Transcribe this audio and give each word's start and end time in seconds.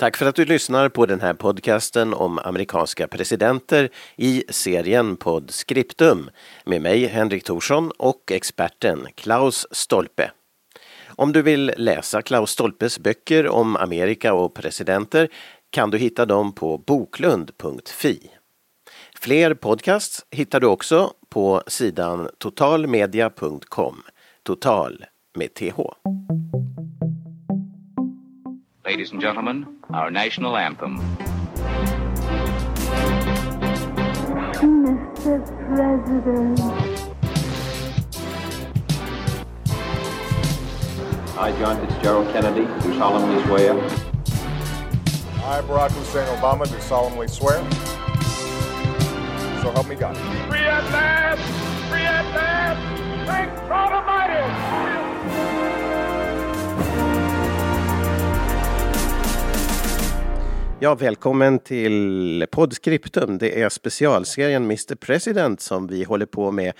Tack 0.00 0.16
för 0.16 0.26
att 0.26 0.34
du 0.34 0.44
lyssnar 0.44 0.88
på 0.88 1.06
den 1.06 1.20
här 1.20 1.34
podcasten 1.34 2.14
om 2.14 2.38
amerikanska 2.38 3.08
presidenter 3.08 3.88
i 4.16 4.44
serien 4.48 5.16
Podscriptum 5.16 6.30
med 6.64 6.82
mig 6.82 7.06
Henrik 7.06 7.44
Thorsson 7.44 7.90
och 7.98 8.32
experten 8.32 9.06
Klaus 9.14 9.66
Stolpe. 9.70 10.30
Om 11.06 11.32
du 11.32 11.42
vill 11.42 11.72
läsa 11.76 12.22
Klaus 12.22 12.50
Stolpes 12.50 12.98
böcker 12.98 13.48
om 13.48 13.76
Amerika 13.76 14.34
och 14.34 14.54
presidenter 14.54 15.28
kan 15.70 15.90
du 15.90 15.98
hitta 15.98 16.26
dem 16.26 16.52
på 16.52 16.78
boklund.fi. 16.78 18.30
Fler 19.14 19.54
podcasts 19.54 20.26
hittar 20.30 20.60
du 20.60 20.66
också 20.66 21.12
på 21.28 21.62
sidan 21.66 22.28
totalmedia.com. 22.38 24.02
Total 24.42 25.04
med 25.34 25.54
TH. 25.54 25.80
Ladies 28.90 29.12
and 29.12 29.20
gentlemen, 29.20 29.68
our 29.90 30.10
national 30.10 30.56
anthem. 30.56 30.98
Mr. 34.58 35.46
President, 35.68 36.58
I, 41.38 41.52
John 41.60 41.86
Fitzgerald 41.86 42.32
Kennedy, 42.32 42.66
do 42.82 42.98
solemnly 42.98 43.40
swear 43.44 43.74
I, 45.44 45.62
Barack 45.62 45.92
Hussein 45.92 46.26
Obama, 46.40 46.68
do 46.68 46.80
solemnly 46.80 47.28
swear. 47.28 47.58
So 49.62 49.70
help 49.70 49.86
me 49.86 49.94
God. 49.94 50.16
Free 50.48 50.58
at 50.58 50.82
last! 50.90 51.40
Free 51.88 52.00
at 52.00 52.24
last! 52.34 53.26
Thank 53.28 53.54
God 53.68 53.92
Almighty! 53.92 55.09
Ja, 60.82 60.94
välkommen 60.94 61.58
till 61.58 62.46
Podscriptum. 62.50 63.38
Det 63.38 63.62
är 63.62 63.68
specialserien 63.68 64.64
Mr 64.64 64.94
President 64.94 65.60
som 65.60 65.86
vi 65.86 66.04
håller 66.04 66.26
på 66.26 66.50
med 66.50 66.72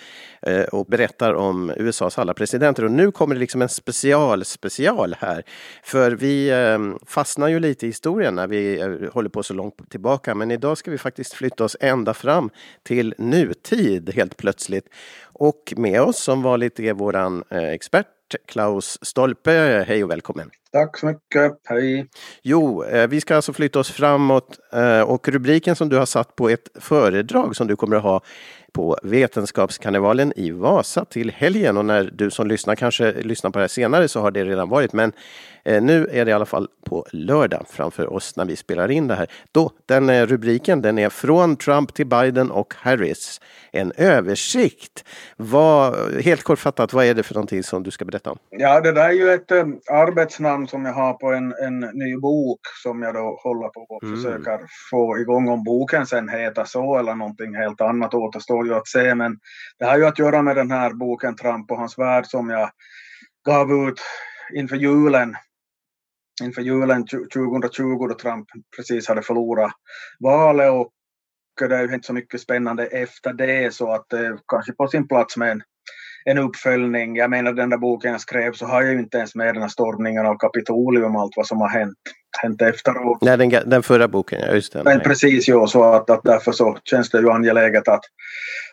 eh, 0.42 0.62
och 0.62 0.86
berättar 0.86 1.34
om 1.34 1.72
USAs 1.76 2.18
alla 2.18 2.34
presidenter. 2.34 2.84
Och 2.84 2.90
nu 2.90 3.12
kommer 3.12 3.34
det 3.34 3.38
liksom 3.38 3.62
en 3.62 3.68
special 3.68 4.44
special 4.44 5.16
här. 5.18 5.42
För 5.82 6.12
vi 6.12 6.50
ehm, 6.50 6.98
fastnar 7.06 7.48
ju 7.48 7.60
lite 7.60 7.86
i 7.86 7.88
historien 7.88 8.34
när 8.34 8.46
vi 8.46 8.80
eh, 8.80 9.12
håller 9.12 9.28
på 9.28 9.42
så 9.42 9.54
långt 9.54 9.90
tillbaka. 9.90 10.34
Men 10.34 10.50
idag 10.50 10.78
ska 10.78 10.90
vi 10.90 10.98
faktiskt 10.98 11.32
flytta 11.32 11.64
oss 11.64 11.76
ända 11.80 12.14
fram 12.14 12.50
till 12.82 13.14
nutid 13.18 14.10
helt 14.14 14.36
plötsligt. 14.36 14.88
Och 15.22 15.74
med 15.76 16.02
oss 16.02 16.18
som 16.18 16.42
vanligt 16.42 16.80
är 16.80 16.92
våran 16.92 17.44
eh, 17.50 17.68
expert 17.68 18.06
Klaus 18.46 18.98
Stolpe. 19.02 19.84
Hej 19.88 20.04
och 20.04 20.10
välkommen! 20.10 20.50
Tack 20.72 20.98
så 20.98 21.06
mycket, 21.06 21.60
hej! 21.64 22.06
Jo, 22.42 22.84
eh, 22.84 23.08
vi 23.08 23.20
ska 23.20 23.36
alltså 23.36 23.52
flytta 23.52 23.78
oss 23.78 23.90
framåt 23.90 24.58
eh, 24.72 25.00
och 25.00 25.28
rubriken 25.28 25.76
som 25.76 25.88
du 25.88 25.96
har 25.96 26.06
satt 26.06 26.36
på 26.36 26.48
ett 26.48 26.68
föredrag 26.74 27.56
som 27.56 27.66
du 27.66 27.76
kommer 27.76 27.96
att 27.96 28.02
ha 28.02 28.20
på 28.72 28.96
Vetenskapskarnevalen 29.02 30.32
i 30.36 30.50
Vasa 30.50 31.04
till 31.04 31.30
helgen 31.30 31.76
och 31.76 31.84
när 31.84 32.10
du 32.14 32.30
som 32.30 32.46
lyssnar 32.46 32.74
kanske 32.74 33.12
lyssnar 33.12 33.50
på 33.50 33.58
det 33.58 33.62
här 33.62 33.68
senare 33.68 34.08
så 34.08 34.20
har 34.20 34.30
det 34.30 34.44
redan 34.44 34.68
varit 34.68 34.92
men 34.92 35.12
eh, 35.64 35.82
nu 35.82 36.08
är 36.12 36.24
det 36.24 36.30
i 36.30 36.34
alla 36.34 36.46
fall 36.46 36.68
på 36.86 37.06
lördag 37.12 37.66
framför 37.68 38.12
oss 38.12 38.36
när 38.36 38.44
vi 38.44 38.56
spelar 38.56 38.90
in 38.90 39.08
det 39.08 39.14
här. 39.14 39.26
Då, 39.52 39.70
den 39.86 40.26
rubriken 40.26 40.82
den 40.82 40.98
är 40.98 41.08
Från 41.08 41.56
Trump 41.56 41.94
till 41.94 42.06
Biden 42.06 42.50
och 42.50 42.74
Harris. 42.76 43.40
En 43.72 43.92
översikt. 43.96 45.04
Vad, 45.36 45.94
helt 46.20 46.42
kortfattat, 46.42 46.92
vad 46.92 47.04
är 47.04 47.14
det 47.14 47.22
för 47.22 47.34
någonting 47.34 47.62
som 47.62 47.82
du 47.82 47.90
ska 47.90 48.04
berätta 48.04 48.30
om? 48.30 48.38
Ja, 48.50 48.80
det 48.80 48.92
där 48.92 49.08
är 49.08 49.12
ju 49.12 49.30
ett 49.30 49.50
um, 49.50 49.80
arbetsnamn 50.60 50.68
som 50.68 50.84
jag 50.84 50.92
har 50.92 51.14
på 51.14 51.32
en, 51.32 51.52
en 51.52 51.80
ny 51.80 52.16
bok 52.16 52.60
som 52.82 53.02
jag 53.02 53.14
då 53.14 53.40
håller 53.42 53.68
på 53.68 53.80
och 53.80 54.02
Mm. 54.02 54.16
försöker 54.16 54.66
få 54.90 55.18
igång. 55.18 55.48
Om 55.48 55.64
boken 55.64 56.06
sen 56.06 56.28
heter 56.28 56.64
så 56.64 56.98
eller 56.98 57.14
någonting 57.14 57.54
helt 57.54 57.80
annat 57.80 58.14
återstår 58.14 58.66
ju 58.66 58.74
att 58.74 58.88
se. 58.88 59.14
Men 59.14 59.38
det 59.78 59.86
har 59.86 59.98
ju 59.98 60.06
att 60.06 60.18
göra 60.18 60.42
med 60.42 60.56
den 60.56 60.70
här 60.70 60.92
boken 60.92 61.36
Trump 61.36 61.70
och 61.70 61.78
hans 61.78 61.98
värld 61.98 62.26
som 62.26 62.50
jag 62.50 62.70
gav 63.46 63.72
ut 63.72 64.00
inför 64.54 64.76
julen. 64.76 65.36
Inför 66.42 66.62
julen 66.62 67.06
2020 67.06 68.06
då 68.08 68.14
Trump 68.14 68.46
precis 68.76 69.08
hade 69.08 69.22
förlorat 69.22 69.72
valet 70.20 70.70
och 70.70 70.92
det 71.68 71.76
är 71.76 71.88
ju 71.88 71.94
inte 71.94 72.06
så 72.06 72.12
mycket 72.12 72.40
spännande 72.40 72.86
efter 72.86 73.32
det 73.32 73.74
så 73.74 73.92
att 73.92 74.06
det 74.08 74.18
är 74.18 74.38
kanske 74.48 74.72
på 74.72 74.88
sin 74.88 75.08
plats 75.08 75.36
med 75.36 75.50
en, 75.50 75.62
en 76.24 76.38
uppföljning. 76.38 77.16
Jag 77.16 77.30
menar 77.30 77.52
den 77.52 77.70
där 77.70 77.76
boken 77.76 78.12
jag 78.12 78.20
skrev 78.20 78.52
så 78.52 78.66
har 78.66 78.82
jag 78.82 78.92
ju 78.92 78.98
inte 78.98 79.18
ens 79.18 79.34
med 79.34 79.54
den 79.54 79.62
här 79.62 79.68
stormningen 79.68 80.26
av 80.26 80.36
Kapitolium 80.36 81.16
och 81.16 81.22
allt 81.22 81.36
vad 81.36 81.46
som 81.46 81.60
har 81.60 81.68
hänt, 81.68 81.98
hänt 82.42 82.62
efteråt. 82.62 83.18
Nej, 83.22 83.36
den, 83.36 83.50
den 83.66 83.82
förra 83.82 84.08
boken, 84.08 84.40
ja 84.40 84.54
just 84.54 84.72
det. 84.72 84.84
Men 84.84 85.00
precis 85.00 85.48
ja, 85.48 85.66
så 85.66 85.84
att, 85.84 86.10
att 86.10 86.22
därför 86.24 86.52
så 86.52 86.78
känns 86.84 87.10
det 87.10 87.18
ju 87.18 87.30
angeläget 87.30 87.88
att, 87.88 88.04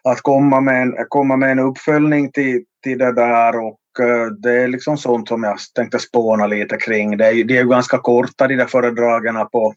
att 0.03 0.22
komma, 0.22 0.62
med 0.62 0.81
en, 0.81 0.96
komma 1.09 1.38
med 1.38 1.52
en 1.52 1.59
uppföljning 1.59 2.31
till, 2.31 2.63
till 2.84 2.97
det 2.97 3.13
där 3.13 3.59
och 3.59 4.06
eh, 4.06 4.25
det 4.25 4.52
är 4.52 4.68
liksom 4.68 4.97
sånt 4.97 5.28
som 5.28 5.44
jag 5.44 5.57
tänkte 5.75 6.00
spåna 6.00 6.47
lite 6.47 6.78
kring. 6.78 7.18
Det 7.18 7.25
är 7.25 7.31
ju, 7.31 7.44
de 7.44 7.57
är 7.57 7.62
ju 7.62 7.69
ganska 7.69 7.97
korta 7.97 8.47
de 8.47 8.56
där 8.56 8.66
föredragen 8.66 9.36
på, 9.52 9.74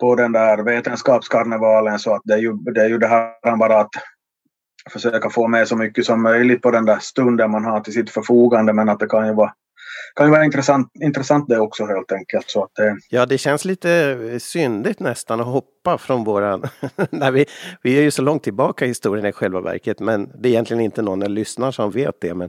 på 0.00 0.14
den 0.14 0.32
där 0.32 0.64
vetenskapskarnevalen 0.64 1.98
så 1.98 2.14
att 2.14 2.22
det 2.24 2.34
är 2.34 2.38
ju 2.38 2.52
det, 2.52 2.80
är 2.80 2.88
ju 2.88 2.98
det 2.98 3.06
här 3.06 3.56
bara 3.56 3.80
att 3.80 3.90
försöka 4.90 5.30
få 5.30 5.48
med 5.48 5.68
så 5.68 5.76
mycket 5.76 6.04
som 6.04 6.22
möjligt 6.22 6.62
på 6.62 6.70
den 6.70 6.84
där 6.84 6.98
stunden 6.98 7.50
man 7.50 7.64
har 7.64 7.80
till 7.80 7.92
sitt 7.92 8.10
förfogande 8.10 8.72
men 8.72 8.88
att 8.88 9.00
det 9.00 9.06
kan 9.06 9.26
ju 9.26 9.34
vara 9.34 9.52
kan 10.16 10.26
ju 10.26 10.32
vara 10.32 10.44
intressant, 10.44 10.90
intressant 11.02 11.48
det 11.48 11.58
också 11.58 11.86
helt 11.86 12.12
enkelt. 12.12 12.50
Så 12.50 12.64
att 12.64 12.70
det, 12.74 12.96
Ja, 13.10 13.26
det 13.26 13.38
känns 13.38 13.64
lite 13.64 14.40
syndigt 14.40 15.00
nästan 15.00 15.40
att 15.40 15.46
hoppa 15.46 15.75
från 15.98 16.24
våran... 16.24 16.62
Nej, 17.10 17.32
vi, 17.32 17.46
vi 17.82 17.98
är 17.98 18.02
ju 18.02 18.10
så 18.10 18.22
långt 18.22 18.42
tillbaka 18.42 18.84
i 18.84 18.88
historien 18.88 19.26
i 19.26 19.32
själva 19.32 19.60
verket, 19.60 20.00
men 20.00 20.30
det 20.38 20.48
är 20.48 20.50
egentligen 20.50 20.80
inte 20.80 21.02
någon 21.02 21.22
som 21.22 21.32
lyssnar 21.32 21.70
som 21.70 21.90
vet 21.90 22.20
det. 22.20 22.34
Men, 22.34 22.48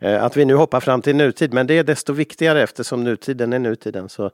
eh, 0.00 0.24
att 0.24 0.36
vi 0.36 0.44
nu 0.44 0.54
hoppar 0.54 0.80
fram 0.80 1.02
till 1.02 1.16
nutid, 1.16 1.52
men 1.52 1.66
det 1.66 1.78
är 1.78 1.84
desto 1.84 2.12
viktigare 2.12 2.62
eftersom 2.62 3.04
nutiden 3.04 3.52
är 3.52 3.58
nutiden. 3.58 4.08
Så, 4.08 4.24
eh, 4.24 4.30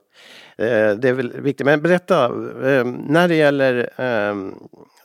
det 0.97 1.09
är 1.09 1.13
väl 1.13 1.41
viktigt. 1.41 1.65
Men 1.65 1.81
berätta, 1.81 2.25
eh, 2.25 2.85
när 2.85 3.27
det 3.27 3.35
gäller 3.35 3.89
eh, 3.97 4.35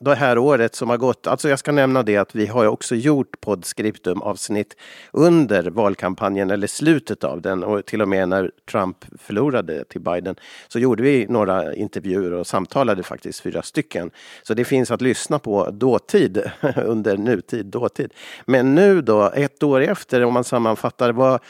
det 0.01 0.15
här 0.15 0.39
året 0.39 0.75
som 0.75 0.91
har 0.91 0.97
gått, 0.97 1.27
alltså 1.27 1.49
jag 1.49 1.59
ska 1.59 1.73
nämna 1.73 2.03
det 2.03 2.17
att 2.17 2.35
vi 2.35 2.47
har 2.47 2.67
också 2.67 2.95
gjort 2.95 3.41
poddskriptum 3.41 4.23
avsnitt 4.23 4.77
under 5.13 5.71
valkampanjen 5.71 6.51
eller 6.51 6.67
slutet 6.67 7.25
av 7.25 7.41
den 7.41 7.65
och 7.65 7.87
till 7.87 8.03
och 8.03 8.09
med 8.09 8.29
när 8.29 8.51
Trump 8.71 8.97
förlorade 9.19 9.85
till 9.85 10.01
Biden 10.01 10.37
så 10.69 10.79
gjorde 10.79 11.03
vi 11.03 11.27
några 11.29 11.75
intervjuer 11.75 12.33
och 12.33 12.47
samtalade 12.47 13.03
faktiskt 13.03 13.36
fyra 13.41 13.63
stycken. 13.63 14.11
Så 14.43 14.55
det 14.55 14.65
finns 14.65 14.91
att 14.91 15.03
lyssna 15.03 15.39
på 15.39 15.71
dåtid 15.71 16.51
under 16.85 17.17
nutid, 17.17 17.67
dåtid. 17.67 18.13
Men 18.45 18.75
nu 18.75 19.03
då, 19.03 19.31
ett 19.35 19.63
år 19.63 19.81
efter, 19.81 20.25
om 20.25 20.35
man 20.35 20.45
sammanfattar, 20.45 21.13
vad 21.13 21.41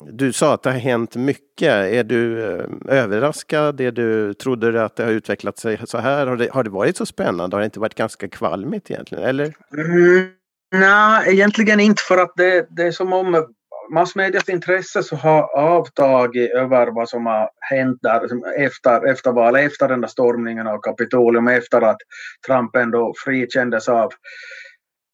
du 0.00 0.32
sa 0.32 0.54
att 0.54 0.62
det 0.62 0.70
har 0.70 0.78
hänt 0.78 1.16
mycket. 1.16 1.72
Är 1.72 2.04
du 2.04 2.44
eh, 2.44 2.64
överraskad? 2.88 3.80
Är 3.80 3.92
du, 3.92 4.34
trodde 4.34 4.72
du 4.72 4.80
att 4.80 4.96
det 4.96 5.04
har 5.04 5.10
utvecklat 5.10 5.58
sig 5.58 5.80
så 5.84 5.98
här? 5.98 6.26
Har 6.26 6.36
det, 6.36 6.48
har 6.52 6.64
det 6.64 6.70
varit 6.70 6.96
så 6.96 7.06
spännande? 7.06 7.56
Har 7.56 7.60
det 7.60 7.64
inte 7.64 7.80
varit 7.80 7.94
ganska 7.94 8.28
kvalmigt 8.28 8.90
egentligen? 8.90 9.24
Eller? 9.24 9.54
Mm, 9.76 10.30
nej, 10.72 11.34
egentligen 11.34 11.80
inte 11.80 12.02
för 12.02 12.18
att 12.18 12.32
det, 12.36 12.66
det 12.70 12.82
är 12.82 12.92
som 12.92 13.12
om 13.12 13.46
massmedias 13.90 14.48
intresse 14.48 15.02
så 15.02 15.16
har 15.16 15.56
avtagit 15.56 16.50
över 16.50 16.86
vad 16.86 17.08
som 17.08 17.26
har 17.26 17.50
hänt 17.60 17.98
där 18.02 18.20
efter, 18.56 19.06
efter 19.06 19.32
valet, 19.32 19.66
efter 19.66 19.88
den 19.88 20.00
där 20.00 20.08
stormningen 20.08 20.66
av 20.66 20.78
Kapitolium, 20.78 21.48
efter 21.48 21.80
att 21.80 21.98
Trump 22.46 22.76
ändå 22.76 23.14
frikändes 23.24 23.88
av, 23.88 24.12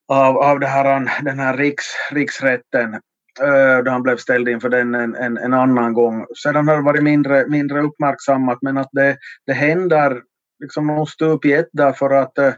av, 0.09 0.37
av 0.37 0.61
det 0.61 0.67
här, 0.67 1.23
den 1.25 1.39
här 1.39 1.57
riks, 1.57 1.85
riksrätten 2.13 2.95
eh, 3.41 3.79
då 3.85 3.91
han 3.91 4.03
blev 4.03 4.17
ställd 4.17 4.49
inför 4.49 4.69
den 4.69 4.95
en, 4.95 5.15
en, 5.15 5.37
en 5.37 5.55
annan 5.55 5.93
gång. 5.93 6.27
Sedan 6.43 6.69
har 6.69 6.77
det 6.77 6.83
varit 6.83 7.03
mindre, 7.03 7.47
mindre 7.49 7.81
uppmärksammat 7.83 8.59
men 8.63 8.79
att 8.79 8.91
det, 8.93 9.17
det 9.47 9.53
händer 9.53 10.23
liksom 10.63 10.87
någon 10.87 11.07
stup 11.07 11.45
i 11.45 11.53
ett 11.53 11.69
därför 11.73 12.11
att 12.11 12.39
eh, 12.39 12.53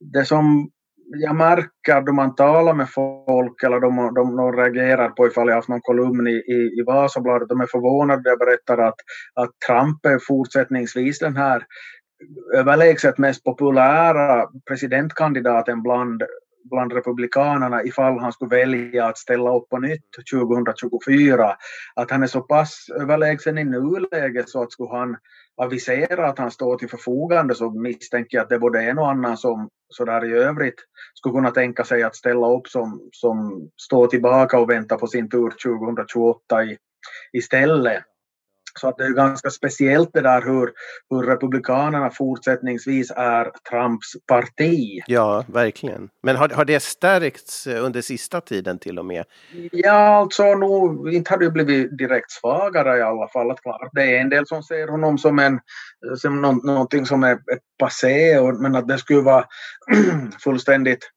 det 0.00 0.24
som 0.24 0.70
jag 1.06 1.36
märker 1.36 2.00
då 2.00 2.12
man 2.12 2.34
talar 2.34 2.74
med 2.74 2.90
folk 2.90 3.62
eller 3.62 3.80
de, 3.80 4.14
de, 4.14 4.36
de 4.36 4.52
reagerar 4.52 5.08
på 5.08 5.26
ifall 5.26 5.48
jag 5.48 5.54
haft 5.54 5.68
någon 5.68 5.80
kolumn 5.80 6.28
i, 6.28 6.30
i, 6.30 6.80
i 6.80 6.84
Vasabladet, 6.86 7.48
de 7.48 7.60
är 7.60 7.66
förvånade. 7.66 8.30
Jag 8.30 8.38
berättar 8.38 8.78
att, 8.78 8.94
att 9.34 9.50
Trump 9.66 10.06
är 10.06 10.18
fortsättningsvis 10.18 11.18
den 11.18 11.36
här 11.36 11.66
överlägset 12.54 13.18
mest 13.18 13.44
populära 13.44 14.46
presidentkandidaten 14.68 15.82
bland, 15.82 16.22
bland 16.70 16.92
republikanerna 16.92 17.82
ifall 17.82 18.18
han 18.18 18.32
skulle 18.32 18.56
välja 18.56 19.06
att 19.06 19.18
ställa 19.18 19.56
upp 19.56 19.68
på 19.68 19.78
nytt 19.78 20.08
2024. 20.32 21.56
Att 21.94 22.10
han 22.10 22.22
är 22.22 22.26
så 22.26 22.40
pass 22.40 22.86
överlägsen 23.00 23.58
i 23.58 23.64
nuläget 23.64 24.48
så 24.48 24.62
att 24.62 24.72
skulle 24.72 24.90
han 24.90 25.16
avisera 25.56 26.28
att 26.28 26.38
han 26.38 26.50
står 26.50 26.76
till 26.76 26.88
förfogande 26.88 27.54
så 27.54 27.70
misstänker 27.70 28.36
jag 28.36 28.42
att 28.42 28.48
det 28.48 28.54
är 28.54 28.58
både 28.58 28.82
en 28.82 28.98
och 28.98 29.10
annan 29.10 29.36
som 29.36 29.68
sådär 29.88 30.24
i 30.24 30.32
övrigt 30.32 30.80
skulle 31.14 31.32
kunna 31.32 31.50
tänka 31.50 31.84
sig 31.84 32.02
att 32.02 32.16
ställa 32.16 32.46
upp 32.46 32.68
som, 32.68 33.08
som 33.12 33.68
står 33.76 34.06
tillbaka 34.06 34.58
och 34.58 34.70
väntar 34.70 34.96
på 34.96 35.06
sin 35.06 35.30
tur 35.30 35.50
2028 35.50 36.64
i, 36.64 36.76
istället. 37.32 38.04
Så 38.80 38.88
att 38.88 38.96
det 38.96 39.04
är 39.04 39.10
ganska 39.10 39.50
speciellt 39.50 40.10
det 40.12 40.20
där 40.20 40.42
hur, 40.42 40.70
hur 41.10 41.22
Republikanerna 41.22 42.10
fortsättningsvis 42.10 43.10
är 43.16 43.50
Trumps 43.70 44.06
parti. 44.26 45.02
Ja, 45.06 45.44
verkligen. 45.48 46.08
Men 46.22 46.36
har, 46.36 46.48
har 46.48 46.64
det 46.64 46.82
stärkts 46.82 47.66
under 47.66 48.00
sista 48.00 48.40
tiden 48.40 48.78
till 48.78 48.98
och 48.98 49.06
med? 49.06 49.24
Ja, 49.72 50.16
alltså 50.16 50.54
nog, 50.54 51.14
inte 51.14 51.30
har 51.30 51.38
det 51.38 51.50
blivit 51.50 51.98
direkt 51.98 52.30
svagare 52.30 52.98
i 52.98 53.02
alla 53.02 53.28
fall. 53.28 53.50
Att 53.50 53.60
klart, 53.60 53.90
det 53.92 54.16
är 54.16 54.20
en 54.20 54.30
del 54.30 54.46
som 54.46 54.62
ser 54.62 54.88
honom 54.88 55.18
som 55.18 55.38
en, 55.38 55.60
som 56.16 56.42
nå, 56.42 56.52
någonting 56.52 57.06
som 57.06 57.24
är 57.24 57.32
ett 57.32 57.62
passé, 57.78 58.38
och, 58.38 58.54
men 58.54 58.74
att 58.74 58.88
det 58.88 58.98
skulle 58.98 59.20
vara 59.20 59.44
fullständigt 60.44 61.10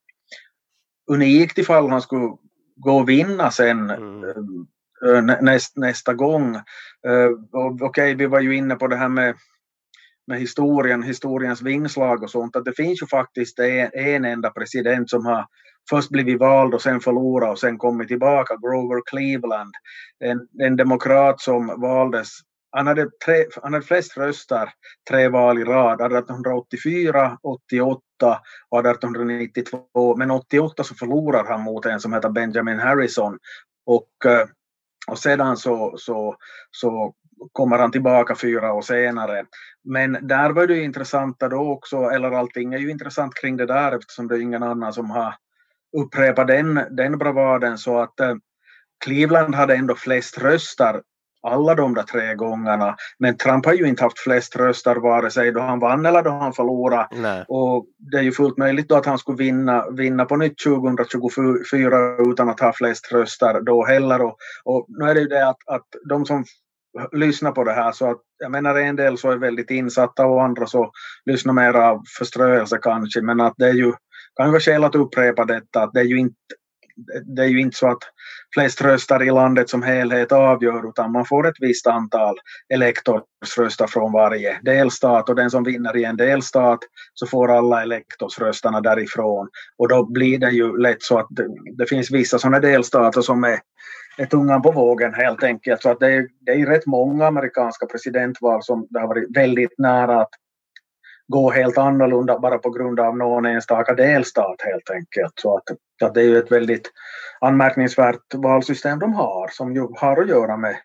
unikt 1.11 1.57
ifall 1.57 1.89
han 1.89 2.01
skulle 2.01 2.29
gå 2.75 2.97
och 2.97 3.09
vinna 3.09 3.51
sen 3.51 3.89
mm. 3.89 4.23
Eh, 5.05 5.21
näst, 5.41 5.77
nästa 5.77 6.13
gång. 6.13 6.55
Eh, 6.55 7.29
okej, 7.51 7.85
okay, 7.85 8.15
vi 8.15 8.25
var 8.25 8.39
ju 8.39 8.55
inne 8.55 8.75
på 8.75 8.87
det 8.87 8.95
här 8.95 9.09
med 9.09 9.35
med 10.27 10.39
historien, 10.39 11.03
historiens 11.03 11.61
vingslag 11.61 12.23
och 12.23 12.29
sånt, 12.29 12.55
att 12.55 12.65
det 12.65 12.73
finns 12.73 13.01
ju 13.01 13.07
faktiskt 13.07 13.59
en, 13.59 13.89
en 13.93 14.25
enda 14.25 14.49
president 14.49 15.09
som 15.09 15.25
har 15.25 15.45
först 15.89 16.09
blivit 16.09 16.39
vald 16.39 16.73
och 16.73 16.81
sen 16.81 16.99
förlorat 16.99 17.51
och 17.51 17.59
sen 17.59 17.77
kommit 17.77 18.07
tillbaka, 18.07 18.55
Grover 18.55 19.01
Cleveland. 19.05 19.71
En, 20.19 20.47
en 20.59 20.75
demokrat 20.75 21.41
som 21.41 21.81
valdes 21.81 22.29
han 22.75 22.87
hade, 22.87 23.09
tre, 23.25 23.45
han 23.63 23.73
hade 23.73 23.85
flest 23.85 24.17
röster 24.17 24.69
tre 25.09 25.27
val 25.27 25.59
i 25.59 25.63
rad, 25.63 26.01
1884, 26.01 27.37
88 27.43 28.01
och 28.69 28.79
1892. 28.79 30.15
Men 30.17 30.31
88 30.31 30.83
så 30.83 30.95
förlorar 30.95 31.45
han 31.45 31.61
mot 31.61 31.85
en 31.85 31.99
som 31.99 32.13
heter 32.13 32.29
Benjamin 32.29 32.79
Harrison. 32.79 33.37
Och, 33.85 34.25
eh, 34.25 34.47
och 35.07 35.19
sedan 35.19 35.57
så, 35.57 35.93
så, 35.97 36.35
så 36.71 37.13
kommer 37.51 37.77
han 37.77 37.91
tillbaka 37.91 38.35
fyra 38.35 38.73
år 38.73 38.81
senare. 38.81 39.45
Men 39.83 40.17
där 40.27 40.49
var 40.49 40.67
det 40.67 40.75
ju 40.75 40.83
intressanta 40.83 41.49
då 41.49 41.71
också, 41.71 41.97
eller 41.97 42.31
allting 42.31 42.73
är 42.73 42.79
ju 42.79 42.91
intressant 42.91 43.35
kring 43.35 43.57
det 43.57 43.65
där 43.65 43.97
eftersom 43.97 44.27
det 44.27 44.35
är 44.35 44.39
ingen 44.39 44.63
annan 44.63 44.93
som 44.93 45.11
har 45.11 45.35
upprepat 45.97 46.47
den, 46.47 46.81
den 46.91 47.17
bravaden 47.17 47.77
så 47.77 47.99
att 47.99 48.19
eh, 48.19 48.35
Cleveland 49.05 49.55
hade 49.55 49.75
ändå 49.75 49.95
flest 49.95 50.37
röster 50.37 51.01
alla 51.45 51.75
de 51.75 51.93
där 51.93 52.03
tre 52.03 52.35
gångerna. 52.35 52.95
Men 53.19 53.37
Trump 53.37 53.65
har 53.65 53.73
ju 53.73 53.87
inte 53.87 54.03
haft 54.03 54.19
flest 54.19 54.55
röster 54.55 54.95
vare 54.95 55.31
sig 55.31 55.51
då 55.51 55.59
han 55.59 55.79
vann 55.79 56.05
eller 56.05 56.23
då 56.23 56.29
han 56.29 56.53
förlorade. 56.53 57.07
Nej. 57.11 57.45
Och 57.47 57.85
det 58.11 58.17
är 58.17 58.21
ju 58.21 58.31
fullt 58.31 58.57
möjligt 58.57 58.89
då 58.89 58.95
att 58.95 59.05
han 59.05 59.17
skulle 59.17 59.37
vinna, 59.37 59.89
vinna 59.89 60.25
på 60.25 60.35
nytt 60.35 60.63
2024 60.63 62.17
utan 62.31 62.49
att 62.49 62.59
ha 62.59 62.73
flest 62.73 63.11
röster 63.11 63.61
då 63.61 63.85
heller. 63.85 64.21
Och, 64.21 64.37
och 64.63 64.85
nu 64.87 65.05
är 65.05 65.13
det 65.13 65.21
ju 65.21 65.27
det 65.27 65.47
att, 65.47 65.57
att 65.67 65.87
de 66.09 66.25
som 66.25 66.45
lyssnar 67.11 67.51
på 67.51 67.63
det 67.63 67.73
här 67.73 67.91
så 67.91 68.11
att 68.11 68.21
jag 68.39 68.51
menar 68.51 68.75
en 68.75 68.95
del 68.95 69.17
så 69.17 69.31
är 69.31 69.37
väldigt 69.37 69.71
insatta 69.71 70.25
och 70.25 70.43
andra 70.43 70.67
så 70.67 70.91
lyssnar 71.25 71.53
mer 71.53 71.73
av 71.73 72.03
förströelse 72.17 72.79
kanske 72.81 73.21
men 73.21 73.41
att 73.41 73.53
det 73.57 73.65
är 73.65 73.73
ju 73.73 73.93
kan 74.35 74.45
ju 74.45 74.51
vara 74.51 74.61
skäl 74.61 74.83
att 74.83 74.95
upprepa 74.95 75.45
detta 75.45 75.83
att 75.83 75.93
det 75.93 75.99
är 75.99 76.03
ju 76.03 76.17
inte 76.17 76.35
det 77.35 77.41
är 77.41 77.47
ju 77.47 77.59
inte 77.59 77.77
så 77.77 77.87
att 77.87 78.03
flest 78.53 78.81
röster 78.81 79.23
i 79.23 79.31
landet 79.31 79.69
som 79.69 79.83
helhet 79.83 80.31
avgör 80.31 80.89
utan 80.89 81.11
man 81.11 81.25
får 81.25 81.47
ett 81.47 81.55
visst 81.59 81.87
antal 81.87 82.35
elektorsröster 82.73 83.87
från 83.87 84.11
varje 84.11 84.59
delstat 84.61 85.29
och 85.29 85.35
den 85.35 85.49
som 85.49 85.63
vinner 85.63 85.97
i 85.97 86.03
en 86.03 86.17
delstat 86.17 86.79
så 87.13 87.27
får 87.27 87.51
alla 87.51 87.81
elektorsrösterna 87.81 88.81
därifrån. 88.81 89.49
Och 89.77 89.89
då 89.89 90.05
blir 90.11 90.39
det 90.39 90.51
ju 90.51 90.77
lätt 90.77 91.03
så 91.03 91.19
att 91.19 91.27
det, 91.29 91.47
det 91.77 91.85
finns 91.85 92.11
vissa 92.11 92.39
sådana 92.39 92.59
delstater 92.59 93.21
som 93.21 93.43
är, 93.43 93.59
är 94.17 94.25
tungan 94.25 94.61
på 94.61 94.71
vågen 94.71 95.13
helt 95.13 95.43
enkelt. 95.43 95.81
Så 95.81 95.89
att 95.89 95.99
det 95.99 96.13
är, 96.13 96.27
det 96.45 96.51
är 96.51 96.65
rätt 96.65 96.85
många 96.85 97.27
amerikanska 97.27 97.85
presidentval 97.85 98.63
som 98.63 98.87
det 98.89 98.99
har 98.99 99.07
varit 99.07 99.37
väldigt 99.37 99.77
nära 99.77 100.21
att 100.21 100.29
gå 101.27 101.51
helt 101.51 101.77
annorlunda 101.77 102.39
bara 102.39 102.57
på 102.57 102.69
grund 102.69 102.99
av 102.99 103.17
någon 103.17 103.45
enstaka 103.45 103.93
delstat 103.93 104.61
helt 104.61 104.89
enkelt. 104.89 105.33
Så 105.35 105.57
att, 105.57 105.63
att 106.03 106.13
det 106.13 106.21
är 106.21 106.25
ju 106.25 106.37
ett 106.37 106.51
väldigt 106.51 106.91
anmärkningsvärt 107.41 108.33
valsystem 108.33 108.99
de 108.99 109.13
har 109.13 109.47
som 109.51 109.75
ju 109.75 109.87
har 109.95 110.21
att 110.21 110.29
göra 110.29 110.57
med 110.57 110.75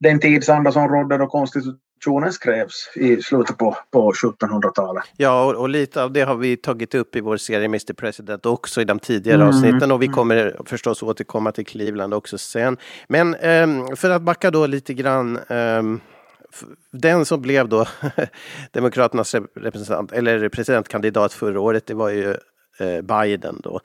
den 0.00 0.20
tidsanda 0.20 0.72
som 0.72 0.88
rådde 0.88 1.18
då 1.18 1.26
konstitutionen 1.26 2.32
skrevs 2.32 2.92
i 2.96 3.22
slutet 3.22 3.58
på, 3.58 3.76
på 3.92 4.12
1700-talet. 4.12 5.04
Ja, 5.16 5.44
och, 5.44 5.54
och, 5.54 5.68
lite 5.68 6.02
av 6.02 6.12
det 6.12 6.20
har 6.20 6.34
vi 6.34 6.56
tagit 6.56 6.94
upp 6.94 7.16
i 7.16 7.20
vår 7.20 7.36
serie 7.36 7.64
Mr 7.64 7.92
President 7.92 8.46
också 8.46 8.80
i 8.80 8.84
de 8.84 8.98
tidigare 8.98 9.42
mm. 9.42 9.48
avsnitten 9.48 9.92
och 9.92 10.02
vi 10.02 10.06
mm. 10.06 10.14
kommer 10.14 10.60
förstås 10.66 11.02
återkomma 11.02 11.52
till 11.52 11.66
Cleveland 11.66 12.14
också 12.14 12.38
sen. 12.38 12.76
Men 13.08 13.34
um, 13.34 13.96
för 13.96 14.10
att 14.10 14.22
backa 14.22 14.50
då 14.50 14.66
lite 14.66 14.94
grann 14.94 15.38
um, 15.48 16.00
den 16.92 17.24
som 17.24 17.42
blev 17.42 17.68
då 17.68 17.86
Demokraternas 18.72 19.34
representant, 19.54 20.12
eller 20.12 20.48
presidentkandidat 20.48 21.32
förra 21.32 21.60
året, 21.60 21.86
det 21.86 21.94
var 21.94 22.08
ju 22.10 22.30
eh, 22.80 23.02
Biden 23.02 23.60
då. 23.62 23.80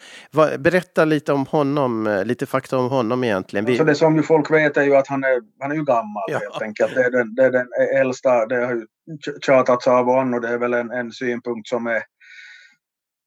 Berätta 0.59 1.05
lite 1.05 1.33
om 1.33 1.45
honom, 1.45 2.07
eh, 2.07 2.25
lite 2.25 2.45
fakta 2.45 2.77
om 2.77 2.89
honom 2.89 3.23
egentligen. 3.23 3.65
Vi... 3.65 3.71
Alltså 3.71 3.83
det 3.83 3.95
som 3.95 4.15
ju 4.15 4.23
folk 4.23 4.51
vet 4.51 4.77
är 4.77 4.83
ju 4.83 4.95
att 4.95 5.07
han 5.07 5.23
är, 5.23 5.41
han 5.59 5.71
är 5.71 5.75
ju 5.75 5.83
gammal 5.83 6.23
ja. 6.27 6.39
helt 6.39 6.61
enkelt. 6.61 6.95
Det 6.95 7.01
är 7.01 7.11
den, 7.11 7.35
det 7.35 7.43
är 7.45 7.51
den 7.51 7.67
äldsta, 8.01 8.45
det 8.45 8.65
har 8.65 8.73
ju 8.73 8.85
tjatats 9.41 9.87
av 9.87 10.09
och 10.09 10.21
an 10.21 10.33
och 10.33 10.41
det 10.41 10.47
är 10.47 10.57
väl 10.57 10.73
en, 10.73 10.91
en 10.91 11.11
synpunkt 11.11 11.67
som 11.67 11.87
är 11.87 12.03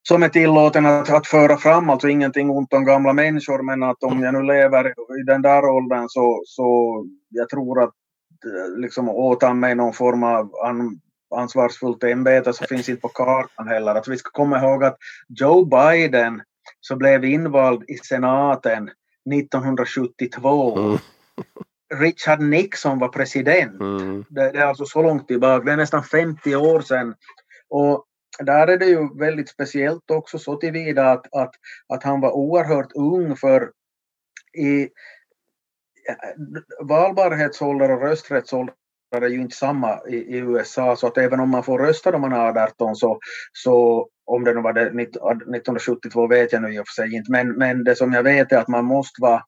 som 0.07 0.23
är 0.23 0.29
tillåten 0.29 0.85
att, 0.85 1.09
att 1.09 1.27
föra 1.27 1.57
fram, 1.57 1.89
alltså 1.89 2.07
ingenting 2.07 2.49
ont 2.49 2.73
om 2.73 2.85
gamla 2.85 3.13
människor 3.13 3.63
men 3.63 3.83
att 3.83 4.03
om 4.03 4.23
jag 4.23 4.33
nu 4.33 4.41
lever 4.41 4.87
i 4.89 5.23
den 5.25 5.41
där 5.41 5.65
åldern 5.65 6.05
så, 6.07 6.41
så 6.45 6.97
jag 7.29 7.49
tror 7.49 7.83
att 7.83 7.93
liksom 8.77 9.09
åta 9.09 9.53
mig 9.53 9.75
någon 9.75 9.93
form 9.93 10.23
av 10.23 10.55
an, 10.55 10.99
ansvarsfullt 11.35 12.03
ämbete 12.03 12.53
så 12.53 12.65
finns 12.65 12.89
inte 12.89 13.01
på 13.01 13.07
kartan 13.07 13.67
heller. 13.67 13.95
Att 13.95 14.07
vi 14.07 14.17
ska 14.17 14.29
komma 14.29 14.59
ihåg 14.59 14.83
att 14.83 14.97
Joe 15.27 15.65
Biden 15.65 16.41
så 16.79 16.95
blev 16.95 17.25
invald 17.25 17.83
i 17.87 17.97
senaten 17.97 18.89
1972. 19.31 20.77
Mm. 20.77 20.97
Richard 21.93 22.41
Nixon 22.41 22.99
var 22.99 23.07
president. 23.07 23.81
Mm. 23.81 24.25
Det, 24.29 24.51
det, 24.51 24.59
är 24.59 24.65
alltså 24.65 24.85
så 24.85 25.01
långt 25.01 25.27
tillbaka, 25.27 25.65
det 25.65 25.71
är 25.71 25.77
nästan 25.77 26.03
50 26.03 26.55
år 26.55 26.81
sedan. 26.81 27.15
Och 27.69 28.05
där 28.39 28.67
är 28.67 28.77
det 28.77 28.85
ju 28.85 29.19
väldigt 29.19 29.49
speciellt 29.49 30.11
också 30.11 30.39
så 30.39 30.55
tillvida 30.55 31.11
att, 31.11 31.35
att, 31.35 31.51
att 31.87 32.03
han 32.03 32.21
var 32.21 32.31
oerhört 32.31 32.91
ung 32.95 33.35
för 33.35 33.71
i, 34.57 34.89
Äh, 36.09 36.85
valbarhetsålder 36.85 37.91
och 37.91 38.01
rösträttsålder 38.01 38.73
är 39.11 39.27
ju 39.27 39.41
inte 39.41 39.55
samma 39.55 39.99
i, 40.07 40.15
i, 40.15 40.37
USA 40.37 40.95
så 40.95 41.07
att 41.07 41.17
även 41.17 41.39
om 41.39 41.49
man 41.49 41.63
får 41.63 41.79
rösta 41.79 42.11
då 42.11 42.17
man 42.17 42.33
är 42.33 42.63
18 42.63 42.95
så, 42.95 43.19
så 43.53 44.07
om 44.25 44.43
det 44.43 44.53
nu 44.53 44.61
var 44.61 44.73
det 44.73 44.81
1972 44.81 46.27
vet 46.27 46.53
jag 46.53 46.61
nu 46.61 46.73
i 46.73 46.79
och 46.79 46.87
för 46.87 47.03
sig 47.03 47.15
inte. 47.15 47.31
Men, 47.31 47.57
men 47.57 47.83
det 47.83 47.95
som 47.95 48.13
jag 48.13 48.23
vet 48.23 48.51
är 48.51 48.57
att 48.57 48.67
man 48.67 48.85
måste 48.85 49.21
vara 49.21 49.43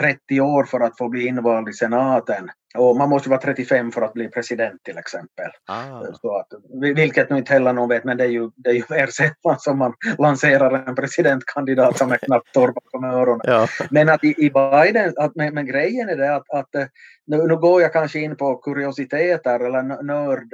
30 0.00 0.40
år 0.40 0.64
för 0.64 0.80
att 0.80 0.98
få 0.98 1.08
bli 1.08 1.26
invald 1.26 1.68
i 1.68 1.72
senaten. 1.72 2.50
Och 2.78 2.96
man 2.96 3.08
måste 3.08 3.28
vara 3.28 3.40
35 3.40 3.92
för 3.92 4.02
att 4.02 4.12
bli 4.12 4.28
president 4.28 4.82
till 4.82 4.98
exempel. 4.98 5.50
Ah. 5.66 6.02
Så 6.20 6.36
att, 6.36 6.46
vilket 6.94 7.30
nu 7.30 7.38
inte 7.38 7.52
heller 7.52 7.72
någon 7.72 7.88
vet, 7.88 8.04
men 8.04 8.16
det 8.16 8.24
är 8.24 8.28
ju, 8.28 8.50
det 8.56 8.70
är 8.70 8.74
ju 8.74 8.82
mer 8.90 9.06
sällan 9.06 9.58
som 9.58 9.78
man 9.78 9.94
lanserar 10.18 10.88
en 10.88 10.94
presidentkandidat 10.94 11.98
som 11.98 12.12
är 12.12 12.16
knappt 12.16 12.52
torr 12.52 12.72
bakom 12.72 13.04
öronen. 13.04 13.40
Ja. 13.44 13.68
Men 13.90 14.08
att 14.08 14.24
i, 14.24 14.34
i 14.38 14.50
Biden, 14.50 15.12
att, 15.16 15.34
men, 15.34 15.54
men, 15.54 15.66
grejen 15.66 16.08
är 16.08 16.16
det 16.16 16.34
att, 16.34 16.50
att 16.50 16.74
eh, 16.74 16.84
nu, 17.26 17.36
nu, 17.36 17.56
går 17.56 17.82
jag 17.82 17.92
kanske 17.92 18.18
in 18.18 18.36
på 18.36 18.56
kuriositeter 18.56 19.60
eller 19.60 20.02
nörd, 20.02 20.48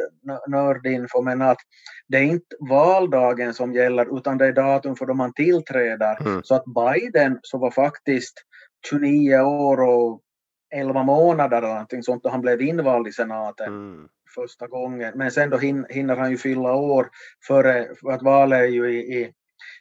nördinfo, 0.49 1.23
men 1.23 1.42
att 1.42 1.59
det 2.09 2.16
är 2.16 2.23
inte 2.23 2.56
valdagen 2.68 3.54
som 3.54 3.73
gäller 3.73 4.18
utan 4.18 4.38
det 4.38 4.47
är 4.47 4.52
datum 4.52 4.97
för 4.97 5.06
då 5.06 5.14
man 5.14 5.32
tillträder. 5.32 6.20
Mm. 6.20 6.42
Så 6.44 6.54
att 6.54 6.64
Biden 6.64 7.38
så 7.42 7.59
var 7.59 7.70
faktiskt 7.70 8.35
29 8.89 9.41
år 9.41 9.81
och 9.81 10.21
11 10.71 11.03
månader 11.03 11.57
eller 11.57 11.69
någonting 11.69 12.03
sånt 12.03 12.23
då 12.23 12.29
han 12.29 12.41
blev 12.41 12.63
invald 12.63 13.09
i 13.09 13.13
senaten 13.13 13.67
mm. 13.67 14.09
första 14.35 14.67
gången. 14.67 15.13
Men 15.17 15.31
sen 15.31 15.51
då 15.51 15.59
hinner 15.59 16.17
han 16.17 16.31
ju 16.31 16.37
fylla 16.37 16.75
år 16.75 17.09
före, 17.47 17.89
för 18.01 18.13
att 18.13 18.23
valet 18.23 18.59
är 18.59 18.67
ju 18.67 18.93
i, 18.93 18.99
i, 18.99 19.33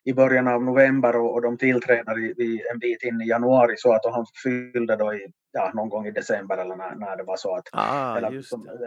i 0.04 0.14
början 0.14 0.48
av 0.48 0.64
november 0.64 1.16
och, 1.16 1.34
och 1.34 1.42
de 1.42 1.58
tillträder 1.58 2.20
i, 2.20 2.44
i, 2.44 2.62
en 2.74 2.80
bit 2.80 3.04
in 3.04 3.22
i 3.22 3.30
januari 3.30 3.74
så 3.78 3.94
att 3.94 4.14
han 4.14 4.26
fyllde 4.44 4.96
då 4.96 5.14
i, 5.14 5.28
ja, 5.52 5.72
någon 5.74 5.90
gång 5.90 6.08
i 6.08 6.12
december 6.12 6.58
eller 6.58 6.76
när, 6.76 6.96
när 6.96 7.18
det 7.18 7.24
var 7.24 7.38
så 7.38 7.56
att 7.56 7.64
ah, 7.72 8.18
eller, 8.18 8.44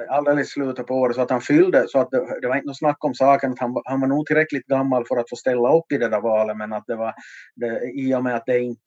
alldeles 0.09 0.49
i 0.49 0.51
slutet 0.51 0.87
på 0.87 0.95
året 0.95 1.17
så 1.17 1.23
att 1.23 1.31
han 1.31 1.41
fyllde 1.41 1.89
så 1.89 1.99
att 1.99 2.11
det, 2.11 2.41
det 2.41 2.49
var 2.49 2.57
inte 2.57 2.67
något 2.67 2.79
snack 2.79 3.05
om 3.05 3.15
saken 3.15 3.53
att 3.53 3.59
han, 3.59 3.83
han 3.85 4.01
var 4.01 4.09
nog 4.09 4.27
tillräckligt 4.27 4.67
gammal 4.67 5.07
för 5.07 5.17
att 5.17 5.31
få 5.31 5.37
ställa 5.37 5.77
upp 5.77 5.93
i 5.93 5.99
det 5.99 6.09
där 6.09 6.21
valet 6.21 6.57
men 6.57 6.73
att 6.73 6.85
det 6.87 6.97
var 6.97 7.15
det, 7.55 7.91
i 7.95 8.15
och 8.15 8.25
med 8.25 8.35
att 8.37 8.47
det 8.47 8.59
inte 8.59 8.83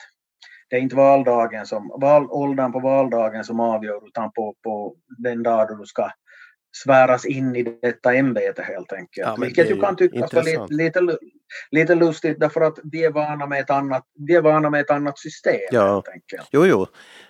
det 0.69 0.75
är 0.75 0.79
inte 0.79 0.95
valdagen 0.95 1.65
som, 1.65 1.91
val, 2.01 2.27
åldern 2.29 2.72
på 2.72 2.79
valdagen 2.79 3.43
som 3.43 3.60
avgör 3.60 4.07
utan 4.07 4.31
på, 4.31 4.55
på 4.63 4.95
den 5.17 5.43
dag 5.43 5.67
då 5.67 5.75
du 5.75 5.86
ska 5.86 6.12
sväras 6.84 7.25
in 7.25 7.55
i 7.55 7.63
detta 7.81 8.13
ämbete 8.13 8.62
helt 8.62 8.91
enkelt. 8.93 9.27
Ja, 9.27 9.36
Vilket 9.39 9.69
ju 9.69 9.81
kan 9.81 9.95
tyckas 9.95 10.34
vara 10.34 10.43
lite, 10.43 10.74
lite, 10.74 11.17
lite 11.72 11.95
lustigt 11.95 12.39
därför 12.39 12.62
att 12.62 12.79
vi 12.84 13.05
är 13.05 13.12
vana 13.12 13.48
med 13.48 13.60
ett 13.60 13.69
annat, 13.69 14.03
vi 14.27 14.36
är 14.36 14.41
vana 14.41 14.69
med 14.69 14.81
ett 14.81 14.89
annat 14.89 15.19
system 15.19 15.60
Ja. 15.72 15.93
helt 15.93 16.07
enkelt. 16.07 16.50
Jo, 16.51 16.65
jo. 16.65 16.88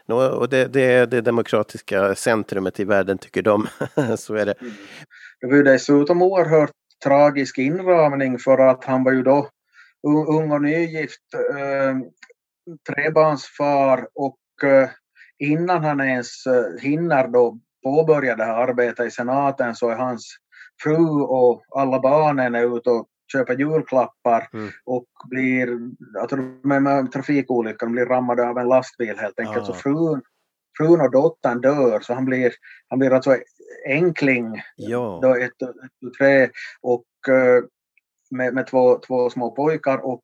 Nå, 0.08 0.30
Och 0.30 0.50
det, 0.50 0.68
det 0.68 0.82
är 0.82 1.08
det 1.08 1.22
demokratiska 1.22 2.16
centrumet 2.16 2.80
i 2.80 2.84
världen 2.84 3.18
tycker 3.18 3.42
de. 3.42 3.68
Så 4.18 4.36
är 4.36 4.46
det. 4.46 4.56
Det 5.42 5.48
var 5.48 5.56
ju 5.56 5.64
dessutom 5.64 6.22
oerhört 6.22 6.72
tragisk 7.04 7.58
inramning 7.58 8.40
för 8.40 8.58
att 8.58 8.84
han 8.84 9.04
var 9.04 9.12
ju 9.12 9.24
då 9.24 9.50
ung 10.08 10.52
och 10.52 10.62
nygift 10.62 11.34
eh, 11.34 11.96
trebarnsfar 12.90 14.08
och 14.16 14.40
eh, 14.64 14.90
innan 15.40 15.84
han 15.84 16.02
ens 16.02 16.46
eh, 16.46 16.82
hinner 16.82 17.28
då 17.28 17.60
påbörja 17.84 18.36
det 18.36 18.44
här 18.46 18.68
arbetet 18.68 19.08
i 19.08 19.12
senaten 19.12 19.76
så 19.76 19.90
är 19.90 19.96
hans 19.96 20.36
fru 20.84 21.22
och 21.22 21.64
alla 21.76 22.00
barnen 22.00 22.56
är 22.56 22.78
ute 22.78 22.90
och 22.90 23.08
köper 23.32 23.56
julklappar 23.58 24.48
Mm. 24.54 24.70
och 24.86 25.06
blir, 25.30 25.80
jag 26.14 26.30
tror 26.30 26.68
med, 26.68 26.84
med 26.84 27.12
trafikolyckan, 27.12 27.92
blir 27.92 28.06
rammade 28.06 28.50
av 28.50 28.58
en 28.58 28.68
lastbil 28.68 29.18
helt 29.20 29.40
enkelt. 29.40 29.58
Ah. 29.64 29.66
Så 29.66 29.74
frun, 29.74 30.22
frun 30.78 31.02
och 31.02 31.12
dottern 31.12 31.62
dör 31.62 32.00
så 32.00 32.14
han 32.14 32.26
blir, 32.26 32.54
han 32.88 33.00
blir 33.00 33.12
alltså 33.12 33.38
enkling 33.88 34.62
Ja. 34.76 35.20
då 35.22 35.36
ett, 35.36 35.62
ett, 35.62 36.14
tre 36.18 36.50
och 36.82 37.06
eh, 37.30 37.64
med, 38.32 38.54
med 38.54 38.68
två, 38.68 38.98
två 39.08 39.30
små 39.30 39.52
pojkar 39.52 39.98
och, 40.06 40.24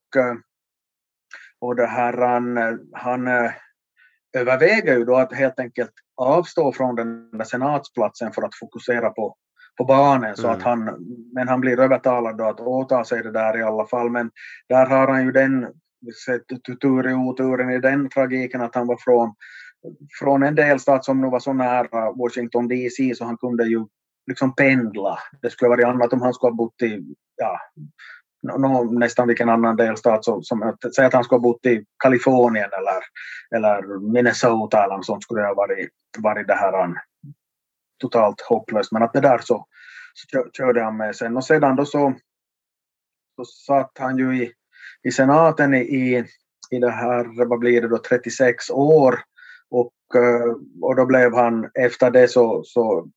och 1.61 1.75
det 1.75 1.87
här 1.87 2.17
han, 2.17 2.57
han 2.93 3.27
eh, 3.27 3.51
överväger 4.37 4.97
ju 4.97 5.05
då 5.05 5.15
att 5.15 5.33
helt 5.33 5.59
enkelt 5.59 5.91
avstå 6.17 6.73
från 6.73 6.95
den 6.95 7.31
där 7.31 7.45
senatsplatsen 7.45 8.31
för 8.31 8.41
att 8.41 8.55
fokusera 8.55 9.09
på, 9.09 9.35
på 9.77 9.85
barnen 9.85 10.35
så 10.35 10.47
Mm. 10.47 10.57
att 10.57 10.63
han, 10.63 10.89
men 11.33 11.47
han 11.47 11.61
blir 11.61 11.79
övertalad 11.79 12.37
då 12.37 12.43
att 12.43 12.59
åta 12.59 13.03
sig 13.03 13.23
det 13.23 13.31
där 13.31 13.57
i 13.57 13.63
alla 13.63 13.85
fall 13.85 14.09
men 14.09 14.31
där 14.69 14.85
har 14.85 15.07
han 15.07 15.25
ju 15.25 15.31
den 15.31 15.67
tur 16.81 17.09
i 17.09 17.13
oturen 17.13 17.69
i 17.69 17.79
den 17.79 18.09
tragiken 18.09 18.61
att 18.61 18.75
han 18.75 18.87
var 18.87 18.97
från 18.99 19.35
från 20.19 20.43
en 20.43 20.55
delstat 20.55 21.05
som 21.05 21.21
nu 21.21 21.29
var 21.29 21.39
så 21.39 21.53
nära 21.53 22.11
Washington 22.11 22.67
DC 22.67 23.15
så 23.15 23.25
han 23.25 23.37
kunde 23.37 23.63
ju 23.63 23.85
liksom 24.27 24.55
pendla. 24.55 25.17
Det 25.41 25.49
skulle 25.49 25.69
varit 25.69 25.85
annat 25.85 26.13
om 26.13 26.21
han 26.21 26.33
skulle 26.33 26.51
ha 26.51 26.55
bott 26.55 26.81
i, 26.81 27.15
ja, 27.35 27.59
no, 28.43 28.83
nästan 28.99 29.27
vilken 29.27 29.49
annan 29.49 29.75
delstat 29.75 30.25
som, 30.25 30.43
som 30.43 30.77
säg 30.95 31.05
att 31.05 31.13
han 31.13 31.23
skulle 31.23 31.37
ha 31.37 31.43
bott 31.43 31.65
i 31.65 31.85
Kalifornien 32.03 32.69
eller, 32.73 33.03
eller 33.55 33.99
Minnesota 34.11 34.83
eller 34.83 34.95
något 34.95 35.05
sånt 35.05 35.23
skulle 35.23 35.41
det 35.41 35.47
ha 35.47 35.53
varit, 35.53 35.89
varit 36.17 36.47
det 36.47 36.53
här 36.53 36.83
um, 36.83 36.95
totalt 38.01 38.41
hopplöst. 38.41 38.91
Men 38.91 39.03
att 39.03 39.13
det 39.13 39.21
där 39.21 39.37
så, 39.37 39.65
så 40.13 40.45
körde 40.57 40.83
han 40.83 40.97
med 40.97 41.15
sen 41.15 41.37
och 41.37 41.45
sedan 41.45 41.75
då 41.75 41.85
så, 41.85 42.13
så 43.35 43.45
satt 43.45 43.91
han 43.99 44.17
ju 44.17 44.43
i, 44.43 44.51
i 45.03 45.11
senaten 45.11 45.73
i, 45.73 46.25
i, 46.71 46.79
det 46.79 46.91
här, 46.91 47.47
vad 47.47 47.59
blir 47.59 47.81
det 47.81 47.87
då, 47.87 47.97
36 47.97 48.69
år 48.69 49.19
och, 49.69 50.15
eh, 50.15 50.55
och 50.81 50.95
då 50.95 51.05
blev 51.05 51.33
han 51.33 51.69
efter 51.73 52.11
det 52.11 52.27
så, 52.27 52.63
så 52.63 53.09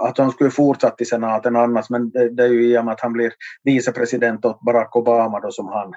att 0.00 0.18
han 0.18 0.30
skulle 0.30 0.50
fortsatt 0.50 1.00
i 1.00 1.04
senaten 1.04 1.56
annars 1.56 1.90
men 1.90 2.10
det, 2.10 2.28
det 2.28 2.42
är 2.42 2.48
ju 2.48 2.66
i 2.66 2.78
och 2.78 2.84
med 2.84 2.92
att 2.92 3.00
han 3.00 3.12
blir 3.12 3.32
vicepresident 3.62 4.44
åt 4.44 4.60
Barack 4.60 4.96
Obama 4.96 5.40
då 5.40 5.50
som 5.50 5.68
han 5.68 5.94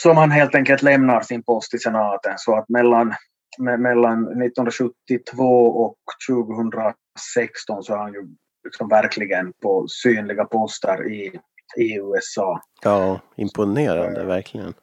som 0.00 0.16
han 0.16 0.30
helt 0.30 0.54
enkelt 0.54 0.82
lämnar 0.82 1.20
sin 1.20 1.42
post 1.42 1.74
i 1.74 1.78
senaten 1.78 2.34
så 2.36 2.56
att 2.56 2.68
mellan, 2.68 3.14
me, 3.58 3.76
mellan 3.76 4.22
1972 4.22 5.66
och 5.66 5.98
2016 6.30 7.82
så 7.82 7.94
är 7.94 7.98
han 7.98 8.12
ju 8.12 8.28
liksom 8.64 8.88
verkligen 8.88 9.52
på 9.62 9.86
synliga 9.88 10.44
poster 10.44 11.12
i, 11.12 11.40
i 11.76 11.96
USA. 11.96 12.60
ja, 12.82 13.20
imponerande 13.36 14.24
verkligen. 14.24 14.74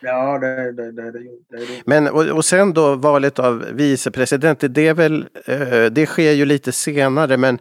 Ja, 0.00 0.38
det, 0.38 0.72
det, 0.72 0.92
det, 0.92 1.10
det. 1.10 1.26
Men 1.84 2.08
och, 2.08 2.26
och 2.26 2.44
sen 2.44 2.72
då 2.72 2.94
valet 2.94 3.38
av 3.38 3.64
vicepresident, 3.72 4.64
det, 4.68 4.88
är 4.88 4.94
väl, 4.94 5.26
eh, 5.46 5.84
det 5.92 6.06
sker 6.06 6.32
ju 6.32 6.44
lite 6.44 6.72
senare 6.72 7.36
men, 7.36 7.58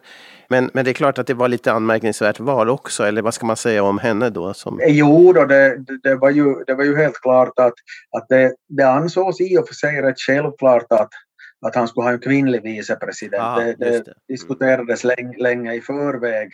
men, 0.49 0.69
men 0.73 0.85
det 0.85 0.91
är 0.91 0.93
klart 0.93 1.19
att 1.19 1.27
det 1.27 1.33
var 1.33 1.47
lite 1.47 1.71
anmärkningsvärt 1.71 2.39
val 2.39 2.69
också, 2.69 3.03
eller 3.03 3.21
vad 3.21 3.33
ska 3.33 3.45
man 3.45 3.55
säga 3.55 3.83
om 3.83 3.97
henne 3.97 4.29
då? 4.29 4.53
Som, 4.53 4.79
Jo, 4.87 5.33
då, 5.33 5.45
det, 5.45 5.77
det, 5.77 5.99
det, 6.03 6.15
var 6.15 6.29
ju, 6.29 6.63
det 6.67 6.73
var 6.73 6.83
ju 6.83 6.97
helt 6.97 7.21
klart 7.21 7.59
att, 7.59 7.73
att 8.17 8.25
det, 8.29 8.53
det 8.69 8.89
ansågs 8.89 9.41
i 9.41 9.57
och 9.57 9.67
för 9.67 9.75
sig 9.75 10.01
rätt 10.01 10.19
självklart 10.19 10.85
att, 10.89 11.09
att 11.61 11.75
han 11.75 11.87
skulle 11.87 12.05
ha 12.05 12.11
en 12.11 12.19
kvinnlig 12.19 12.63
vicepresident. 12.63 13.43
Ah, 13.43 13.59
det, 13.59 13.75
det 13.79 14.05
det. 14.05 14.13
diskuterades 14.27 15.03
länge, 15.03 15.37
länge 15.37 15.73
i 15.73 15.81
förväg 15.81 16.49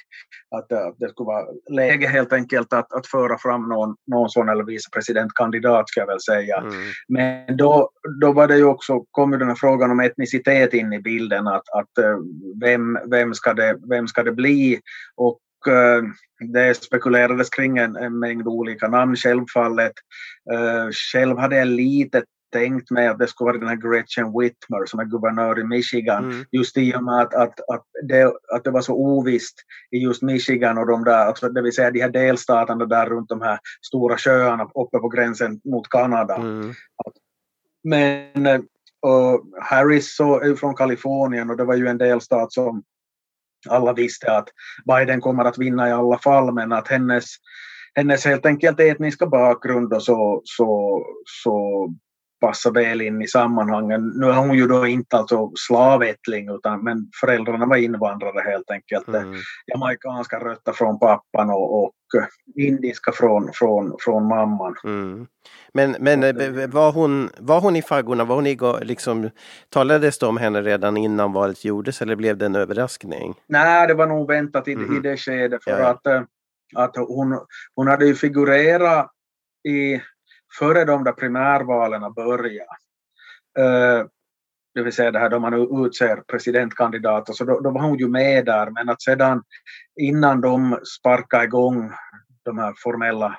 att, 0.55 0.71
att 0.71 0.95
det 0.99 1.09
skulle 1.09 1.27
vara 1.27 1.45
läge 1.71 2.07
helt 2.07 2.33
enkelt 2.33 2.73
att, 2.73 2.93
att 2.93 3.07
föra 3.07 3.37
fram 3.37 3.69
någon, 3.69 3.95
någon 4.07 4.29
sån 4.29 4.49
eller 4.49 4.63
vicepresidentkandidat 4.63 5.89
ska 5.89 5.99
jag 5.99 6.07
väl 6.07 6.21
säga. 6.21 6.57
Mm, 6.57 6.73
Men 7.07 7.57
då, 7.57 7.89
då 8.21 8.31
var 8.31 8.47
det 8.47 8.57
ju 8.57 8.65
också, 8.65 9.05
kom 9.11 9.31
ju 9.31 9.37
den 9.37 9.47
här 9.47 9.55
frågan 9.55 9.91
om 9.91 9.99
etnicitet 9.99 10.73
in 10.73 10.93
i 10.93 10.99
bilden, 10.99 11.47
att, 11.47 11.69
att 11.69 11.97
eh, 11.97 12.17
vem, 12.61 12.99
vem, 13.11 13.33
ska 13.33 13.53
det, 13.53 13.79
vem 13.89 14.07
ska 14.07 14.23
det 14.23 14.31
bli? 14.31 14.79
Och 15.15 15.39
eh, 15.67 16.03
det 16.53 16.83
spekulerades 16.83 17.49
kring 17.49 17.77
en, 17.77 17.95
en 17.95 18.19
mängd 18.19 18.47
olika 18.47 18.87
namn 18.87 19.15
självfallet. 19.15 19.93
Eh, 20.53 20.89
själv 20.91 21.37
hade 21.37 21.55
jag 21.55 21.67
lite 21.67 22.23
tänkt 22.55 22.91
mig 22.91 23.07
att 23.07 23.19
det 23.19 23.27
skulle 23.27 23.45
vara 23.45 23.57
den 23.57 23.67
här 23.67 23.75
Gretchen 23.75 24.39
Whitmer 24.39 24.85
som 24.85 24.99
är 24.99 25.05
guvernör 25.05 25.59
i 25.59 25.63
Michigan. 25.63 26.23
mm, 26.23 26.45
Just 26.51 26.77
i 26.77 26.95
och 26.95 27.03
med 27.03 27.19
att, 27.21 27.33
att, 27.33 27.59
att, 27.69 27.85
det, 28.07 28.33
att 28.53 28.63
det 28.63 28.71
var 28.71 28.81
så 28.81 28.93
ovisst 28.93 29.55
i 29.91 29.97
just 29.97 30.21
Michigan 30.21 30.77
och 30.77 30.87
de 30.87 31.03
där, 31.03 31.25
alltså 31.25 31.49
det 31.49 31.61
vill 31.61 31.73
säga 31.73 31.91
de 31.91 32.01
här 32.01 32.09
delstaterna 32.09 32.85
där 32.85 33.05
runt 33.05 33.29
de 33.29 33.41
här 33.41 33.59
stora 33.87 34.17
sjöarna 34.17 34.63
uppe 34.63 34.99
på 34.99 35.09
gränsen 35.09 35.61
mot 35.63 35.89
Kanada. 35.89 36.35
mm, 36.35 36.73
Men 37.83 38.45
eh, 38.45 38.61
och 39.01 39.45
Harris 39.61 40.15
så 40.15 40.39
är 40.39 40.55
från 40.55 40.75
Kalifornien 40.75 41.49
och 41.49 41.57
det 41.57 41.65
var 41.65 41.75
ju 41.75 41.87
en 41.87 41.97
delstat 41.97 42.53
som 42.53 42.83
alla 43.69 43.93
visste 43.93 44.37
att 44.37 44.49
Biden 44.85 45.21
kommer 45.21 45.45
att 45.45 45.57
vinna 45.57 45.89
i 45.89 45.91
alla 45.91 46.17
fall 46.17 46.53
men 46.53 46.71
att 46.71 46.87
hennes, 46.87 47.25
hennes 47.95 48.25
helt 48.25 48.45
enkelt 48.45 48.79
etniska 48.79 49.27
bakgrund 49.27 49.93
och 49.93 50.03
så, 50.03 50.41
så, 50.43 51.01
så 51.25 51.87
passar 52.41 52.71
väl 52.71 53.01
in 53.01 53.21
i 53.21 53.27
sammanhangen. 53.27 54.07
Nu 54.15 54.25
är 54.25 54.33
hon 54.33 54.57
ju 54.57 54.67
då 54.67 54.87
inte 54.87 55.17
alltså 55.17 55.51
slavättling 55.67 56.49
utan 56.49 56.83
men 56.83 57.09
föräldrarna 57.21 57.65
var 57.65 57.77
invandrare 57.77 58.41
helt 58.51 58.71
enkelt. 58.71 59.07
mm. 59.07 59.35
Jamaicanska 59.73 60.39
rötter 60.39 60.71
från 60.71 60.99
pappan 60.99 61.49
och, 61.49 61.83
och 61.83 61.91
indiska 62.55 63.11
från, 63.11 63.49
från, 63.53 63.95
från 63.99 64.27
mamman. 64.27 64.75
Mm. 64.83 65.27
Men, 65.73 65.95
men 65.99 66.23
eh, 66.23 66.67
var, 66.69 66.91
hon, 66.91 67.29
var 67.39 67.61
hon 67.61 67.75
i 67.75 67.81
faggorna? 67.81 68.23
Var 68.25 68.35
hon 68.35 68.47
i, 68.47 68.57
liksom, 68.81 69.29
talades 69.69 70.19
det 70.19 70.25
om 70.25 70.37
henne 70.37 70.61
redan 70.61 70.97
innan 70.97 71.33
valet 71.33 71.65
gjordes 71.65 72.01
eller 72.01 72.15
blev 72.15 72.37
det 72.37 72.45
en 72.45 72.55
överraskning? 72.55 73.33
Nej, 73.47 73.87
det 73.87 73.93
var 73.93 74.07
nog 74.07 74.27
väntat 74.27 74.67
i, 74.67 74.75
Mhm. 74.75 74.97
i 74.97 74.99
det 74.99 75.17
skedet 75.17 75.63
för 75.63 75.71
Ja, 75.71 75.79
ja. 75.79 75.87
att, 75.89 76.05
eh, 76.07 76.21
att 76.75 76.95
hon, 76.95 77.39
hon 77.75 77.87
hade 77.87 78.05
ju 78.05 78.15
figurerat 78.15 79.11
i, 79.67 80.01
före 80.59 80.85
de 80.85 81.03
där 81.03 81.11
primärvalen 81.11 82.13
börjar, 82.13 82.67
Eh, 83.59 84.05
det 84.73 84.83
vill 84.83 84.93
säga 84.93 85.11
det 85.11 85.19
här 85.19 85.29
då 85.29 85.39
man 85.39 85.85
utser 85.85 86.23
presidentkandidater, 86.27 87.33
så 87.33 87.43
då, 87.45 87.59
då 87.59 87.71
var 87.71 87.81
hon 87.81 87.97
ju 87.97 88.07
med 88.07 88.45
där. 88.45 88.69
Men 88.69 88.89
att 88.89 89.01
sedan 89.01 89.43
innan 90.01 90.41
de 90.41 90.79
sparkade 90.97 91.43
igång 91.43 91.91
de 92.43 92.57
här 92.57 92.73
formella 92.77 93.37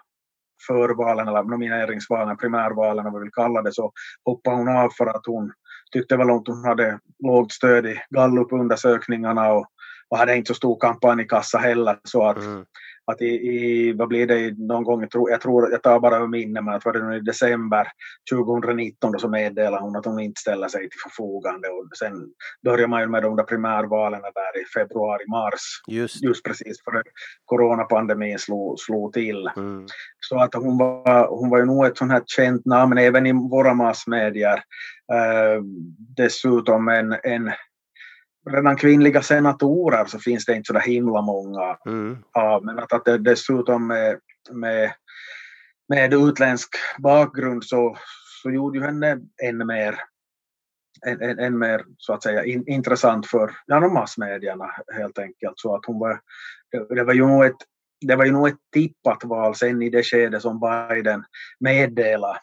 förvalen 0.67 1.29
eller 1.29 1.43
nomineringsvalen, 1.43 2.37
primärvalen 2.37 3.05
vad 3.05 3.15
vi 3.15 3.21
vill 3.21 3.33
kalla 3.33 3.63
det, 3.63 3.73
så 3.73 3.93
hoppade 4.25 4.57
hon 4.57 4.69
av 4.69 4.91
för 4.91 5.07
att 5.07 5.27
hon 5.27 5.53
tyckte 5.93 6.17
väl 6.17 6.31
att 6.31 6.47
hon 6.47 6.65
hade 6.65 6.99
lågt 7.19 7.53
stöd 7.53 7.87
i 7.87 8.01
gallupundersökningarna 8.11 9.53
och, 9.53 9.67
och 10.09 10.19
hade 10.19 10.37
inte 10.37 10.49
så 10.49 10.55
stor 10.55 10.81
kampanjkassa 10.81 11.59
heller. 11.59 11.99
Så 12.05 12.27
att, 12.27 12.37
Mm 12.37 12.65
att 13.07 13.23
i, 13.23 13.27
i, 13.27 13.93
vad 13.93 14.09
blir 14.09 14.27
det, 14.27 14.59
någon 14.59 14.85
gång, 14.85 15.01
jag 15.01 15.11
tror, 15.11 15.31
jag, 15.31 15.41
tror, 15.41 15.71
jag 15.71 15.83
tar 15.83 16.01
bara 16.01 16.19
ur 16.19 16.27
minne, 16.27 16.61
men 16.61 16.75
att 16.75 16.85
var 16.85 16.93
det 16.93 17.09
nu 17.09 17.17
i 17.17 17.21
december 17.21 17.89
2019 18.33 19.13
då 19.13 19.19
så 19.19 19.29
meddelade 19.29 19.83
hon 19.83 19.97
att 19.97 20.05
hon 20.05 20.21
inte 20.21 20.41
ställer 20.41 20.69
sig 20.69 20.81
till 20.81 21.01
förfogande 21.03 21.69
och 21.69 21.97
sen 21.99 22.13
börjar 22.65 22.89
man 22.89 23.01
ju 23.01 23.09
med 23.09 23.23
de 23.23 23.37
där 23.37 23.45
primärvalen 23.45 24.21
där 24.21 24.63
i 24.63 24.65
februari, 24.75 25.25
mars, 25.29 25.83
Just 25.89 26.23
just 26.23 26.45
precis 26.45 26.85
före 26.85 27.03
coronapandemin 27.45 28.39
slog, 28.39 28.81
slog 28.81 29.13
till. 29.13 29.51
mm. 29.57 29.87
Så 30.21 30.39
att 30.39 30.55
hon 30.55 30.79
var, 30.79 31.29
hon 31.29 31.51
var 31.51 31.59
ju 31.59 31.65
nog 31.65 31.87
ett 31.87 31.99
sånt 31.99 32.13
här 32.13 32.23
känt 32.27 32.65
namn 32.65 32.99
även 32.99 33.27
i 33.27 33.33
våra 33.33 33.75
massmedier. 33.75 34.63
Eh, 35.13 35.63
dessutom 36.17 36.89
en, 36.89 37.13
en 37.23 37.53
redan 38.51 38.77
kvinnliga 38.77 39.23
senatorer 39.23 40.05
så 40.05 40.19
finns 40.19 40.45
det 40.45 40.57
inte 40.57 40.67
så 40.67 40.73
där 40.73 40.81
himla 40.81 41.23
många 41.23 41.79
Mm. 41.87 42.19
av. 42.33 42.65
Men 42.65 42.79
att, 42.79 42.93
att 42.93 43.05
det 43.05 43.19
dessutom 43.19 43.87
med, 43.87 44.21
med, 44.51 44.93
med 45.89 46.15
utländsk 46.15 46.69
bakgrund 46.99 47.65
så, 47.65 47.97
så 48.43 48.51
gjorde 48.51 48.79
ju 48.79 48.85
henne 48.85 49.19
ännu 49.43 49.65
mer 49.65 50.01
än, 51.07 51.23
än, 51.23 51.39
än 51.39 51.59
mer 51.59 51.85
så 51.99 52.13
att 52.13 52.23
säga 52.23 52.45
in, 52.45 52.65
intressant 52.67 53.27
för 53.27 53.51
ja, 53.67 53.89
massmedierna 53.89 54.71
helt 54.95 55.19
enkelt. 55.19 55.59
Så 55.59 55.75
att 55.75 55.87
hon 55.87 55.99
var, 55.99 56.21
det, 56.73 56.95
det 56.95 57.05
var 57.05 57.15
ju 57.15 57.27
nog 57.27 57.45
ett 57.45 57.57
det 58.01 58.17
var 58.17 58.25
ju 58.25 58.33
nog 58.33 58.49
ett 58.49 58.59
tippat 58.73 59.25
val 59.25 59.55
sen 59.55 59.83
i 59.83 59.91
det 59.91 60.03
skede 60.03 60.41
som 60.41 60.61
Biden 60.61 61.25
meddelade, 61.61 62.39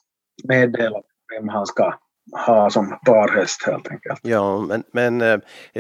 meddelade 0.47 1.03
vem 1.35 1.49
han 1.49 1.65
ska 1.65 1.93
ha 2.31 2.69
som 2.69 2.99
parhäst 3.05 3.63
helt 3.65 3.87
enkelt. 3.91 4.19
Ja, 4.21 4.59
men, 4.59 4.83
men 4.91 5.21
eh, 5.21 5.39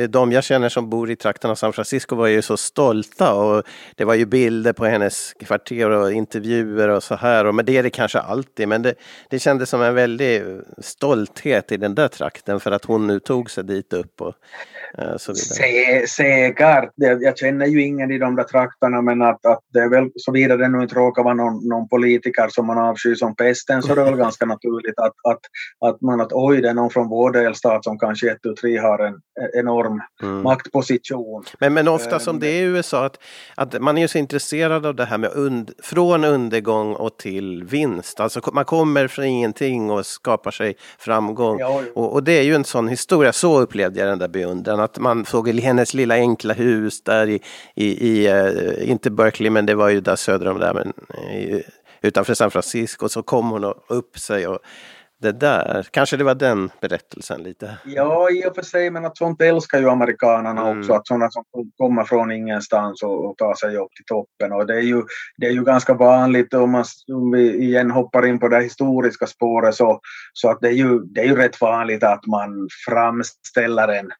de 0.09 0.31
jag 0.31 0.43
känner 0.43 0.69
som 0.69 0.89
bor 0.89 1.11
i 1.11 1.15
trakten 1.15 1.51
av 1.51 1.55
San 1.55 1.73
Francisco 1.73 2.15
var 2.15 2.27
ju 2.27 2.41
så 2.41 2.57
stolta 2.57 3.33
och 3.33 3.63
det 3.95 4.05
var 4.05 4.13
ju 4.13 4.25
bilder 4.25 4.73
på 4.73 4.85
hennes 4.85 5.33
kvarter 5.33 5.89
och 5.89 6.11
intervjuer 6.11 6.89
och 6.89 7.03
så 7.03 7.15
här. 7.15 7.51
Men 7.51 7.65
det 7.65 7.77
är 7.77 7.83
det 7.83 7.89
kanske 7.89 8.19
alltid, 8.19 8.67
men 8.67 8.81
det, 8.81 8.95
det 9.29 9.39
kändes 9.39 9.69
som 9.69 9.81
en 9.81 9.95
väldig 9.95 10.43
stolthet 10.77 11.71
i 11.71 11.77
den 11.77 11.95
där 11.95 12.07
trakten 12.07 12.59
för 12.59 12.71
att 12.71 12.85
hon 12.85 13.07
nu 13.07 13.19
tog 13.19 13.51
sig 13.51 13.63
dit 13.63 13.93
upp 13.93 14.21
och 14.21 14.33
eh, 14.97 15.17
så 15.17 15.33
vidare. 15.33 16.07
säkert, 16.07 16.89
jag 16.95 17.37
känner 17.37 17.65
ju 17.65 17.81
ingen 17.81 18.11
i 18.11 18.17
de 18.17 18.35
där 18.35 18.43
trakterna 18.43 19.01
men 19.01 19.21
att, 19.21 19.45
att 19.45 19.59
det 19.73 19.79
är 19.79 19.89
väl 19.89 20.09
såvida 20.15 20.57
det 20.57 20.67
nu 20.67 20.81
inte 20.81 20.95
råkar 20.95 21.23
vara 21.23 21.33
någon, 21.33 21.67
någon 21.67 21.87
politiker 21.87 22.47
som 22.49 22.67
man 22.67 22.77
avskyr 22.77 23.15
som 23.15 23.35
pesten 23.35 23.81
så 23.81 23.91
är 23.91 23.95
det 23.95 24.03
väl 24.03 24.15
ganska 24.25 24.45
naturligt 24.45 24.99
att, 24.99 25.13
att, 25.23 25.41
att 25.89 26.01
man 26.01 26.21
att 26.21 26.32
oj, 26.33 26.61
det 26.61 26.69
är 26.69 26.73
någon 26.73 26.89
från 26.89 27.09
vår 27.09 27.31
delstat 27.31 27.83
som 27.83 27.99
kanske 27.99 28.31
ett 28.31 28.45
och 28.45 28.55
tre 28.55 28.77
har 28.77 28.99
en 28.99 29.21
enorm 29.53 30.01
mm. 30.21 30.43
maktposition. 30.43 31.43
Men, 31.59 31.73
men 31.73 31.87
ofta 31.87 32.19
som 32.19 32.39
det 32.39 32.47
är 32.47 32.61
i 32.61 32.65
USA, 32.65 33.05
att, 33.05 33.17
att 33.55 33.81
man 33.81 33.97
är 33.97 34.07
så 34.07 34.17
intresserad 34.17 34.85
av 34.85 34.95
det 34.95 35.05
här 35.05 35.17
med 35.17 35.31
und, 35.31 35.71
från 35.83 36.23
undergång 36.23 36.93
och 36.93 37.17
till 37.17 37.63
vinst. 37.63 38.19
Alltså 38.19 38.41
man 38.53 38.65
kommer 38.65 39.07
från 39.07 39.25
ingenting 39.25 39.91
och 39.91 40.05
skapar 40.05 40.51
sig 40.51 40.75
framgång. 40.97 41.59
Ja, 41.59 41.81
och, 41.95 42.13
och, 42.13 42.23
det 42.23 42.31
är 42.31 42.43
ju 42.43 42.55
en 42.55 42.63
sån 42.63 42.87
historia, 42.87 43.33
så 43.33 43.59
upplevde 43.59 43.99
jag 43.99 44.09
den 44.09 44.19
där 44.19 44.27
beundran. 44.27 44.79
Att 44.79 44.99
man 44.99 45.25
såg 45.25 45.49
hennes 45.49 45.93
lilla 45.93 46.15
enkla 46.15 46.53
hus 46.53 47.03
där 47.03 47.29
i, 47.29 47.41
i, 47.75 48.07
i 48.09 48.31
uh, 48.31 48.89
inte 48.89 49.11
Berkeley, 49.11 49.49
men 49.49 49.65
det 49.65 49.75
var 49.75 49.89
ju 49.89 50.01
där 50.01 50.15
söder 50.15 50.47
om 50.47 50.59
där, 50.59 50.73
men 50.73 50.93
i, 51.33 51.63
utanför 52.01 52.33
San 52.33 52.51
Francisco. 52.51 53.09
Så 53.09 53.23
kom 53.23 53.49
hon 53.49 53.73
upp 53.87 54.19
sig 54.19 54.47
och 54.47 54.59
det 55.23 55.31
där. 55.31 55.87
Kanske 55.91 56.17
det 56.17 56.23
var 56.23 56.35
den 56.35 56.71
berättelsen 56.81 57.43
lite? 57.43 57.77
Ja, 57.85 58.29
i 58.29 58.45
och 58.47 58.55
för 58.55 58.61
sig, 58.61 58.89
men 58.89 59.05
att 59.05 59.17
sånt 59.17 59.41
älskar 59.41 59.79
ju 59.79 59.89
amerikanerna 59.89 60.61
mm. 60.61 60.79
också. 60.79 60.93
Att 60.93 61.07
sådana 61.07 61.31
som 61.31 61.43
kommer 61.77 62.03
från 62.03 62.31
ingenstans 62.31 63.03
och, 63.03 63.25
och 63.25 63.37
tar 63.37 63.53
sig 63.55 63.77
upp 63.77 63.91
till 63.95 64.05
toppen. 64.05 64.53
Och 64.53 64.65
det 64.65 64.75
är 64.75 64.81
ju, 64.81 65.03
det 65.37 65.47
är 65.47 65.51
ju 65.51 65.63
ganska 65.63 65.93
vanligt 65.93 66.53
om, 66.53 66.71
man, 66.71 66.85
om 67.13 67.31
vi 67.31 67.63
igen 67.63 67.91
hoppar 67.91 68.25
in 68.25 68.39
på 68.39 68.47
det 68.47 68.61
historiska 68.61 69.27
spåret 69.27 69.75
så, 69.75 69.99
så 70.33 70.49
att 70.49 70.61
det 70.61 70.67
är, 70.67 70.73
ju, 70.73 70.99
det 70.99 71.21
är 71.21 71.25
ju 71.25 71.35
rätt 71.35 71.61
vanligt 71.61 72.03
att 72.03 72.25
man 72.27 72.67
framställer 72.87 73.87
en 73.87 74.11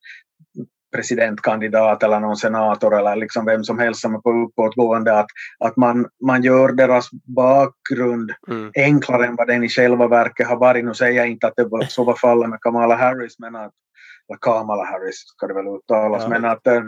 presidentkandidat 0.94 2.04
eller 2.04 2.20
någon 2.20 2.38
senator 2.38 2.98
eller 2.98 3.16
liksom 3.16 3.46
vem 3.46 3.64
som 3.64 3.80
helst 3.80 4.02
som 4.02 4.16
är 4.16 4.20
på 4.20 4.32
uppåtgående, 4.32 5.20
att, 5.20 5.28
att 5.60 5.78
man, 5.78 6.08
man 6.26 6.44
gör 6.44 6.72
deras 6.72 7.10
bakgrund 7.36 8.32
mm. 8.48 8.72
enklare 8.76 9.26
än 9.26 9.36
vad 9.36 9.48
den 9.48 9.64
i 9.64 9.70
själva 9.70 10.08
verket 10.08 10.48
har 10.48 10.58
varit. 10.58 10.86
Nu 10.86 10.94
säger 10.94 11.18
jag 11.18 11.30
inte 11.30 11.48
att 11.48 11.56
det 11.56 11.66
var, 11.66 11.84
så 11.84 12.04
var 12.04 12.16
fallet 12.16 12.50
med 12.50 12.62
Kamala 12.62 12.96
Harris, 12.96 13.40
men 13.40 13.56
att, 13.56 13.72
eller 14.30 14.38
Kamala 14.42 14.84
Harris 14.84 15.16
ska 15.16 15.48
det 15.48 15.54
väl 15.54 15.68
uttalas, 15.68 16.24
ja. 16.24 16.30
men 16.30 16.46
att 16.46 16.68
eh, 16.68 16.82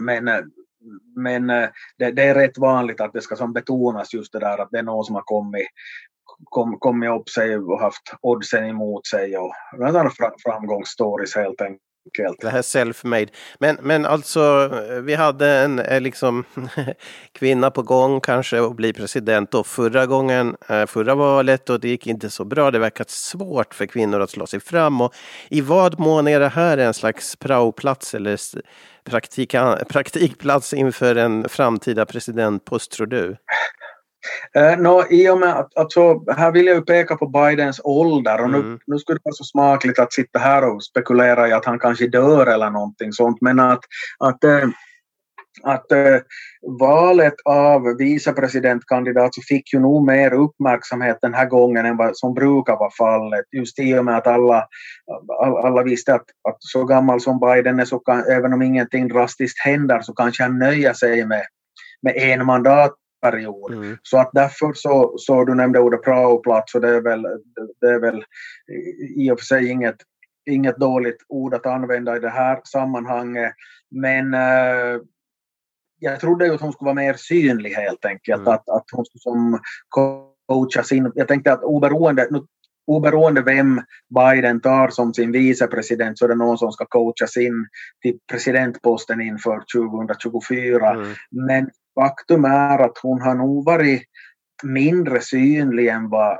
men, 0.00 0.28
eh, 0.28 0.40
men 1.16 1.50
eh, 1.50 1.68
det, 1.98 2.10
det, 2.10 2.22
är 2.22 2.34
rätt 2.34 2.58
vanligt 2.58 3.00
att 3.00 3.12
det 3.12 3.20
ska 3.20 3.36
som 3.36 3.52
betonas 3.52 4.14
just 4.14 4.32
det 4.32 4.38
där 4.38 4.58
att 4.58 4.68
det 4.70 4.78
är 4.78 4.82
någon 4.82 5.04
som 5.04 5.14
har 5.14 5.22
kommit 5.22 5.66
kom, 6.44 6.78
kommit 6.78 7.10
upp 7.10 7.28
sig 7.28 7.56
och 7.56 7.80
haft 7.80 8.14
oddsen 8.20 8.64
emot 8.64 9.06
sig 9.06 9.38
och 9.38 9.52
framgångsstories 10.44 11.36
helt 11.36 11.60
enkelt 11.60 11.82
Kväll. 12.10 12.34
Det 12.40 12.50
här 12.50 12.62
self-made. 12.62 13.28
Men, 13.58 13.76
men 13.80 14.06
alltså, 14.06 14.70
eh, 14.90 15.00
vi 15.00 15.14
hade 15.14 15.48
en 15.48 15.78
eh, 15.78 16.00
liksom, 16.00 16.44
kvinna 17.32 17.70
på 17.70 17.82
gång 17.82 18.20
kanske 18.20 18.62
att 18.62 18.76
bli 18.76 18.92
president 18.92 19.50
då 19.50 19.64
förra 19.64 20.06
gången, 20.06 20.56
eh, 20.68 20.86
förra 20.86 21.14
valet 21.14 21.70
och 21.70 21.80
det 21.80 21.88
gick 21.88 22.06
inte 22.06 22.30
så 22.30 22.44
bra. 22.44 22.70
Det 22.70 22.78
verkar 22.78 23.04
svårt 23.08 23.74
för 23.74 23.86
kvinnor 23.86 24.20
att 24.20 24.30
slå 24.30 24.46
sig 24.46 24.60
fram. 24.60 25.00
Och 25.00 25.14
I 25.48 25.60
vad 25.60 26.00
mån 26.00 26.28
är 26.28 26.40
det 26.40 26.48
här 26.48 26.78
en 26.78 26.94
slags 26.94 27.36
praoplats 27.36 28.14
eller 28.14 28.38
praktika, 29.04 29.78
praktikplats 29.88 30.74
inför 30.74 31.16
en 31.16 31.48
framtida 31.48 32.06
presidentpost 32.06 32.92
tror 32.92 33.06
du? 33.06 33.36
Uh, 34.58 34.82
no, 34.82 35.04
I 35.10 35.28
och 35.28 35.38
med 35.38 35.58
att, 35.58 35.78
alltså, 35.78 36.32
här 36.32 36.52
vill 36.52 36.66
jag 36.66 36.76
ju 36.76 36.82
peka 36.82 37.16
på 37.16 37.26
Bidens 37.26 37.80
ålder 37.84 38.40
och 38.42 38.50
nu, 38.50 38.58
mm. 38.58 38.78
nu 38.86 38.98
skulle 38.98 39.18
det 39.18 39.24
vara 39.24 39.34
så 39.34 39.44
smakligt 39.44 39.98
att 39.98 40.12
sitta 40.12 40.38
här 40.38 40.74
och 40.74 40.84
spekulera 40.84 41.48
i 41.48 41.52
att 41.52 41.64
han 41.64 41.78
kanske 41.78 42.06
dör 42.06 42.46
eller 42.46 42.70
någonting 42.70 43.12
sånt 43.12 43.38
men 43.40 43.60
att, 43.60 43.80
att 44.18 44.44
äh, 44.44 44.68
att 45.62 45.92
äh, 45.92 46.18
valet 46.80 47.34
av 47.44 47.96
vicepresidentkandidat 47.98 49.34
så 49.34 49.42
fick 49.42 49.72
ju 49.72 49.80
nog 49.80 50.06
mer 50.06 50.32
uppmärksamhet 50.34 51.18
den 51.22 51.34
här 51.34 51.46
gången 51.46 51.86
än 51.86 51.96
vad 51.96 52.16
som 52.16 52.34
brukar 52.34 52.76
vara 52.76 52.90
fallet. 52.98 53.44
Just 53.52 53.78
i 53.78 53.98
och 53.98 54.04
med 54.04 54.16
att 54.16 54.26
alla, 54.26 54.66
alla 55.62 55.82
visste 55.82 56.14
att, 56.14 56.24
att 56.48 56.56
så 56.58 56.84
gammal 56.84 57.20
som 57.20 57.40
Biden 57.40 57.80
är 57.80 57.84
så 57.84 57.98
kan, 57.98 58.24
även 58.30 58.52
om 58.52 58.62
ingenting 58.62 59.08
drastiskt 59.08 59.58
händer 59.58 60.00
så 60.00 60.14
kanske 60.14 60.42
han 60.42 60.58
nöjer 60.58 60.92
sig 60.92 61.26
med, 61.26 61.42
med 62.02 62.16
en 62.16 62.46
mandat 62.46 62.94
period. 63.22 63.72
Mm. 63.72 63.98
Så 64.02 64.18
att 64.18 64.30
därför 64.32 64.72
så, 64.74 65.14
så 65.18 65.44
du 65.44 65.54
nämnde 65.54 65.78
ordet 65.78 66.02
praoplats 66.02 66.74
och 66.74 66.80
det 66.80 66.88
är 66.88 67.00
väl, 67.00 67.22
det 67.80 67.86
är 67.86 68.00
väl 68.00 68.24
i 69.16 69.30
och 69.30 69.38
för 69.38 69.46
sig 69.46 69.70
inget, 69.70 69.96
inget 70.50 70.76
dåligt 70.76 71.24
ord 71.28 71.54
att 71.54 71.66
använda 71.66 72.16
i 72.16 72.20
det 72.20 72.30
här 72.30 72.60
sammanhanget. 72.64 73.52
Men 73.90 74.34
äh, 74.34 75.00
jag 75.98 76.20
trodde 76.20 76.46
ju 76.46 76.54
att 76.54 76.60
hon 76.60 76.72
skulle 76.72 76.86
vara 76.86 76.94
mer 76.94 77.14
synlig 77.14 77.70
helt 77.70 78.04
enkelt. 78.04 78.40
Mm. 78.40 78.52
Att, 78.52 78.68
att 78.68 78.84
hon 78.92 79.04
skulle 79.04 79.20
som 79.20 79.60
coacha 79.88 80.82
sin... 80.82 81.12
Jag 81.14 81.28
tänkte 81.28 81.52
att 81.52 81.62
oberoende, 81.62 82.28
nu, 82.30 82.46
oberoende 82.86 83.42
vem 83.42 83.80
Biden 84.14 84.60
tar 84.60 84.88
som 84.88 85.14
sin 85.14 85.32
vicepresident 85.32 86.18
så 86.18 86.24
är 86.24 86.28
det 86.28 86.34
någon 86.34 86.58
som 86.58 86.72
ska 86.72 86.84
coachas 86.84 87.36
in 87.36 87.66
till 88.02 88.18
presidentposten 88.30 89.20
inför 89.20 89.62
2024. 89.74 90.90
Mm. 90.90 91.14
Men 91.30 91.70
faktum 91.94 92.44
är 92.44 92.78
att 92.78 92.98
hon 93.02 93.20
har 93.22 93.34
nog 93.34 93.64
varit 93.64 94.02
mindre 94.62 95.20
synlig 95.20 95.88
än 95.88 96.08
vad, 96.08 96.38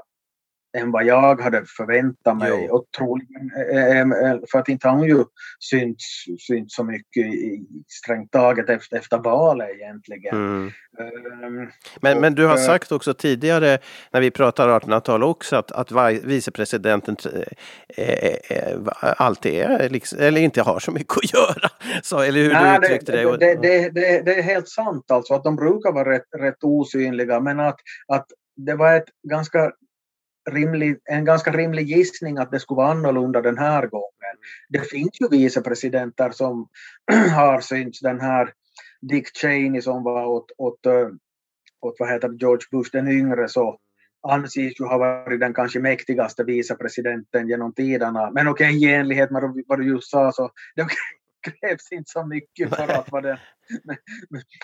än 0.78 0.90
vad 0.90 1.04
jag 1.04 1.40
hade 1.40 1.64
förväntat 1.76 2.36
mig. 2.36 2.50
Jo. 2.50 2.76
Och 2.76 2.84
troligen, 2.98 3.50
för 4.50 4.58
att 4.58 4.68
inte 4.68 4.88
har 4.88 4.96
hon 4.96 5.08
ju 5.08 5.24
synts, 5.60 6.04
synts 6.46 6.74
så 6.74 6.84
mycket 6.84 7.26
i, 7.26 7.66
strängt 7.88 8.32
taget 8.32 8.68
efter, 8.68 8.96
efter 8.96 9.18
valet 9.18 9.70
egentligen. 9.70 10.34
Mm. 10.34 10.72
Um, 10.98 11.70
men, 12.00 12.16
och, 12.16 12.20
men 12.20 12.34
du 12.34 12.46
har 12.46 12.56
eh, 12.56 12.62
sagt 12.62 12.92
också 12.92 13.14
tidigare 13.14 13.78
när 14.10 14.20
vi 14.20 14.30
pratar 14.30 14.68
1800-tal 14.68 15.22
också 15.22 15.56
att, 15.56 15.72
att 15.72 15.92
vicepresidenten 16.24 17.16
äh, 17.96 18.04
äh, 18.50 18.78
alltid 19.00 19.54
är, 19.54 19.88
liksom, 19.88 20.18
eller 20.18 20.40
inte 20.40 20.62
har 20.62 20.78
så 20.78 20.90
mycket 20.90 21.16
att 21.16 21.34
göra. 21.34 21.70
Så, 22.02 22.20
eller 22.20 22.40
hur 22.40 22.52
nej, 22.52 22.78
du 22.80 22.86
uttryckte 22.86 23.12
det, 23.12 23.36
det. 23.36 23.54
Det, 23.54 23.90
det, 23.90 24.22
det, 24.24 24.38
är 24.38 24.42
helt 24.42 24.68
sant 24.68 25.10
alltså 25.10 25.34
att 25.34 25.44
de 25.44 25.56
brukar 25.56 25.92
vara 25.92 26.10
rätt, 26.10 26.26
rätt 26.38 26.64
osynliga 26.64 27.40
men 27.40 27.60
att, 27.60 27.76
att 28.08 28.26
det 28.56 28.74
var 28.74 28.96
ett 28.96 29.08
ganska 29.28 29.72
rimlig, 30.50 30.98
en 31.04 31.24
ganska 31.24 31.52
rimlig 31.52 31.86
gissning 31.86 32.38
att 32.38 32.50
det 32.50 32.60
skulle 32.60 32.76
vara 32.76 32.90
annorlunda 32.90 33.40
den 33.40 33.58
här 33.58 33.86
gången. 33.86 34.36
Det 34.68 34.80
finns 34.90 35.20
ju 35.20 35.28
vicepresidenter 35.28 36.30
som 36.30 36.68
har 37.34 37.60
synts 37.60 38.00
den 38.00 38.20
här 38.20 38.52
Dick 39.00 39.36
Cheney 39.36 39.82
som 39.82 40.02
var 40.02 40.26
åt, 40.26 40.52
åt, 40.58 40.86
eh, 40.86 41.08
åt 41.80 41.96
vad 41.98 42.10
heter 42.10 42.28
George 42.28 42.66
Bush 42.70 42.90
den 42.92 43.08
yngre 43.08 43.48
så 43.48 43.78
anses 44.28 44.80
ju 44.80 44.84
ha 44.84 44.98
varit 44.98 45.40
den 45.40 45.54
kanske 45.54 45.80
mäktigaste 45.80 46.44
vicepresidenten 46.44 47.48
genom 47.48 47.72
tiderna. 47.72 48.30
Men 48.30 48.48
okej, 48.48 48.76
okay, 48.76 48.90
i 48.90 48.94
enlighet 48.94 49.30
med 49.30 49.64
vad 49.66 49.78
du 49.78 49.88
just 49.88 50.10
sa 50.10 50.32
så 50.32 50.50
det 50.76 50.86
krävs 51.42 51.92
inte 51.92 52.10
så 52.10 52.26
mycket 52.26 52.76
för 52.76 52.88
att 52.88 53.12
vara 53.12 53.22
den 53.22 53.38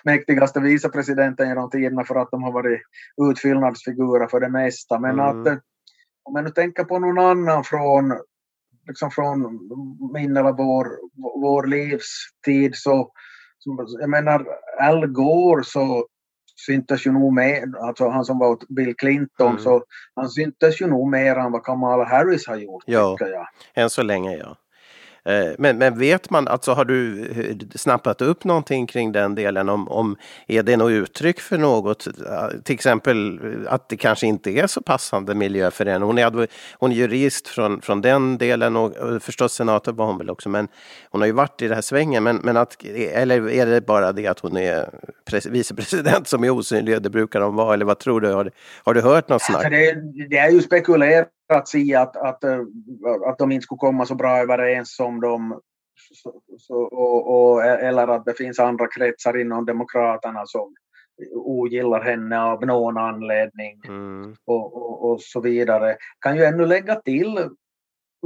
mäktigaste 0.04 0.60
vicepresidenten 0.60 1.48
genom 1.48 1.70
tiderna 1.70 2.04
för 2.04 2.14
att 2.14 2.30
de 2.30 2.42
har 2.42 2.52
varit 2.52 2.80
utfyllnadsfigurer 3.30 4.26
för 4.26 4.40
det 4.40 4.48
mesta. 4.48 4.98
Men 4.98 5.10
mm. 5.10 5.26
att 5.26 5.46
eh, 5.46 5.58
om 6.22 6.36
jag 6.36 6.44
nu 6.44 6.50
tänker 6.50 6.84
på 6.84 6.98
någon 6.98 7.18
annan 7.18 7.64
från, 7.64 8.12
liksom 8.86 9.10
från 9.10 9.60
min 10.12 10.36
eller 10.36 10.52
vår, 10.52 10.86
vår 11.40 11.66
livstid 11.66 12.76
så, 12.76 13.12
jag 14.00 14.10
menar 14.10 14.46
Al 14.80 15.06
Gore 15.06 15.64
så 15.64 16.06
syntes 16.66 17.06
ju 17.06 17.12
nog 17.12 17.32
mer, 17.34 17.78
alltså 17.80 18.08
han 18.08 18.24
som 18.24 18.38
var 18.38 18.58
Bill 18.68 18.96
Clinton, 18.96 19.50
mm. 19.50 19.58
så 19.58 19.84
han 20.14 20.28
syntes 20.28 20.80
ju 20.80 20.86
nog 20.86 21.10
mer 21.10 21.36
än 21.36 21.52
vad 21.52 21.64
Kamala 21.64 22.04
Harris 22.04 22.46
har 22.46 22.56
gjort. 22.56 22.84
Ja, 22.86 23.16
än 23.74 23.90
så 23.90 24.02
länge 24.02 24.36
ja. 24.36 24.56
Eh, 25.28 25.54
men, 25.58 25.78
men 25.78 25.98
vet 25.98 26.30
man, 26.30 26.48
alltså 26.48 26.72
har 26.72 26.84
du 26.84 27.26
eh, 27.30 27.56
snappat 27.74 28.22
upp 28.22 28.44
någonting 28.44 28.86
kring 28.86 29.12
den 29.12 29.34
delen? 29.34 29.68
Om, 29.68 29.88
om 29.88 30.16
är 30.46 30.62
det 30.62 30.76
något 30.76 30.90
uttryck 30.90 31.40
för 31.40 31.58
något? 31.58 32.06
Eh, 32.06 32.48
till 32.64 32.74
exempel 32.74 33.40
att 33.68 33.88
det 33.88 33.96
kanske 33.96 34.26
inte 34.26 34.50
är 34.50 34.66
så 34.66 34.82
passande 34.82 35.34
miljö 35.34 35.70
för 35.70 35.86
henne. 35.86 36.04
Hon 36.04 36.18
är, 36.18 36.48
hon 36.72 36.92
är 36.92 36.96
jurist 36.96 37.48
från, 37.48 37.80
från 37.80 38.00
den 38.00 38.38
delen 38.38 38.76
och, 38.76 38.96
och 38.96 39.22
förstås 39.22 39.52
senator 39.52 39.92
var 39.92 40.06
hon 40.06 40.18
väl 40.18 40.30
också. 40.30 40.48
Men 40.48 40.68
hon 41.10 41.20
har 41.20 41.26
ju 41.26 41.32
varit 41.32 41.62
i 41.62 41.68
det 41.68 41.74
här 41.74 41.82
svängen. 41.82 42.22
Men, 42.22 42.36
men 42.36 42.56
att, 42.56 42.84
eller 42.84 43.50
är 43.50 43.66
det 43.66 43.86
bara 43.86 44.12
det 44.12 44.26
att 44.26 44.40
hon 44.40 44.56
är 44.56 44.90
vicepresident 45.50 46.28
som 46.28 46.44
är 46.44 46.50
osynlig? 46.50 47.02
Det 47.02 47.10
brukar 47.10 47.40
de 47.40 47.56
vara. 47.56 47.74
Eller 47.74 47.84
vad 47.84 47.98
tror 47.98 48.20
du? 48.20 48.32
Har, 48.32 48.44
du, 48.44 48.50
har 48.84 48.94
du 48.94 49.00
hört 49.00 49.28
något 49.28 49.42
snack? 49.42 49.70
Det, 49.70 49.94
det 50.30 50.38
är 50.38 50.50
ju 50.50 50.60
spekulerats 51.48 51.74
i 51.74 51.94
att, 51.94 52.16
att, 52.16 52.44
att 53.26 53.38
de 53.38 53.52
inte 53.52 53.64
skulle 53.64 53.78
komma 53.78 54.06
så 54.06 54.14
bra 54.14 54.38
överens 54.38 54.96
som 54.96 55.20
de 55.20 55.60
så, 56.12 56.42
så, 56.58 56.74
och, 56.74 57.52
och, 57.52 57.64
eller 57.64 58.08
att 58.08 58.24
det 58.24 58.34
finns 58.34 58.58
andra 58.58 58.86
kretsar 58.86 59.40
inom 59.40 59.66
Demokraterna 59.66 60.46
som 60.46 60.74
ogillar 61.34 62.00
henne 62.00 62.40
av 62.40 62.66
någon 62.66 62.96
anledning 62.96 63.80
mm. 63.86 64.36
och, 64.46 64.76
och, 64.76 65.10
och, 65.10 65.22
så 65.22 65.40
vidare. 65.40 65.96
Kan 66.20 66.36
ju 66.36 66.44
ännu 66.44 66.66
lägga 66.66 66.94
till 66.94 67.48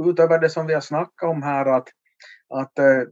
utöver 0.05 0.39
det 0.39 0.49
som 0.49 0.67
vi 0.67 0.73
har 0.73 0.81
snackat 0.81 1.29
om 1.29 1.43
här 1.43 1.65
att, 1.65 1.87
att 2.49 2.79
uh, 2.79 3.07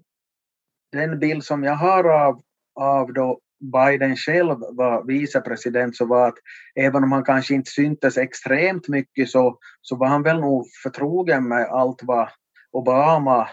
den 0.91 1.19
bild 1.19 1.43
som 1.43 1.63
jag 1.63 1.75
har 1.75 2.03
av, 2.03 2.41
av 2.75 3.13
då 3.13 3.39
Biden 3.61 4.15
själv 4.15 4.57
var 4.59 5.03
vicepresident 5.03 5.95
så 5.95 6.05
var 6.05 6.27
att 6.27 6.37
även 6.75 7.03
om 7.03 7.11
han 7.11 7.23
kanske 7.23 7.53
inte 7.53 7.71
syntes 7.71 8.17
extremt 8.17 8.87
mycket 8.87 9.29
så, 9.29 9.57
så 9.81 9.95
var 9.95 10.07
han 10.07 10.23
väl 10.23 10.39
nog 10.39 10.65
förtrogen 10.83 11.47
med 11.47 11.65
allt 11.65 11.99
vad 12.03 12.29
Obama 12.71 13.47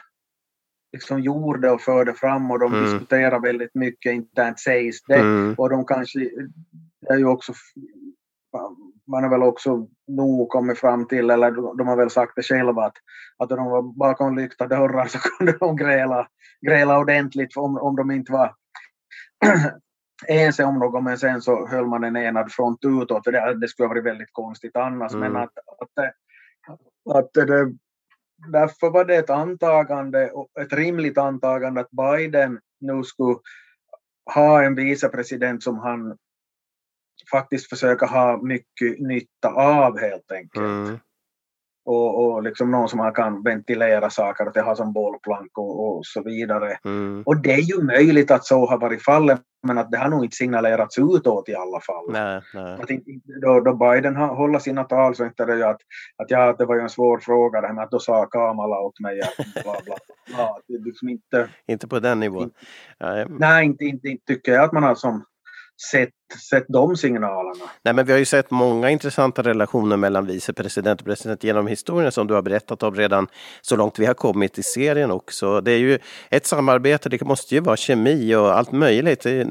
liksom 0.92 1.20
gjorde 1.20 1.70
och 1.70 1.80
förde 1.80 2.14
fram 2.14 2.50
och 2.50 2.58
de 2.58 2.74
mm. 2.74 2.84
diskuterade 2.84 3.48
väldigt 3.48 3.74
mycket 3.74 4.12
internt 4.12 4.60
sägs 4.60 5.02
det. 5.02 5.14
Mm. 5.14 5.54
Och 5.58 5.70
de 5.70 5.86
kanske, 5.86 6.18
det 7.00 7.12
är 7.12 7.16
ju 7.16 7.26
också, 7.26 7.52
man 9.06 9.22
har 9.22 9.30
väl 9.30 9.42
också 9.42 9.88
nog 10.08 10.48
kommit 10.48 10.78
fram 10.78 11.08
till, 11.08 11.30
eller 11.30 11.76
de 11.76 11.88
har 11.88 11.96
väl 11.96 12.10
sagt 12.10 12.32
det 12.36 12.42
själva, 12.42 12.84
att, 12.84 12.96
att 13.38 13.48
de 13.48 13.66
var 13.66 13.82
bakom 13.82 14.36
lyckta 14.38 14.66
dörrar 14.66 15.06
så 15.06 15.18
kunde 15.38 15.52
de 15.52 15.76
gräla, 15.76 16.28
gräla 16.66 16.98
ordentligt 16.98 17.56
om, 17.56 17.78
om 17.78 17.96
de 17.96 18.10
inte 18.10 18.32
var 18.32 18.54
ense 20.26 20.64
om 20.64 20.78
något 20.78 21.04
men 21.04 21.18
sen 21.18 21.42
så 21.42 21.66
höll 21.66 21.86
man 21.86 22.04
en 22.04 22.16
enad 22.16 22.52
front 22.52 22.78
utåt. 22.84 23.24
Det, 23.24 23.54
det 23.60 23.68
skulle 23.68 23.86
ha 23.86 23.94
varit 23.94 24.04
väldigt 24.04 24.32
konstigt 24.32 24.76
annars. 24.76 25.12
Mm. 25.12 25.32
Men 25.32 25.42
att, 25.42 25.52
att, 25.58 26.04
att, 27.16 27.32
det, 27.32 27.72
därför 28.52 28.90
var 28.90 29.04
det 29.04 29.16
ett 29.16 29.30
antagande, 29.30 30.30
ett 30.60 30.72
rimligt 30.72 31.18
antagande 31.18 31.80
att 31.80 31.90
Biden 31.90 32.60
nu 32.80 33.02
skulle 33.04 33.36
ha 34.34 34.62
en 34.62 34.74
vicepresident 34.74 35.62
som 35.62 35.78
han 35.78 36.16
faktiskt 37.30 37.68
försöker 37.68 38.06
ha 38.06 38.42
mycket 38.42 38.98
nytta 38.98 39.48
av 39.48 39.98
helt 39.98 40.32
enkelt. 40.32 40.64
Mm 40.64 40.98
och, 41.88 42.24
och 42.24 42.42
liksom 42.42 42.70
någon 42.70 42.88
som 42.88 42.96
man 42.96 43.12
kan 43.12 43.42
ventilera 43.42 44.10
saker 44.10 44.46
och 44.46 44.56
ha 44.56 44.76
som 44.76 44.92
bollplank 44.92 45.58
och, 45.58 45.96
och 45.96 46.06
så 46.06 46.22
vidare. 46.22 46.78
Mm. 46.84 47.22
Och 47.26 47.42
det 47.42 47.52
är 47.52 47.60
ju 47.60 47.82
möjligt 47.82 48.30
att 48.30 48.44
så 48.44 48.66
har 48.66 48.78
varit 48.78 49.04
fallet 49.04 49.40
men 49.66 49.78
att 49.78 49.90
det 49.90 49.98
har 49.98 50.08
nog 50.08 50.24
inte 50.24 50.36
signalerats 50.36 50.98
utåt 50.98 51.48
i 51.48 51.54
alla 51.54 51.80
fall. 51.80 52.12
Nej, 52.12 52.40
nej. 52.54 52.72
Att 52.72 52.88
då, 53.42 53.60
då 53.60 53.74
Biden 53.74 54.16
har 54.16 54.34
hållit 54.34 54.62
sina 54.62 54.84
tal 54.84 55.14
så 55.14 55.24
inte 55.24 55.44
det 55.44 55.68
att, 55.68 55.80
att 56.16 56.30
ja, 56.30 56.54
det 56.58 56.64
var 56.64 56.74
ju 56.74 56.80
en 56.80 56.88
svår 56.88 57.18
fråga 57.18 57.60
det 57.60 57.66
här 57.66 57.74
med 57.74 57.84
att 57.84 57.90
då 57.90 57.98
sa 57.98 58.26
Kamala 58.26 58.80
åt 58.80 59.00
mig 59.00 59.20
att 59.20 59.62
bla 59.64 59.76
bla 59.84 59.96
bla. 60.26 60.58
liksom 60.68 61.08
inte, 61.08 61.48
inte 61.66 61.88
på 61.88 62.00
den 62.00 62.20
nivån? 62.20 62.50
Nej 63.28 63.64
inte, 63.64 63.84
inte, 63.84 64.08
inte 64.08 64.24
tycker 64.26 64.52
jag 64.52 64.64
att 64.64 64.72
man 64.72 64.82
har 64.82 64.94
som 64.94 65.24
sett, 65.90 66.08
sett 66.50 66.64
de 66.68 66.96
signalerna. 66.96 67.64
Nej, 67.82 67.94
men 67.94 68.06
vi 68.06 68.12
har 68.12 68.18
ju 68.18 68.24
sett 68.24 68.50
många 68.50 68.90
intressanta 68.90 69.42
relationer 69.42 69.96
mellan 69.96 70.26
vicepresident 70.26 71.00
och 71.00 71.06
president 71.06 71.44
genom 71.44 71.66
historien 71.66 72.12
som 72.12 72.26
du 72.26 72.34
har 72.34 72.42
berättat 72.42 72.82
om 72.82 72.94
redan 72.94 73.26
så 73.60 73.76
långt 73.76 73.98
vi 73.98 74.06
har 74.06 74.14
kommit 74.14 74.58
i 74.58 74.62
serien 74.62 75.10
också. 75.10 75.60
Det 75.60 75.72
är 75.72 75.78
ju 75.78 75.98
ett 76.30 76.46
samarbete, 76.46 77.08
det 77.08 77.24
måste 77.24 77.54
ju 77.54 77.60
vara 77.60 77.76
kemi 77.76 78.34
och 78.34 78.58
allt 78.58 78.72
möjligt. 78.72 79.20
Det 79.20 79.48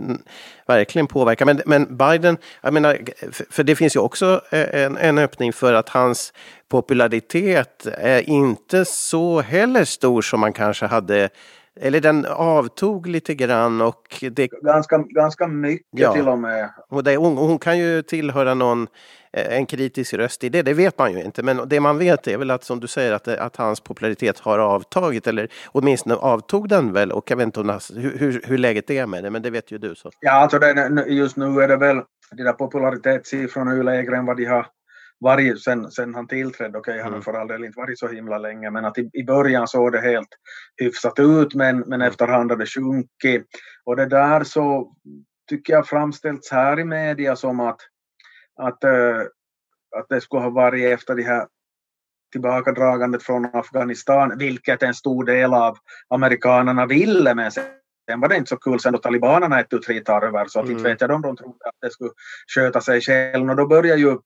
verkligen 0.68 1.08
påverkar. 1.08 1.46
Men, 1.46 1.62
men 1.66 1.98
Biden, 1.98 2.38
jag 2.62 2.74
menar, 2.74 3.00
för 3.50 3.64
det 3.64 3.76
finns 3.76 3.96
ju 3.96 4.00
också 4.00 4.42
eh, 4.52 4.84
en, 4.84 4.98
en 4.98 5.18
öppning 5.18 5.54
för 5.54 5.74
att 5.74 5.90
hans 5.90 6.34
popularitet 6.70 7.86
är 7.86 8.30
inte 8.30 8.86
så 8.86 9.42
heller 9.42 9.86
stor 9.86 10.22
som 10.22 10.40
man 10.40 10.54
kanske 10.54 10.86
hade 10.86 11.30
eller 11.82 12.02
den 12.02 12.26
avtog 12.26 13.08
lite 13.08 13.36
grann 13.36 13.82
och 13.82 14.24
det... 14.32 14.48
Ganska, 14.48 14.98
ganska 14.98 15.48
mycket 15.48 15.88
ja. 15.92 16.14
till 16.14 16.28
och 16.28 16.40
med. 16.40 16.70
Och 16.90 17.04
det, 17.04 17.18
hon, 17.18 17.38
hon, 17.38 17.60
kan 17.60 17.78
ju 17.78 18.02
tillhöra 18.02 18.54
någon, 18.54 18.88
eh, 19.34 19.58
en 19.58 19.66
kritisk 19.66 20.14
röst 20.14 20.44
i 20.44 20.50
det, 20.50 20.62
det 20.62 20.74
vet 20.74 20.98
man 20.98 21.14
ju 21.14 21.24
inte. 21.24 21.44
Men 21.44 21.70
det 21.70 21.80
man 21.80 21.98
vet 21.98 22.28
är 22.28 22.38
väl 22.38 22.52
att 22.52 22.64
som 22.64 22.80
du 22.80 22.88
säger 22.88 23.12
att, 23.12 23.28
att 23.28 23.56
hans 23.56 23.80
popularitet 23.80 24.40
har 24.40 24.60
avtagit 24.60 25.28
eller 25.28 25.50
åtminstone 25.68 26.16
avtog 26.16 26.70
den 26.70 26.94
väl 26.94 27.12
och 27.12 27.32
jag 27.32 27.38
vet 27.38 27.46
inte 27.46 27.60
om, 27.60 27.80
hur, 27.96 28.18
hur, 28.18 28.42
hur 28.46 28.58
läget 28.58 28.90
är 28.90 29.06
med 29.06 29.24
det, 29.24 29.30
men 29.30 29.42
det 29.42 29.50
vet 29.50 29.72
ju 29.72 29.78
du. 29.78 29.96
Så. 29.96 30.12
Ja, 30.20 30.32
alltså 30.32 30.60
det, 30.60 31.04
just 31.08 31.38
nu 31.38 31.62
är 31.62 31.68
det 31.68 31.78
väl 31.78 32.02
de 32.32 32.44
där 32.44 32.54
popularitetssiffrorna 32.54 33.72
är 33.72 33.76
ju 33.76 33.84
lägre 33.84 34.18
än 34.18 34.26
vad 34.26 34.38
de 34.38 34.46
har 34.46 34.68
varit 35.20 35.64
sen, 35.64 35.92
sen 35.92 36.16
han 36.16 36.28
tillträdde. 36.28 36.78
Okej, 36.78 36.92
okay, 36.92 37.04
han 37.04 37.12
har 37.12 37.18
mm. 37.18 37.24
för 37.24 37.34
all 37.34 37.48
del 37.48 37.64
inte 37.64 37.80
varit 37.80 38.00
så 38.00 38.08
himla 38.08 38.38
länge, 38.38 38.72
men 38.72 38.86
att 38.86 38.98
i, 38.98 39.10
i 39.14 39.24
början 39.24 39.68
såg 39.68 39.92
det 39.92 40.02
helt 40.02 40.30
hyfsat 40.82 41.20
ut, 41.20 41.54
men, 41.54 41.80
men 41.80 41.94
mm. 41.94 42.08
efterhand 42.08 42.52
har 42.52 42.58
det 42.58 42.66
sjunkit. 42.66 43.48
Och 43.86 43.96
det 43.96 44.06
där 44.06 44.44
så 44.44 44.94
tycker 45.50 45.74
jag 45.74 45.88
framställts 45.88 46.52
här 46.52 46.80
i 46.80 46.84
media 46.84 47.36
som 47.36 47.60
att, 47.60 47.80
att, 48.62 48.84
äh, 48.84 49.18
att 49.98 50.10
det 50.10 50.22
skulle 50.22 50.44
ha 50.44 50.50
varit 50.50 50.94
efter 50.94 51.16
det 51.16 51.24
här 51.24 51.48
tillbakadragandet 52.32 53.24
från 53.24 53.46
Afghanistan, 53.46 54.38
vilket 54.38 54.84
en 54.84 54.94
stor 54.94 55.24
del 55.24 55.54
av 55.54 55.78
amerikanerna 56.10 56.86
ville, 56.86 57.36
men 57.36 57.52
sen 57.52 57.64
var 58.16 58.28
det 58.28 58.38
inte 58.38 58.50
så 58.50 58.58
kul 58.58 58.80
sen 58.80 58.94
då 58.94 59.00
talibanerna 59.00 59.60
ett 59.60 59.70
tu 59.70 59.80
tre 59.80 60.02
över, 60.08 60.46
så 60.46 60.60
att 60.60 60.66
mm. 60.66 60.78
inte 60.78 60.90
vet 60.90 61.02
jag 61.02 61.12
om 61.12 61.22
de 61.22 61.38
trodde 61.38 61.66
att 61.66 61.76
det 61.82 61.90
skulle 61.90 62.12
sköta 62.56 62.82
sig 62.82 63.02
själv. 63.02 63.50
Och 63.50 63.56
då 63.56 63.68
börjar 63.68 63.98
ju 63.98 64.18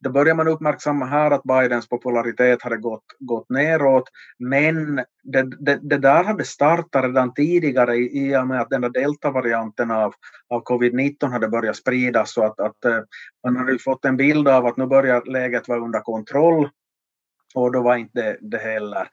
då 0.00 0.10
börjar 0.10 0.34
man 0.34 0.48
uppmärksamma 0.48 1.06
här 1.06 1.30
att 1.30 1.42
Bidens 1.42 1.88
popularitet 1.88 2.62
hade 2.62 2.76
gått, 2.76 3.04
gått 3.18 3.50
neråt. 3.50 4.04
Men 4.38 4.96
det, 5.22 5.42
det, 5.58 5.78
det 5.82 5.98
där 5.98 6.24
hade 6.24 6.44
startat 6.44 7.04
redan 7.04 7.34
tidigare 7.34 7.96
i 7.96 8.36
och 8.36 8.46
med 8.46 8.60
att 8.60 8.70
den 8.70 8.80
där 8.80 8.90
deltavarianten 8.90 9.90
av, 9.90 10.14
av 10.48 10.64
covid-19 10.64 11.28
hade 11.28 11.48
börjat 11.48 11.76
spridas. 11.76 12.32
Så 12.32 12.44
att, 12.44 12.60
att 12.60 12.84
eh, 12.84 12.98
man 13.44 13.56
hade 13.56 13.78
fått 13.78 14.04
en 14.04 14.16
bild 14.16 14.48
av 14.48 14.66
att 14.66 14.76
nu 14.76 14.86
börjar 14.86 15.22
läget 15.24 15.68
vara 15.68 15.80
under 15.80 16.00
kontroll. 16.00 16.68
Och 17.54 17.72
då 17.72 17.82
var 17.82 17.96
inte 17.96 18.22
det, 18.22 18.38
det 18.40 18.58
heller. 18.58 19.08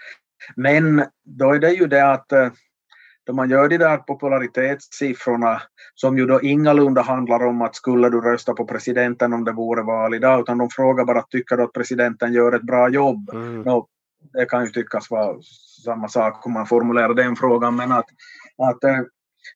Men 0.55 1.05
då 1.25 1.53
är 1.53 1.59
det 1.59 1.71
ju 1.71 1.87
det 1.87 2.11
att 2.11 2.31
eh, 2.31 2.49
då 3.25 3.34
man 3.34 3.49
gör 3.49 3.69
de 3.69 3.77
där 3.77 3.97
popularitetssiffrorna 3.97 5.62
som 5.95 6.17
ju 6.17 6.25
då 6.25 6.41
ingalunda 6.41 7.01
handlar 7.01 7.45
om 7.45 7.62
att 7.62 7.75
skulle 7.75 8.10
du 8.10 8.21
rösta 8.21 8.53
på 8.53 8.65
presidenten 8.65 9.34
om 9.34 9.43
det 9.43 9.51
vore 9.51 9.84
val 9.84 10.13
idag 10.13 10.39
utan 10.41 10.57
de 10.57 10.69
frågar 10.69 11.05
bara 11.05 11.21
tycker 11.21 11.57
du 11.57 11.63
att 11.63 11.73
presidenten 11.73 12.34
gör 12.34 12.51
ett 12.51 12.62
bra 12.62 12.89
jobb. 12.89 13.29
Mm. 13.34 13.62
No, 13.62 13.88
det 14.34 14.45
kan 14.45 14.65
ju 14.65 14.71
tyckas 14.71 15.12
vara 15.12 15.38
samma 15.86 16.07
sak 16.07 16.45
om 16.45 16.53
man 16.53 16.65
formulerar 16.65 17.13
den 17.13 17.36
frågan 17.36 17.75
men 17.75 17.91
att, 17.91 18.10
att 18.57 18.84
uh, 18.84 19.05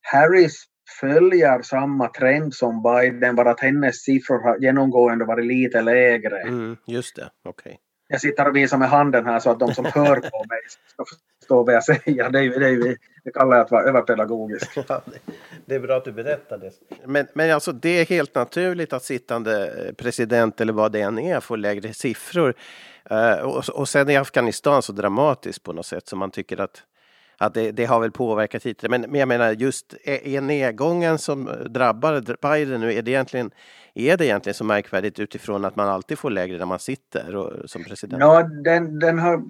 Harris 0.01 0.63
följer 0.99 1.61
samma 1.61 2.07
trend 2.07 2.53
som 2.53 2.83
Biden 2.83 3.35
bara 3.35 3.51
att 3.51 3.61
hennes 3.61 4.03
siffror 4.03 4.43
har 4.43 4.57
genomgående 4.59 5.25
varit 5.25 5.45
lite 5.45 5.81
lägre. 5.81 6.41
Mm, 6.41 6.77
just 6.87 7.15
det, 7.15 7.29
okej. 7.43 7.71
Okay 7.71 7.84
jag 8.07 8.21
sitter 8.21 8.47
och 8.47 8.55
visar 8.55 8.77
med 8.77 8.89
handen 8.89 9.25
här 9.25 9.39
så 9.39 9.49
att 9.49 9.59
de 9.59 9.73
som 9.73 9.85
hör 9.85 10.15
på 10.15 10.45
mig 10.49 10.59
ska 10.87 11.05
förstå 11.39 11.63
vad 11.63 11.75
jag 11.75 11.83
säger. 11.83 12.29
Det, 12.29 12.39
är 12.39 12.43
ju, 12.43 12.49
det, 12.49 12.65
är 12.65 12.71
ju, 12.71 12.97
det 13.23 13.31
kallar 13.31 13.57
jag 13.57 13.65
att 13.65 13.71
vara 13.71 13.83
överpedagogisk. 13.83 14.77
Ja, 14.87 15.01
det 15.65 15.75
är 15.75 15.79
bra 15.79 15.97
att 15.97 16.05
du 16.05 16.11
berättar 16.11 16.57
det. 16.57 16.71
Men, 17.05 17.27
men 17.33 17.51
alltså, 17.51 17.71
det 17.71 17.89
är 17.89 18.05
helt 18.05 18.35
naturligt 18.35 18.93
att 18.93 19.03
sittande 19.03 19.67
eh, 19.67 19.93
president 19.93 20.61
eller 20.61 20.73
vad 20.73 20.91
det 20.91 21.01
än 21.01 21.19
är 21.19 21.39
får 21.39 21.57
lägre 21.57 21.93
siffror. 21.93 22.53
Uh, 23.11 23.39
och, 23.39 23.69
och 23.69 23.89
sen 23.89 24.09
är 24.09 24.19
Afghanistan 24.19 24.81
så 24.81 24.91
dramatiskt 24.91 25.63
på 25.63 25.73
något 25.73 25.85
sätt 25.85 26.07
så 26.07 26.15
man 26.15 26.31
tycker 26.31 26.61
att 26.61 26.83
att 27.37 27.53
det, 27.53 27.71
det, 27.71 27.85
har 27.85 27.99
väl 27.99 28.11
påverkat 28.11 28.63
hittills. 28.63 28.89
Men, 28.89 29.01
men 29.01 29.19
jag 29.19 29.27
menar 29.27 29.51
just 29.51 29.95
är, 30.03 30.27
är 30.27 30.41
nedgången 30.41 31.17
som 31.17 31.49
drabbar 31.69 32.37
Biden 32.41 32.81
nu, 32.81 32.93
är 32.93 33.01
det 33.01 33.11
egentligen 33.11 33.51
är 33.95 34.17
det 34.17 34.25
egentligen 34.25 34.53
så 34.53 34.63
märkvärdigt 34.63 35.19
utifrån 35.19 35.65
att 35.65 35.75
man 35.75 35.89
alltid 35.89 36.19
får 36.19 36.29
lägre 36.29 36.57
när 36.57 36.65
man 36.65 36.79
sitter 36.79 37.35
och, 37.35 37.69
som 37.69 37.83
president? 37.83 38.19
Ja, 38.19 38.43
den, 38.43 38.99
den 38.99 39.19
har 39.19 39.43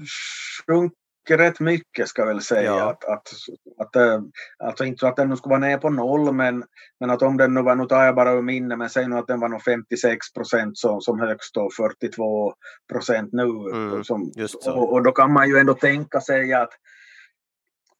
sjunkit 0.67 0.95
rätt 1.29 1.59
mycket 1.59 2.07
ska 2.07 2.21
jag 2.21 2.27
väl 2.27 2.41
säga. 2.41 2.71
Ja. 2.71 2.89
Att, 2.89 3.05
att, 3.05 3.31
att, 3.77 3.95
äh, 3.95 4.21
alltså 4.57 4.85
inte 4.85 4.99
så 4.99 5.07
att 5.07 5.15
den 5.15 5.37
skulle 5.37 5.49
vara 5.49 5.59
ner 5.59 5.77
på 5.77 5.89
noll 5.89 6.33
men, 6.33 6.63
men 6.99 7.09
att 7.09 7.21
om 7.21 7.37
den 7.37 7.53
nu 7.53 7.61
var, 7.61 7.75
nu 7.75 7.85
tar 7.85 8.03
jag 8.03 8.15
bara 8.15 8.31
ur 8.31 8.41
minne, 8.41 8.75
men 8.75 8.89
säg 8.89 9.07
nu 9.07 9.15
att 9.15 9.27
den 9.27 9.39
var 9.39 9.49
nog 9.49 9.63
56 9.63 10.33
procent 10.33 10.77
som, 10.77 11.01
som 11.01 11.19
högst 11.19 11.57
och 11.57 11.73
42 11.73 12.53
procent 12.91 13.33
nu. 13.33 13.43
Mm, 13.43 14.03
som, 14.03 14.31
och, 14.65 14.93
och, 14.93 15.03
då 15.03 15.11
kan 15.11 15.33
man 15.33 15.49
ju 15.49 15.57
ändå 15.57 15.73
tänka 15.73 16.21
sig 16.21 16.53
att 16.53 16.71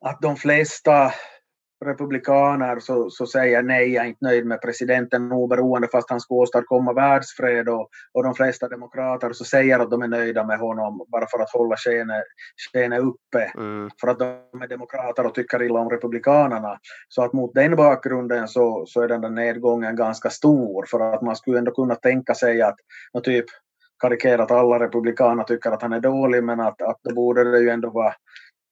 att 0.06 0.22
de 0.22 0.36
flesta 0.36 1.12
republikaner 1.86 2.80
så, 2.80 3.10
så 3.10 3.28
säger 3.28 3.64
nej, 3.64 3.94
jag 3.94 4.06
är 4.06 4.10
inte 4.10 4.26
nöjd 4.26 4.46
med 4.46 4.62
presidenten 4.62 5.32
oberoende 5.32 5.88
fast 5.92 6.10
han 6.10 6.20
ska 6.20 6.36
åstadkomma 6.36 6.94
världsfred 6.94 7.70
och, 7.70 7.90
och 8.14 8.24
de 8.24 8.36
flesta 8.36 8.68
demokrater 8.68 9.34
så 9.34 9.46
säger 9.46 9.80
att 9.80 9.92
de 9.92 10.02
är 10.02 10.08
nöjda 10.08 10.44
med 10.44 10.60
honom 10.60 11.06
bara 11.08 11.26
för 11.28 11.40
att 11.40 11.52
hålla 11.54 11.76
skenet 11.78 13.00
uppe. 13.00 13.52
Mm. 13.58 13.90
För 14.02 14.08
att 14.08 14.20
de 14.20 14.62
är 14.62 14.68
demokrater 14.68 15.26
och 15.26 15.36
tycker 15.36 15.64
illa 15.64 15.80
om 15.80 15.90
republikanerna. 15.90 16.80
Så 17.10 17.24
att 17.24 17.34
mot 17.34 17.54
den 17.54 17.76
bakgrunden 17.76 18.48
så, 18.48 18.86
så 18.88 19.02
är 19.02 19.08
den 19.08 19.22
där 19.22 19.30
nedgången 19.30 19.96
ganska 19.96 20.30
stor 20.30 20.86
för 20.92 21.00
att 21.00 21.22
man 21.22 21.36
skulle 21.36 21.58
ändå 21.58 21.72
kunna 21.72 21.96
tänka 21.96 22.34
sig 22.34 22.62
att 22.62 22.76
typ 23.24 23.46
karikerat 24.02 24.52
alla 24.52 24.80
republikaner 24.80 25.44
tycker 25.44 25.72
att 25.72 25.82
han 25.82 25.94
är 25.94 26.00
dålig 26.00 26.44
men 26.44 26.60
att, 26.60 26.82
att 26.82 27.00
då 27.04 27.16
borde 27.16 27.52
det 27.52 27.60
ju 27.60 27.70
ändå 27.70 27.90
vara 27.90 28.14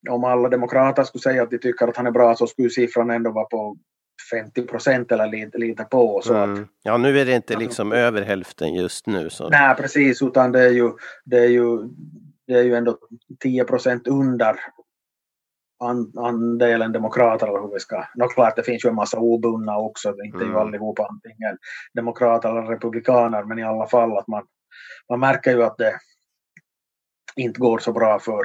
om 0.09 0.23
alla 0.23 0.49
demokrater 0.49 1.03
skulle 1.03 1.21
säga 1.21 1.43
att 1.43 1.51
de 1.51 1.57
tycker 1.57 1.87
att 1.87 1.97
han 1.97 2.07
är 2.07 2.11
bra 2.11 2.35
så 2.35 2.47
skulle 2.47 2.69
siffran 2.69 3.09
ändå 3.09 3.31
vara 3.31 3.45
på 3.45 3.77
50 4.31 4.61
procent 4.61 5.11
eller 5.11 5.27
lite, 5.27 5.57
lite 5.57 5.83
på. 5.83 6.21
Så 6.23 6.35
mm. 6.35 6.53
att, 6.53 6.69
ja, 6.83 6.97
nu 6.97 7.19
är 7.19 7.25
det 7.25 7.35
inte 7.35 7.57
liksom 7.57 7.87
alltså, 7.87 7.99
över 7.99 8.21
hälften 8.21 8.73
just 8.73 9.07
nu. 9.07 9.29
Så. 9.29 9.49
Nej, 9.49 9.75
precis, 9.75 10.21
utan 10.21 10.51
det 10.51 10.61
är 10.61 10.69
ju, 10.69 10.91
det 11.25 11.37
är 11.37 11.47
ju, 11.47 11.77
det 12.47 12.53
är 12.53 12.63
ju 12.63 12.75
ändå 12.75 12.97
10 13.39 13.63
procent 13.63 14.07
under 14.07 14.59
andelen 16.17 16.91
demokrater 16.91 17.47
eller 17.47 17.61
hur 17.61 17.73
vi 17.73 17.79
ska... 17.79 18.05
Nå 18.15 18.27
klart, 18.27 18.55
det 18.55 18.63
finns 18.63 18.85
ju 18.85 18.89
en 18.89 18.95
massa 18.95 19.19
obundna 19.19 19.77
också, 19.77 20.09
inte 20.23 20.37
mm. 20.37 20.49
ju 20.49 20.57
allihopa 20.57 21.07
antingen 21.09 21.57
demokrater 21.93 22.49
eller 22.49 22.61
republikaner, 22.61 23.43
men 23.43 23.59
i 23.59 23.63
alla 23.63 23.87
fall 23.87 24.17
att 24.17 24.27
man, 24.27 24.43
man 25.09 25.19
märker 25.19 25.51
ju 25.51 25.63
att 25.63 25.77
det 25.77 25.93
inte 27.35 27.59
går 27.59 27.77
så 27.79 27.91
bra 27.91 28.19
för, 28.19 28.43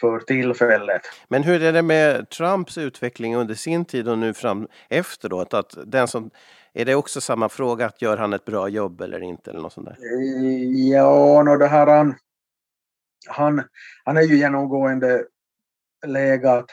för 0.00 0.20
tillfället. 0.20 1.02
Men 1.28 1.42
hur 1.42 1.62
är 1.62 1.72
det 1.72 1.82
med 1.82 2.30
Trumps 2.30 2.78
utveckling 2.78 3.36
under 3.36 3.54
sin 3.54 3.84
tid 3.84 4.08
och 4.08 4.18
nu 4.18 4.34
fram 4.34 4.68
efteråt? 4.88 5.54
Att 5.54 5.74
den 5.86 6.08
som, 6.08 6.30
är 6.72 6.84
det 6.84 6.94
också 6.94 7.20
samma 7.20 7.48
fråga, 7.48 7.86
att 7.86 8.02
gör 8.02 8.16
han 8.16 8.32
ett 8.32 8.44
bra 8.44 8.68
jobb 8.68 9.00
eller 9.00 9.22
inte? 9.22 9.50
Eller 9.50 9.60
något 9.60 9.72
sånt 9.72 9.86
där? 9.86 9.96
Ja, 10.92 11.42
no, 11.42 11.56
det 11.56 11.66
här 11.66 11.86
han, 11.86 12.14
han, 13.28 13.62
han 14.04 14.16
är 14.16 14.22
ju 14.22 14.36
genomgående 14.36 15.24
legat 16.06 16.66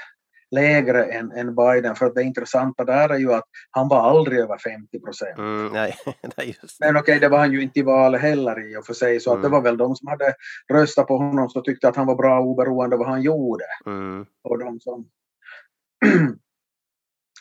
lägre 0.54 1.06
än, 1.06 1.32
än 1.32 1.56
Biden. 1.56 1.96
För 1.96 2.06
att 2.06 2.16
det 2.16 2.24
intressanta 2.24 2.86
där 2.86 3.10
är 3.10 3.18
ju 3.18 3.34
att 3.34 3.44
han 3.72 3.88
var 3.88 4.10
aldrig 4.10 4.40
över 4.40 4.58
50 4.58 5.00
procent. 5.00 5.38
Mm, 5.38 5.74
nej, 5.74 5.96
nej, 6.38 6.58
Men 6.80 6.90
okej, 6.90 7.02
okay, 7.02 7.20
det 7.20 7.30
var 7.30 7.38
han 7.38 7.52
ju 7.52 7.62
inte 7.62 7.80
i 7.80 7.84
valet 7.84 8.22
heller 8.22 8.72
i 8.72 8.78
och 8.78 8.86
för 8.86 8.94
sig. 8.94 9.20
Så 9.20 9.30
mm. 9.30 9.38
att 9.38 9.44
det 9.44 9.48
mm. 9.48 9.58
var 9.58 9.70
väl 9.70 9.78
de 9.78 9.96
som 9.96 10.08
hade 10.08 10.34
röstat 10.74 11.08
på 11.08 11.18
honom 11.18 11.50
som 11.50 11.64
tyckte 11.64 11.88
att 11.88 11.96
han 11.96 12.08
var 12.08 12.16
bra 12.16 12.42
oberoende 12.42 12.98
vad 12.98 13.08
han 13.08 13.22
gjorde. 13.22 13.66
Mm. 13.86 14.26
Och 14.44 14.60
de 14.60 14.80
som... 14.80 15.10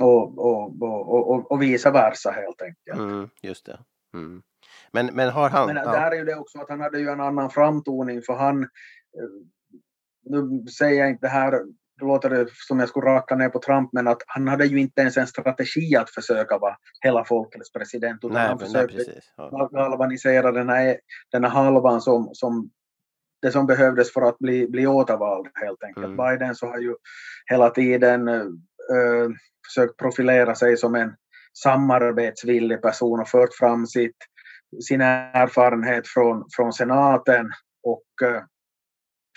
och, 0.01 0.39
och, 0.39 0.83
och, 0.83 1.31
och, 1.31 1.53
och 1.53 1.63
vice 1.63 1.91
versa 1.91 2.31
helt 2.31 2.63
enkelt. 2.63 2.99
Mm, 2.99 3.29
just 3.43 3.67
det. 3.67 3.79
Mm. 4.15 4.43
Men, 4.93 5.07
men 5.07 5.29
har 5.29 5.51
han... 5.51 5.67
Men 5.67 5.75
där 5.75 6.11
är 6.11 6.17
ju 6.17 6.25
det 6.25 6.37
också 6.37 6.59
att 6.59 6.69
han 6.69 6.81
hade 6.81 6.99
ju 6.99 7.09
en 7.09 7.21
annan 7.21 7.51
framtoning 7.51 8.23
för 8.23 8.33
han... 8.33 8.63
Eh, 8.63 8.69
nu 10.25 10.67
säger 10.67 11.01
jag 11.01 11.11
inte 11.11 11.27
det 11.27 11.31
här 11.31 11.63
då 12.03 12.09
låter 12.09 12.31
det 12.31 12.47
som 12.69 12.81
jag 12.81 12.89
skulle 12.89 13.07
raka 13.07 13.35
ner 13.35 13.49
på 13.49 13.59
Trump, 13.59 13.93
men 13.93 14.09
att 14.09 14.23
han 14.27 14.49
hade 14.49 14.67
ju 14.67 14.81
inte 14.81 15.01
ens 15.01 15.17
en 15.17 15.27
strategi 15.27 15.97
att 15.97 16.11
försöka 16.11 16.59
vara 16.59 16.77
hela 17.01 17.25
folkets 17.25 17.73
president, 17.73 18.19
utan 18.25 18.33
nej, 18.33 18.49
han 18.49 18.59
försökte 18.59 18.97
nej, 18.97 19.21
ja. 19.37 19.69
galvanisera 19.73 20.53
den 20.53 20.69
här, 20.69 20.99
den 21.33 21.45
här 21.45 21.51
halvan 21.51 22.01
som, 22.01 22.31
som 22.33 22.71
det 23.43 23.53
som 23.53 23.67
behövdes 23.67 24.13
för 24.13 24.23
att 24.23 24.39
bli, 24.39 24.69
bli 24.69 24.87
återvald 24.87 25.49
helt 25.55 25.83
enkelt. 25.83 26.07
Mm. 26.07 26.17
Biden 26.17 26.55
så 26.55 26.67
har 26.67 26.79
ju 26.79 26.95
hela 27.47 27.71
tiden 27.71 28.29
äh, 28.29 29.29
försökt 29.67 29.97
profilera 29.97 30.55
sig 30.55 30.77
som 30.77 30.95
en 30.95 31.15
samarbetsvillig 31.63 32.83
person 32.83 33.21
och 33.21 33.29
fört 33.29 33.55
fram 33.55 33.87
sitt, 33.87 34.17
sin 34.89 35.01
erfarenhet 35.01 36.07
från, 36.07 36.45
från 36.57 36.73
senaten 36.73 37.47
och, 37.83 38.05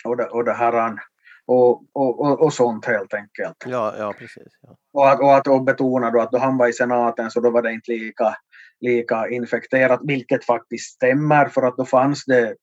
och, 0.04 0.16
det, 0.16 0.26
och 0.26 0.44
det 0.44 0.52
här 0.52 0.98
och, 1.46 1.82
och, 1.92 2.40
och, 2.40 2.52
sånt 2.52 2.84
helt 2.84 3.14
enkelt. 3.14 3.56
Ja, 3.66 3.94
ja 3.98 4.12
precis. 4.18 4.52
Ja. 4.62 4.76
Och, 4.92 5.08
att, 5.08 5.20
och 5.20 5.34
att 5.36 5.46
och 5.46 5.64
betona 5.64 6.10
då 6.10 6.20
att 6.20 6.30
då 6.30 6.38
han 6.38 6.58
var 6.58 6.68
i 6.68 6.72
senaten 6.72 7.30
så 7.30 7.40
då 7.40 7.50
var 7.50 7.62
det 7.62 7.72
inte 7.72 7.92
lika, 7.92 8.36
lika 8.80 9.28
infekterat, 9.28 10.00
vilket 10.02 10.44
faktiskt 10.44 10.94
stämmer 10.94 11.46
för 11.46 11.62
att 11.62 11.76
då 11.76 11.84
fanns 11.84 12.24
det, 12.24 12.56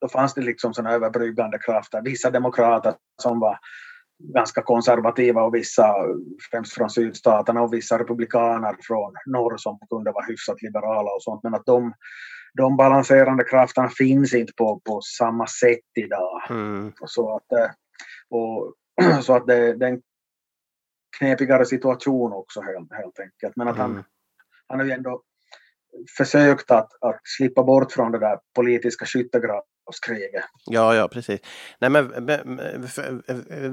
då 0.00 0.08
fanns 0.08 0.34
det 0.34 0.40
liksom 0.40 0.74
sådana 0.74 0.94
överbryggande 0.94 1.58
krafter. 1.58 2.02
Vissa 2.02 2.30
demokrater 2.30 2.94
som 3.22 3.40
var 3.40 3.58
ganska 4.34 4.62
konservativa 4.62 5.42
och 5.42 5.54
vissa, 5.54 5.94
främst 6.50 6.72
från 6.72 6.90
sydstaterna 6.90 7.62
och 7.62 7.72
vissa 7.74 7.98
republikaner 7.98 8.76
från 8.80 9.12
norr 9.26 9.56
som 9.56 9.78
kunde 9.90 10.12
vara 10.12 10.24
hyfsat 10.24 10.62
liberala 10.62 11.10
och 11.10 11.22
sånt. 11.22 11.42
Men 11.42 11.54
att 11.54 11.66
de, 11.66 11.92
de 12.54 12.76
balanserande 12.76 13.44
krafterna 13.44 13.88
finns 13.88 14.34
inte 14.34 14.52
på, 14.56 14.80
på 14.84 15.00
samma 15.18 15.46
sätt 15.46 15.90
idag. 15.98 16.42
Mm. 16.50 16.92
Så 17.06 17.36
att, 17.36 17.52
eh, 17.52 17.70
och, 18.30 18.74
så 19.22 19.34
att 19.34 19.46
det, 19.46 19.74
det 19.74 19.86
är 19.86 19.92
en 19.92 20.02
knepigare 21.18 21.66
situation 21.66 22.32
också 22.32 22.60
helt, 22.60 22.92
helt 22.92 23.20
enkelt. 23.20 23.56
Men 23.56 23.68
att 23.68 23.76
han, 23.76 23.90
mm. 23.90 24.04
han 24.66 24.78
har 24.78 24.86
ju 24.86 24.92
ändå 24.92 25.22
försökt 26.16 26.70
att, 26.70 26.92
att 27.00 27.20
slippa 27.24 27.62
bort 27.62 27.92
från 27.92 28.12
det 28.12 28.18
där 28.18 28.38
politiska 28.54 29.06
skyttegraven 29.06 29.62
kriget. 29.98 30.44
Ja, 30.64 30.94
ja 30.94 31.08
precis. 31.08 31.40
Nej, 31.78 31.90
men, 31.90 32.60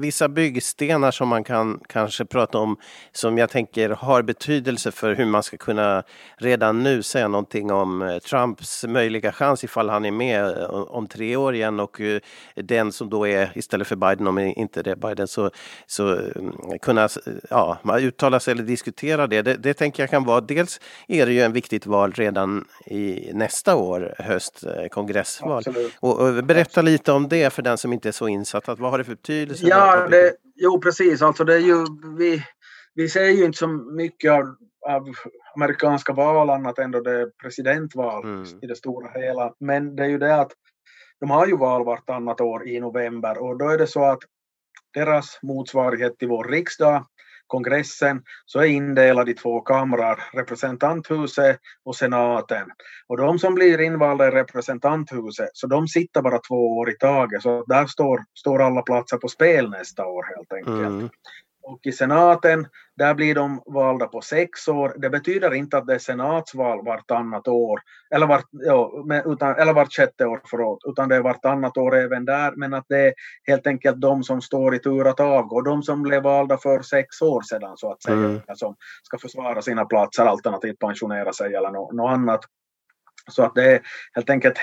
vissa 0.00 0.28
byggstenar 0.28 1.10
som 1.10 1.28
man 1.28 1.44
kan 1.44 1.80
kanske 1.88 2.24
prata 2.24 2.58
om 2.58 2.76
som 3.12 3.38
jag 3.38 3.50
tänker 3.50 3.90
har 3.90 4.22
betydelse 4.22 4.92
för 4.92 5.14
hur 5.14 5.26
man 5.26 5.42
ska 5.42 5.56
kunna 5.56 6.02
redan 6.36 6.82
nu 6.82 7.02
säga 7.02 7.28
någonting 7.28 7.72
om 7.72 8.02
eh, 8.02 8.18
Trumps 8.18 8.84
möjliga 8.84 9.32
chans 9.32 9.64
ifall 9.64 9.88
han 9.88 10.04
är 10.04 10.10
med 10.10 10.58
eh, 10.58 10.70
om 10.70 11.06
tre 11.06 11.36
år 11.36 11.54
igen 11.54 11.80
och 11.80 12.00
eh, 12.00 12.20
den 12.54 12.92
som 12.92 13.10
då 13.10 13.26
är 13.26 13.52
istället 13.54 13.86
för 13.86 13.96
Biden, 13.96 14.26
om 14.26 14.38
inte 14.38 14.82
det 14.82 14.90
är 14.90 14.96
Biden, 14.96 15.28
så, 15.28 15.50
så 15.86 16.14
mm, 16.14 16.52
kunna 16.82 17.08
ja, 17.50 17.78
uttala 18.00 18.40
sig 18.40 18.52
eller 18.52 18.62
diskutera 18.62 19.26
det. 19.26 19.42
det. 19.42 19.54
Det 19.54 19.74
tänker 19.74 20.02
jag 20.02 20.10
kan 20.10 20.24
vara, 20.24 20.40
dels 20.40 20.80
är 21.08 21.26
det 21.26 21.32
ju 21.32 21.40
en 21.40 21.52
viktigt 21.52 21.86
val 21.86 22.12
redan 22.12 22.64
i 22.86 23.30
nästa 23.34 23.76
år, 23.76 24.14
höst, 24.18 24.64
kongressval. 24.90 25.58
Absolut. 25.58 25.92
Och, 26.08 26.28
och 26.28 26.44
berätta 26.44 26.82
lite 26.82 27.12
om 27.12 27.28
det 27.28 27.52
för 27.52 27.62
den 27.62 27.78
som 27.78 27.92
inte 27.92 28.08
är 28.08 28.12
så 28.12 28.28
insatt. 28.28 28.68
Att 28.68 28.78
vad 28.78 28.90
har 28.90 28.98
det 28.98 29.04
för 29.04 29.14
betydelse? 29.14 29.66
Ja, 29.66 30.08
det, 30.08 30.34
jo 30.56 30.80
precis. 30.80 31.22
Alltså 31.22 31.44
det 31.44 31.54
är 31.54 31.58
ju, 31.58 31.86
vi, 32.18 32.44
vi 32.94 33.08
ser 33.08 33.24
ju 33.24 33.44
inte 33.44 33.58
så 33.58 33.68
mycket 33.68 34.32
av, 34.32 34.56
av 34.88 35.08
amerikanska 35.54 36.12
val 36.12 36.50
annat 36.50 36.78
än 36.78 36.90
då 36.90 37.00
det 37.00 37.20
är 37.20 37.26
presidentval 37.42 38.24
mm. 38.24 38.44
i 38.62 38.66
det 38.66 38.76
stora 38.76 39.20
hela. 39.20 39.52
Men 39.60 39.96
det 39.96 40.04
är 40.04 40.08
ju 40.08 40.18
det 40.18 40.34
att 40.34 40.52
de 41.20 41.30
har 41.30 41.46
ju 41.46 41.56
val 41.56 41.84
vartannat 41.84 42.40
år 42.40 42.68
i 42.68 42.80
november 42.80 43.42
och 43.42 43.58
då 43.58 43.68
är 43.68 43.78
det 43.78 43.86
så 43.86 44.04
att 44.04 44.18
deras 44.94 45.38
motsvarighet 45.42 46.18
till 46.18 46.28
vår 46.28 46.44
riksdag 46.44 47.06
kongressen 47.48 48.22
så 48.46 48.58
är 48.58 48.64
indelad 48.64 49.28
i 49.28 49.34
två 49.34 49.60
kamrar, 49.60 50.24
representanthuset 50.32 51.60
och 51.84 51.96
senaten. 51.96 52.68
Och 53.06 53.16
de 53.16 53.38
som 53.38 53.54
blir 53.54 53.80
invalda 53.80 54.28
i 54.28 54.30
representanthuset, 54.30 55.50
så 55.52 55.66
de 55.66 55.88
sitter 55.88 56.22
bara 56.22 56.38
två 56.38 56.78
år 56.78 56.90
i 56.90 56.96
taget, 56.96 57.42
så 57.42 57.64
där 57.64 57.86
står, 57.86 58.24
står 58.34 58.62
alla 58.62 58.82
platser 58.82 59.16
på 59.16 59.28
spel 59.28 59.70
nästa 59.70 60.06
år 60.06 60.24
helt 60.36 60.52
enkelt. 60.52 60.88
Mm. 60.88 61.08
Och 61.62 61.80
i 61.82 61.92
senaten, 61.92 62.66
där 62.98 63.14
blir 63.14 63.34
de 63.34 63.62
valda 63.66 64.06
på 64.06 64.20
sex 64.20 64.68
år. 64.68 64.94
Det 64.96 65.10
betyder 65.10 65.54
inte 65.54 65.78
att 65.78 65.86
det 65.86 65.94
är 65.94 65.98
senatsval 65.98 66.84
vartannat 66.84 67.48
år, 67.48 67.80
eller 68.14 68.26
vart, 68.26 68.44
ja, 68.50 69.04
utan, 69.26 69.54
eller 69.54 69.72
vart 69.72 69.92
sjätte 69.92 70.26
år, 70.26 70.40
förlåt, 70.44 70.78
utan 70.86 71.08
det 71.08 71.16
är 71.16 71.20
vartannat 71.20 71.76
år 71.76 71.96
även 71.96 72.24
där, 72.24 72.52
men 72.56 72.74
att 72.74 72.84
det 72.88 72.98
är 72.98 73.14
helt 73.46 73.66
enkelt 73.66 74.00
de 74.00 74.22
som 74.22 74.40
står 74.42 74.74
i 74.74 74.78
tur 74.78 75.08
att 75.08 75.20
avgå, 75.20 75.60
de 75.60 75.82
som 75.82 76.02
blev 76.02 76.22
valda 76.22 76.58
för 76.58 76.82
sex 76.82 77.22
år 77.22 77.42
sedan 77.42 77.76
så 77.76 77.92
att 77.92 78.02
säga, 78.02 78.16
mm. 78.16 78.40
som 78.54 78.76
ska 79.02 79.18
försvara 79.18 79.62
sina 79.62 79.84
platser 79.84 80.24
alternativt 80.26 80.78
pensionera 80.78 81.32
sig 81.32 81.54
eller 81.54 81.70
något 81.70 81.94
no 81.94 82.06
annat. 82.06 82.40
Så 83.30 83.42
att 83.42 83.54
det 83.54 83.72
är 83.72 83.80
helt 84.14 84.30
enkelt 84.30 84.58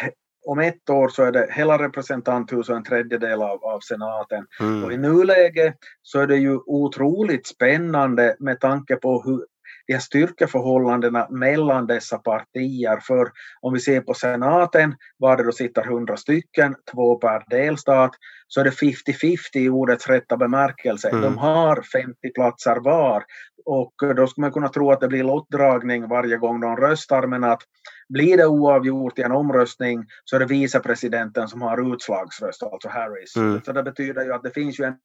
om 0.46 0.60
ett 0.60 0.90
år 0.90 1.08
så 1.08 1.24
är 1.24 1.32
det 1.32 1.48
hela 1.52 1.78
representanthuset 1.78 2.70
och 2.70 2.78
en 2.78 2.84
tredjedel 2.84 3.42
av, 3.42 3.64
av 3.64 3.80
senaten. 3.80 4.46
Mm. 4.60 4.84
Och 4.84 4.94
i 4.94 4.98
nuläget 4.98 5.76
så 6.02 6.20
är 6.20 6.28
det 6.28 6.38
ju 6.38 6.60
otroligt 6.66 7.48
spännande 7.48 8.36
med 8.40 8.60
tanke 8.60 8.96
på 8.96 9.22
hur 9.22 9.46
de 9.88 9.94
här 9.94 10.00
styrkeförhållandena 10.00 11.28
mellan 11.30 11.88
dessa 11.88 12.18
partier. 12.18 13.00
För 13.00 13.32
om 13.62 13.74
vi 13.74 13.80
ser 13.80 14.02
på 14.02 14.14
senaten, 14.14 14.96
var 15.18 15.38
det 15.38 15.44
då 15.44 15.52
sitter 15.52 15.84
100 15.84 16.18
stycken, 16.18 16.76
två 16.94 17.16
per 17.16 17.44
delstat, 17.50 18.12
så 18.48 18.60
är 18.60 18.64
det 18.64 18.70
50-50 18.70 19.38
i 19.54 19.70
ordets 19.70 20.08
rätta 20.08 20.38
bemärkelse. 20.38 21.10
Mm. 21.10 21.22
De 21.22 21.38
har 21.38 21.82
50 21.82 22.34
platser 22.36 22.76
var 22.76 23.24
och 23.66 23.94
då 24.16 24.28
skulle 24.28 24.44
man 24.44 24.52
kunna 24.52 24.70
tro 24.70 24.92
att 24.92 25.02
det 25.02 25.08
blir 25.08 25.24
lottdragning 25.24 26.08
varje 26.08 26.38
gång 26.38 26.60
de 26.60 26.78
röstar 26.78 27.28
men 27.28 27.44
att 27.44 27.62
blir 28.10 28.38
det 28.38 28.46
oavgjort 28.46 29.20
i 29.20 29.22
en 29.22 29.32
omröstning 29.32 30.06
så 30.24 30.36
är 30.36 30.40
det 30.40 30.46
vicepresidenten 30.46 31.48
som 31.48 31.62
har 31.62 31.94
utslagsröst, 31.94 32.64
alltså 32.64 32.90
Harris. 32.90 33.36
Mm. 33.36 33.62
Så 33.66 33.72
det 33.72 33.84
betyder 33.84 34.26
ju 34.26 34.34
att 34.34 34.44
det 34.44 34.52
finns 34.52 34.80
ju 34.80 34.84
en 34.84 34.96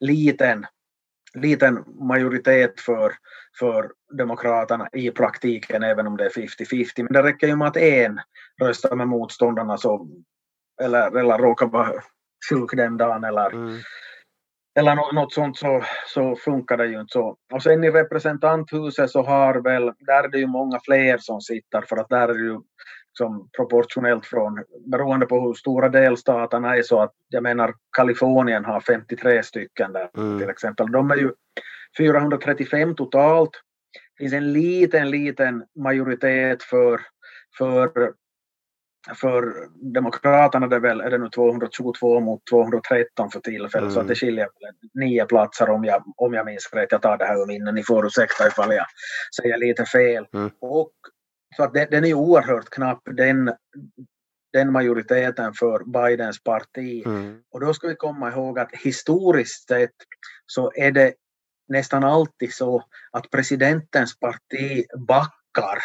liten 0.00 0.66
liten 1.36 1.84
majoritet 1.86 2.80
för, 2.80 3.12
för 3.58 3.90
Demokraterna 4.18 4.88
i 4.92 5.10
praktiken, 5.10 5.82
även 5.82 6.06
om 6.06 6.16
det 6.16 6.24
är 6.24 6.30
50-50. 6.30 6.88
Men 6.96 7.12
det 7.12 7.22
räcker 7.22 7.46
ju 7.46 7.56
med 7.56 7.68
att 7.68 7.76
en 7.76 8.20
röstar 8.62 8.96
med 8.96 9.08
motståndarna 9.08 9.78
så, 9.78 10.08
eller, 10.82 11.16
eller 11.16 11.38
råkar 11.38 11.66
vara 11.66 12.02
sjuk 12.50 12.70
den 12.76 12.96
dagen 12.96 13.24
eller, 13.24 13.50
mm. 13.50 13.78
eller 14.78 15.14
något, 15.14 15.32
sånt 15.32 15.58
så, 15.58 15.84
så 16.06 16.36
funkar 16.36 16.76
det 16.76 16.86
ju 16.86 17.00
inte 17.00 17.12
så. 17.12 17.36
Och 17.52 17.62
sen 17.62 17.84
i 17.84 17.90
representanthuset 17.90 19.10
så 19.10 19.22
har 19.22 19.54
väl, 19.54 19.92
där 19.98 20.24
är 20.24 20.28
det 20.28 20.38
ju 20.38 20.46
många 20.46 20.80
fler 20.84 21.18
som 21.18 21.40
sitter 21.40 21.82
för 21.82 21.96
att 21.96 22.08
där 22.08 22.28
är 22.28 22.34
det 22.34 22.44
ju 22.44 22.60
som 23.18 23.48
proportionellt 23.56 24.26
från, 24.26 24.64
beroende 24.86 25.26
på 25.26 25.40
hur 25.40 25.54
stora 25.54 25.88
delstaterna 25.88 26.76
är 26.76 26.82
så 26.82 27.00
att 27.00 27.12
jag 27.28 27.42
menar 27.42 27.74
Kalifornien 27.96 28.64
har 28.64 28.80
53 28.80 29.42
stycken 29.42 29.92
där 29.92 30.10
mm. 30.16 30.38
till 30.38 30.50
exempel. 30.50 30.92
De 30.92 31.10
är 31.10 31.16
ju 31.16 31.32
435 31.98 32.94
totalt. 32.94 33.50
Det 34.18 34.24
finns 34.24 34.32
en 34.32 34.52
liten, 34.52 35.10
liten 35.10 35.64
majoritet 35.78 36.62
för, 36.62 37.00
för, 37.58 38.12
för 39.14 39.52
Demokraterna 39.92 40.66
det 40.66 40.76
är, 40.76 40.80
väl, 40.80 41.00
är 41.00 41.10
det 41.10 41.18
nu 41.18 41.28
222 41.28 42.20
mot 42.20 42.40
213 42.50 43.30
för 43.30 43.40
tillfället 43.40 43.74
mm. 43.82 43.90
så 43.90 44.00
att 44.00 44.06
det 44.06 44.10
mm. 44.10 44.16
skiljer 44.16 44.48
nio 44.94 45.24
platser 45.24 45.70
om 45.70 45.84
jag, 45.84 46.04
om 46.16 46.34
jag 46.34 46.46
minns 46.46 46.70
rätt. 46.72 46.92
Jag 46.92 47.02
tar 47.02 47.18
det 47.18 47.24
här 47.24 47.42
ur 47.42 47.46
minne, 47.46 47.72
ni 47.72 47.82
får 47.82 48.06
ursäkta 48.06 48.46
ifall 48.46 48.74
jag 48.74 48.86
säger 49.42 49.58
lite 49.58 49.84
fel. 49.84 50.26
Mm. 50.34 50.50
Och 50.60 50.92
så 51.56 51.62
att 51.62 51.74
den, 51.74 51.86
den 51.90 52.04
är 52.04 52.14
oerhört 52.14 52.70
knapp, 52.70 53.00
den, 53.04 53.52
den 54.52 54.72
majoriteten 54.72 55.52
för 55.54 55.84
Bidens 55.84 56.42
parti. 56.42 57.02
Mm. 57.06 57.40
Och 57.50 57.60
då 57.60 57.74
ska 57.74 57.88
vi 57.88 57.94
komma 57.94 58.32
ihåg 58.32 58.58
att 58.58 58.72
historiskt 58.72 59.68
sett 59.68 59.94
så 60.46 60.72
är 60.74 60.90
det 60.90 61.14
nästan 61.68 62.04
alltid 62.04 62.54
så 62.54 62.82
att 63.10 63.30
presidentens 63.30 64.18
parti 64.18 64.84
backar 65.08 65.78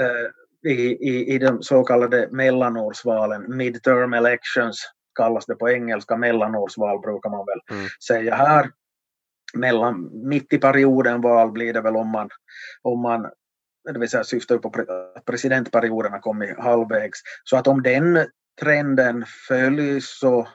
eh, 0.00 0.70
i, 0.70 1.08
i, 1.10 1.34
i 1.34 1.38
de 1.38 1.62
så 1.62 1.84
kallade 1.84 2.28
mellanårsvalen, 2.30 3.56
midterm 3.56 4.14
elections 4.14 4.84
kallas 5.14 5.46
det 5.46 5.54
på 5.54 5.70
engelska, 5.70 6.16
mellanårsval 6.16 7.00
brukar 7.00 7.30
man 7.30 7.46
väl 7.46 7.76
mm. 7.76 7.88
säga 8.08 8.34
här. 8.34 8.70
Mellan, 9.54 10.10
mitt 10.28 10.52
i 10.52 10.58
perioden 10.58 11.20
val 11.20 11.52
blir 11.52 11.72
det 11.72 11.80
väl 11.80 11.96
om 11.96 12.08
man, 12.08 12.28
om 12.82 13.00
man 13.00 13.30
det 13.92 13.98
vill 13.98 14.08
säga 14.08 14.24
syftar 14.24 14.58
på 14.58 14.72
att 15.16 15.24
presidentperioden 15.24 16.12
har 16.12 16.18
kommit 16.18 16.58
halvvägs. 16.58 17.18
Så 17.44 17.56
att 17.56 17.66
om 17.66 17.82
den 17.82 18.26
trenden 18.60 19.24
följs 19.48 20.18
så, 20.18 20.48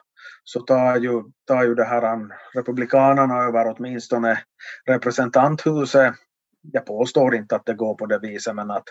så 0.43 0.59
tar, 0.59 0.97
ju, 0.97 1.23
tar 1.47 1.63
ju 1.63 1.75
det 1.75 1.83
här 1.83 2.29
republikanerna 2.53 3.43
över 3.43 3.75
åtminstone 3.77 4.39
representanthuset. 4.85 6.13
Jag 6.61 6.85
påstår 6.85 7.35
inte 7.35 7.55
att 7.55 7.65
det 7.65 7.73
går 7.73 7.95
på 7.95 8.05
det 8.05 8.19
viset 8.19 8.55
men 8.55 8.71
att, 8.71 8.85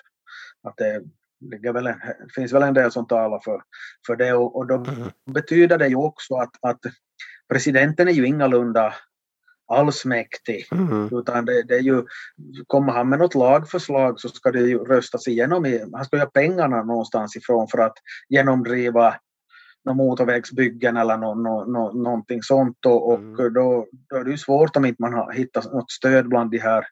att 0.62 0.76
det 0.76 1.02
ligger 1.50 1.72
väl 1.72 1.86
en, 1.86 2.00
finns 2.34 2.52
väl 2.52 2.62
en 2.62 2.74
del 2.74 2.92
som 2.92 3.06
talar 3.06 3.40
för, 3.44 3.62
för 4.06 4.16
det 4.16 4.32
och, 4.32 4.56
och 4.56 4.66
då 4.66 4.74
mm. 4.74 5.10
betyder 5.32 5.78
det 5.78 5.88
ju 5.88 5.96
också 5.96 6.34
att, 6.34 6.56
att 6.60 6.80
presidenten 7.48 8.08
är 8.08 8.12
ju 8.12 8.26
ingalunda 8.26 8.94
allsmäktig. 9.72 10.66
Mm. 10.72 11.08
Utan 11.12 11.44
det, 11.44 11.62
det, 11.62 11.74
är 11.74 11.80
ju, 11.80 12.04
kommer 12.66 12.92
han 12.92 13.08
med 13.08 13.18
något 13.18 13.34
lagförslag 13.34 14.20
så 14.20 14.28
ska 14.28 14.50
det 14.50 14.60
ju 14.60 14.78
röstas 14.78 15.28
igenom. 15.28 15.66
I, 15.66 15.84
han 15.92 16.04
ska 16.04 16.16
ju 16.16 16.22
ha 16.22 16.30
pengarna 16.30 16.82
någonstans 16.82 17.36
ifrån 17.36 17.68
för 17.68 17.78
att 17.78 17.94
genomdriva 18.28 19.14
någon 19.84 19.96
motorvägsbyggen 19.96 20.96
eller 20.96 21.16
no, 21.16 21.34
no, 21.34 21.64
no, 21.64 22.02
någonting 22.02 22.42
sånt. 22.42 22.86
Och, 22.86 23.08
och 23.08 23.18
mm. 23.18 23.52
då, 23.54 23.86
då 24.08 24.16
är 24.16 24.24
det 24.24 24.30
ju 24.30 24.38
svårt 24.38 24.76
om 24.76 24.84
inte 24.84 25.02
man 25.02 25.14
har 25.14 25.32
hittat 25.32 25.72
något 25.72 25.90
stöd 25.90 26.28
bland 26.28 26.50
de 26.50 26.58
här 26.58 26.84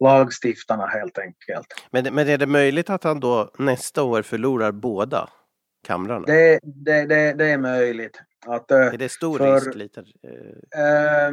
lagstiftarna 0.00 0.86
helt 0.86 1.18
enkelt. 1.18 1.66
Men, 1.90 2.14
men 2.14 2.28
är 2.28 2.38
det 2.38 2.46
möjligt 2.46 2.90
att 2.90 3.04
han 3.04 3.20
då 3.20 3.50
nästa 3.58 4.02
år 4.02 4.22
förlorar 4.22 4.72
båda 4.72 5.28
kamrarna? 5.86 6.26
Det, 6.26 6.58
det, 6.62 7.06
det, 7.06 7.32
det 7.32 7.46
är 7.46 7.58
möjligt. 7.58 8.20
Att, 8.46 8.70
är 8.70 8.98
det 8.98 9.08
stor 9.08 9.38
för, 9.38 9.54
risk? 9.54 9.74
Lite? 9.74 10.00
Äh, 10.00 11.30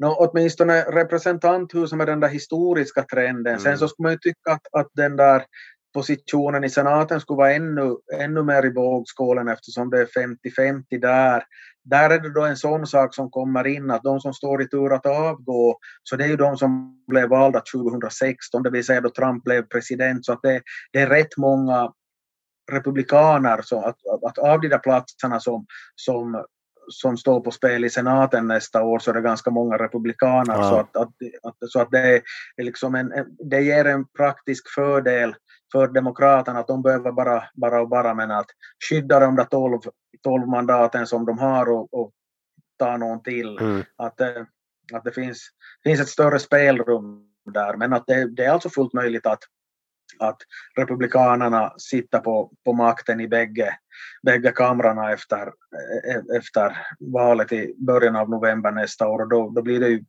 no, 0.00 0.06
åtminstone 0.06 0.82
representanthus 0.82 1.92
med 1.92 2.06
den 2.06 2.20
där 2.20 2.28
historiska 2.28 3.02
trenden. 3.02 3.52
Mm. 3.52 3.60
Sen 3.60 3.78
så 3.78 3.88
skulle 3.88 4.04
man 4.04 4.12
ju 4.12 4.18
tycka 4.18 4.52
att, 4.52 4.66
att 4.72 4.88
den 4.94 5.16
där 5.16 5.42
positionen 5.94 6.64
i 6.64 6.70
senaten 6.70 7.20
skulle 7.20 7.36
vara 7.36 7.52
ännu, 7.52 7.96
ännu 8.20 8.42
mer 8.42 8.66
i 8.66 8.72
vågskålen 8.72 9.48
eftersom 9.48 9.90
det 9.90 10.00
är 10.00 10.06
50-50 10.06 11.00
där. 11.00 11.42
Där 11.84 12.10
är 12.10 12.18
det 12.18 12.32
då 12.32 12.44
en 12.44 12.56
sån 12.56 12.86
sak 12.86 13.14
som 13.14 13.30
kommer 13.30 13.66
in 13.66 13.90
att 13.90 14.02
de 14.02 14.20
som 14.20 14.34
står 14.34 14.62
i 14.62 14.68
tur 14.68 14.92
att 14.92 15.06
avgå, 15.06 15.78
så 16.02 16.16
det 16.16 16.24
är 16.24 16.28
ju 16.28 16.36
de 16.36 16.56
som 16.56 17.02
blev 17.08 17.28
valda 17.28 17.62
2016, 17.74 18.62
det 18.62 18.70
vill 18.70 18.84
säga 18.84 19.00
då 19.00 19.10
Trump 19.10 19.44
blev 19.44 19.62
president, 19.62 20.24
så 20.24 20.32
att 20.32 20.42
det, 20.42 20.62
det 20.92 21.00
är 21.00 21.06
rätt 21.06 21.36
många 21.36 21.92
republikaner, 22.72 23.60
så 23.62 23.80
att, 23.80 23.96
att 24.26 24.38
av 24.38 24.60
de 24.60 24.68
där 24.68 24.78
platserna 24.78 25.40
som, 25.40 25.66
som 25.94 26.44
som 26.90 27.16
står 27.16 27.40
på 27.40 27.50
spel 27.50 27.84
i 27.84 27.90
senaten 27.90 28.46
nästa 28.46 28.82
år 28.82 28.98
så 28.98 29.10
är 29.10 29.14
det 29.14 29.20
ganska 29.20 29.50
många 29.50 29.76
republikaner. 29.76 30.54
Ja. 30.54 30.70
Så, 30.70 30.76
att, 30.76 30.96
att, 30.96 31.08
att, 31.42 31.70
så 31.70 31.80
att 31.80 31.90
det, 31.90 32.16
är 32.56 32.62
liksom 32.62 32.94
en, 32.94 33.12
det 33.50 33.60
ger 33.60 33.84
en 33.84 34.06
praktisk 34.06 34.74
fördel 34.74 35.34
för 35.72 35.88
demokraterna 35.88 36.58
att 36.58 36.66
de 36.66 36.82
behöver 36.82 37.12
bara, 37.12 37.44
bara 37.54 37.80
och 37.80 37.88
bara 37.88 38.14
men 38.14 38.30
att 38.30 38.46
skydda 38.90 39.20
de 39.20 39.36
där 39.36 39.44
12, 39.44 39.80
12 40.22 40.48
mandaten 40.48 41.06
som 41.06 41.26
de 41.26 41.38
har 41.38 41.68
och, 41.68 41.94
och 41.94 42.12
ta 42.78 42.96
någon 42.96 43.22
till. 43.22 43.58
Mm. 43.58 43.82
Att, 43.96 44.20
att 44.92 45.04
det 45.04 45.12
finns, 45.12 45.48
finns 45.84 46.00
ett 46.00 46.08
större 46.08 46.38
spelrum 46.38 47.26
där 47.52 47.76
men 47.76 47.92
att 47.92 48.06
det, 48.06 48.36
det 48.36 48.44
är 48.44 48.50
alltså 48.50 48.70
fullt 48.70 48.92
möjligt 48.92 49.26
att 49.26 49.40
att 50.20 50.36
republikanerna 50.76 51.72
sitter 51.78 52.18
på, 52.18 52.52
på 52.64 52.72
makten 52.72 53.20
i 53.20 53.28
bägge, 53.28 53.76
bägge 54.22 54.52
kamrarna 54.52 55.12
efter, 55.12 55.46
e-, 55.46 56.10
e-, 56.12 56.36
efter 56.36 56.76
valet 57.00 57.52
i 57.52 57.74
början 57.78 58.16
av 58.16 58.30
november 58.30 58.70
nästa 58.70 59.08
år. 59.08 59.22
Och 59.22 59.28
då, 59.28 59.50
då 59.50 59.62
blir 59.62 59.80
det 59.80 59.88
ju 59.88 60.04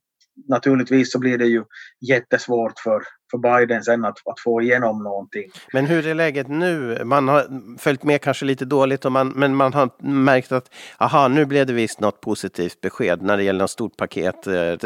naturligtvis 0.47 1.11
så 1.11 1.19
blir 1.19 1.37
det 1.37 1.45
ju 1.45 1.63
jättesvårt 2.01 2.79
för, 2.79 3.03
för 3.31 3.37
Biden 3.37 3.83
sen 3.83 4.05
att, 4.05 4.17
att 4.25 4.39
få 4.39 4.61
igenom 4.61 5.03
någonting. 5.03 5.51
Men 5.73 5.85
hur 5.85 6.07
är 6.07 6.13
läget 6.13 6.47
nu? 6.47 7.01
Man 7.03 7.27
har 7.27 7.45
följt 7.77 8.03
med 8.03 8.21
kanske 8.21 8.45
lite 8.45 8.65
dåligt, 8.65 9.05
och 9.05 9.11
man, 9.11 9.29
men 9.29 9.55
man 9.55 9.73
har 9.73 9.89
märkt 10.03 10.51
att 10.51 10.73
aha, 10.97 11.27
nu 11.27 11.45
blev 11.45 11.65
det 11.65 11.73
visst 11.73 11.99
något 11.99 12.21
positivt 12.21 12.81
besked 12.81 13.21
när 13.21 13.37
det 13.37 13.43
gäller 13.43 13.59
något 13.59 13.69
stort 13.69 13.97
paket. 13.97 14.45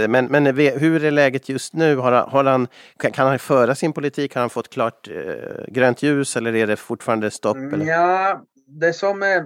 Men, 0.09 0.25
men 0.25 0.45
hur 0.55 1.03
är 1.03 1.11
läget 1.11 1.49
just 1.49 1.73
nu? 1.73 1.95
Har, 1.95 2.11
har 2.11 2.43
han, 2.43 2.67
kan 2.97 3.27
han 3.27 3.39
föra 3.39 3.75
sin 3.75 3.93
politik? 3.93 4.35
Har 4.35 4.41
han 4.41 4.49
fått 4.49 4.69
klart 4.69 5.07
eh, 5.07 5.65
grönt 5.67 6.03
ljus 6.03 6.37
eller 6.37 6.55
är 6.55 6.67
det 6.67 6.75
fortfarande 6.75 7.31
stopp? 7.31 7.57
Eller? 7.57 7.85
Ja, 7.85 8.41
det 8.67 8.93
som 8.93 9.23
är 9.23 9.45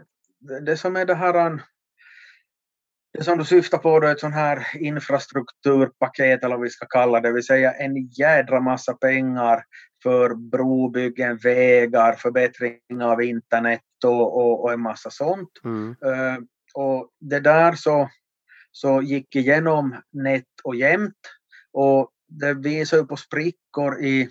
det, 0.66 0.78
som 0.78 0.96
är 0.96 1.06
det 1.06 1.16
här 1.16 1.60
det 3.18 3.24
som 3.24 3.38
du 3.38 3.46
syftar 3.46 3.78
på 3.78 4.00
då 4.00 4.08
är 4.08 4.12
ett 4.12 4.20
sånt 4.20 4.36
här 4.36 4.68
infrastrukturpaket 4.80 6.44
eller 6.44 6.56
vad 6.56 6.64
vi 6.64 6.70
ska 6.70 6.86
kalla 6.86 7.20
det, 7.20 7.28
det 7.28 7.34
vill 7.34 7.44
säga 7.44 7.72
en 7.72 8.08
jädra 8.08 8.60
massa 8.60 8.94
pengar 8.94 9.64
för 10.04 10.36
brobyggen, 10.36 11.38
vägar, 11.38 12.14
förbättring 12.14 13.02
av 13.04 13.22
internet 13.22 13.82
och, 14.06 14.38
och, 14.38 14.64
och 14.64 14.74
en 14.74 14.82
massa 14.82 15.10
sånt. 15.10 15.50
Mm. 15.64 15.90
Uh, 15.90 16.40
och 16.74 17.10
det 17.20 17.40
där 17.40 17.74
så, 17.74 18.10
så 18.72 19.02
gick 19.02 19.36
igenom 19.36 19.96
nätt 20.12 20.44
och 20.64 20.76
jämnt 20.76 21.16
och 21.74 22.10
det 22.28 22.54
visar 22.54 22.98
ju 22.98 23.06
på 23.06 23.16
sprickor 23.16 24.02
i 24.02 24.30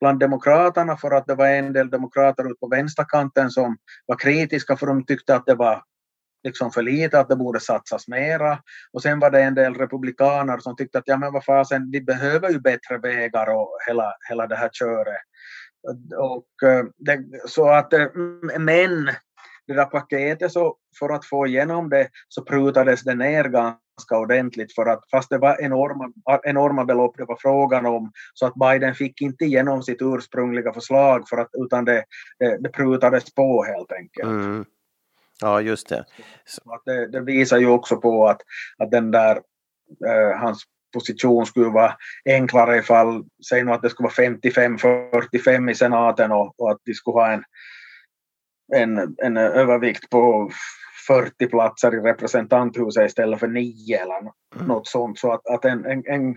bland 0.00 0.20
demokraterna 0.20 0.96
för 0.96 1.10
att 1.10 1.26
det 1.26 1.34
var 1.34 1.48
en 1.48 1.72
del 1.72 1.90
demokrater 1.90 2.44
ute 2.44 2.60
på 2.60 2.68
vänsterkanten 2.68 3.50
som 3.50 3.76
var 4.06 4.18
kritiska 4.18 4.76
för 4.76 4.86
de 4.86 5.06
tyckte 5.06 5.36
att 5.36 5.46
det 5.46 5.54
var 5.54 5.82
liksom 6.44 6.70
för 6.70 6.82
lite, 6.82 7.20
att 7.20 7.28
det 7.28 7.36
borde 7.36 7.60
satsas 7.60 8.08
mera. 8.08 8.58
Och 8.92 9.02
sen 9.02 9.18
var 9.18 9.30
det 9.30 9.42
en 9.42 9.54
del 9.54 9.74
republikaner 9.74 10.58
som 10.58 10.76
tyckte 10.76 10.98
att 10.98 11.04
ja 11.06 11.16
men 11.16 11.32
vad 11.32 11.44
fasen, 11.44 11.90
vi 11.90 12.00
behöver 12.00 12.50
ju 12.50 12.60
bättre 12.60 12.98
vägar 12.98 13.46
och 13.46 13.78
hela, 13.86 14.14
hela 14.28 14.46
det 14.46 14.56
här 14.56 14.70
köret. 14.72 15.22
Och, 16.18 16.68
eh, 16.68 16.84
det, 16.96 17.24
så 17.46 17.68
att, 17.68 17.92
eh, 17.92 18.06
men 18.58 19.06
det 19.66 19.74
där 19.74 19.84
paketet 19.84 20.52
så 20.52 20.76
för 20.98 21.08
att 21.08 21.24
få 21.24 21.46
igenom 21.46 21.88
det 21.88 22.08
så 22.28 22.42
prutades 22.44 23.02
det 23.02 23.14
ner 23.14 23.44
ganska 23.44 24.18
ordentligt 24.18 24.74
för 24.74 24.86
att 24.86 25.10
fast 25.10 25.30
det 25.30 25.38
var 25.38 25.62
enorma, 25.62 26.12
enorma 26.42 26.84
belopp 26.84 27.16
det 27.16 27.24
var 27.24 27.36
frågan 27.40 27.86
om 27.86 28.12
så 28.34 28.46
att 28.46 28.54
Biden 28.54 28.94
fick 28.94 29.20
inte 29.20 29.44
igenom 29.44 29.82
sitt 29.82 30.02
ursprungliga 30.02 30.72
förslag 30.72 31.28
för 31.28 31.36
att, 31.36 31.48
utan 31.52 31.84
det, 31.84 32.04
det, 32.38 32.58
det 32.60 32.68
prutades 32.68 33.34
på 33.34 33.64
helt 33.64 33.92
enkelt. 33.92 34.30
Mm. 34.30 34.64
Ja, 35.40 35.60
just 35.60 35.88
det. 35.88 36.04
Det, 36.84 37.06
det, 37.06 37.20
visar 37.20 37.58
ju 37.58 37.66
också 37.66 37.96
på 37.96 38.28
att, 38.28 38.40
att 38.78 38.90
den 38.90 39.10
där, 39.10 39.36
eh, 40.06 40.38
hans 40.40 40.62
position 40.94 41.46
skulle 41.46 41.66
vara 41.68 41.94
enklare 42.24 42.78
ifall, 42.78 43.24
säg 43.48 43.64
nu 43.64 43.72
att 43.72 43.82
det 43.82 43.90
skulle 43.90 44.10
vara 44.16 44.28
55-45 44.28 45.70
i 45.70 45.74
senaten 45.74 46.32
och, 46.32 46.60
och, 46.60 46.70
att 46.70 46.78
de 46.84 46.94
skulle 46.94 47.14
ha 47.14 47.32
en, 47.32 47.44
en, 48.74 49.14
en 49.22 49.36
övervikt 49.36 50.10
på 50.10 50.50
40 51.06 51.46
platser 51.46 51.94
i 51.94 52.00
representanthuset 52.00 53.06
istället 53.06 53.40
för 53.40 53.48
9 53.48 53.98
eller 53.98 54.20
Mm. 54.56 54.66
något 54.66 54.86
sånt. 54.88 55.18
Så 55.18 55.32
att, 55.32 55.46
att 55.46 55.64
en, 55.64 55.84
en, 55.86 56.02
en 56.06 56.36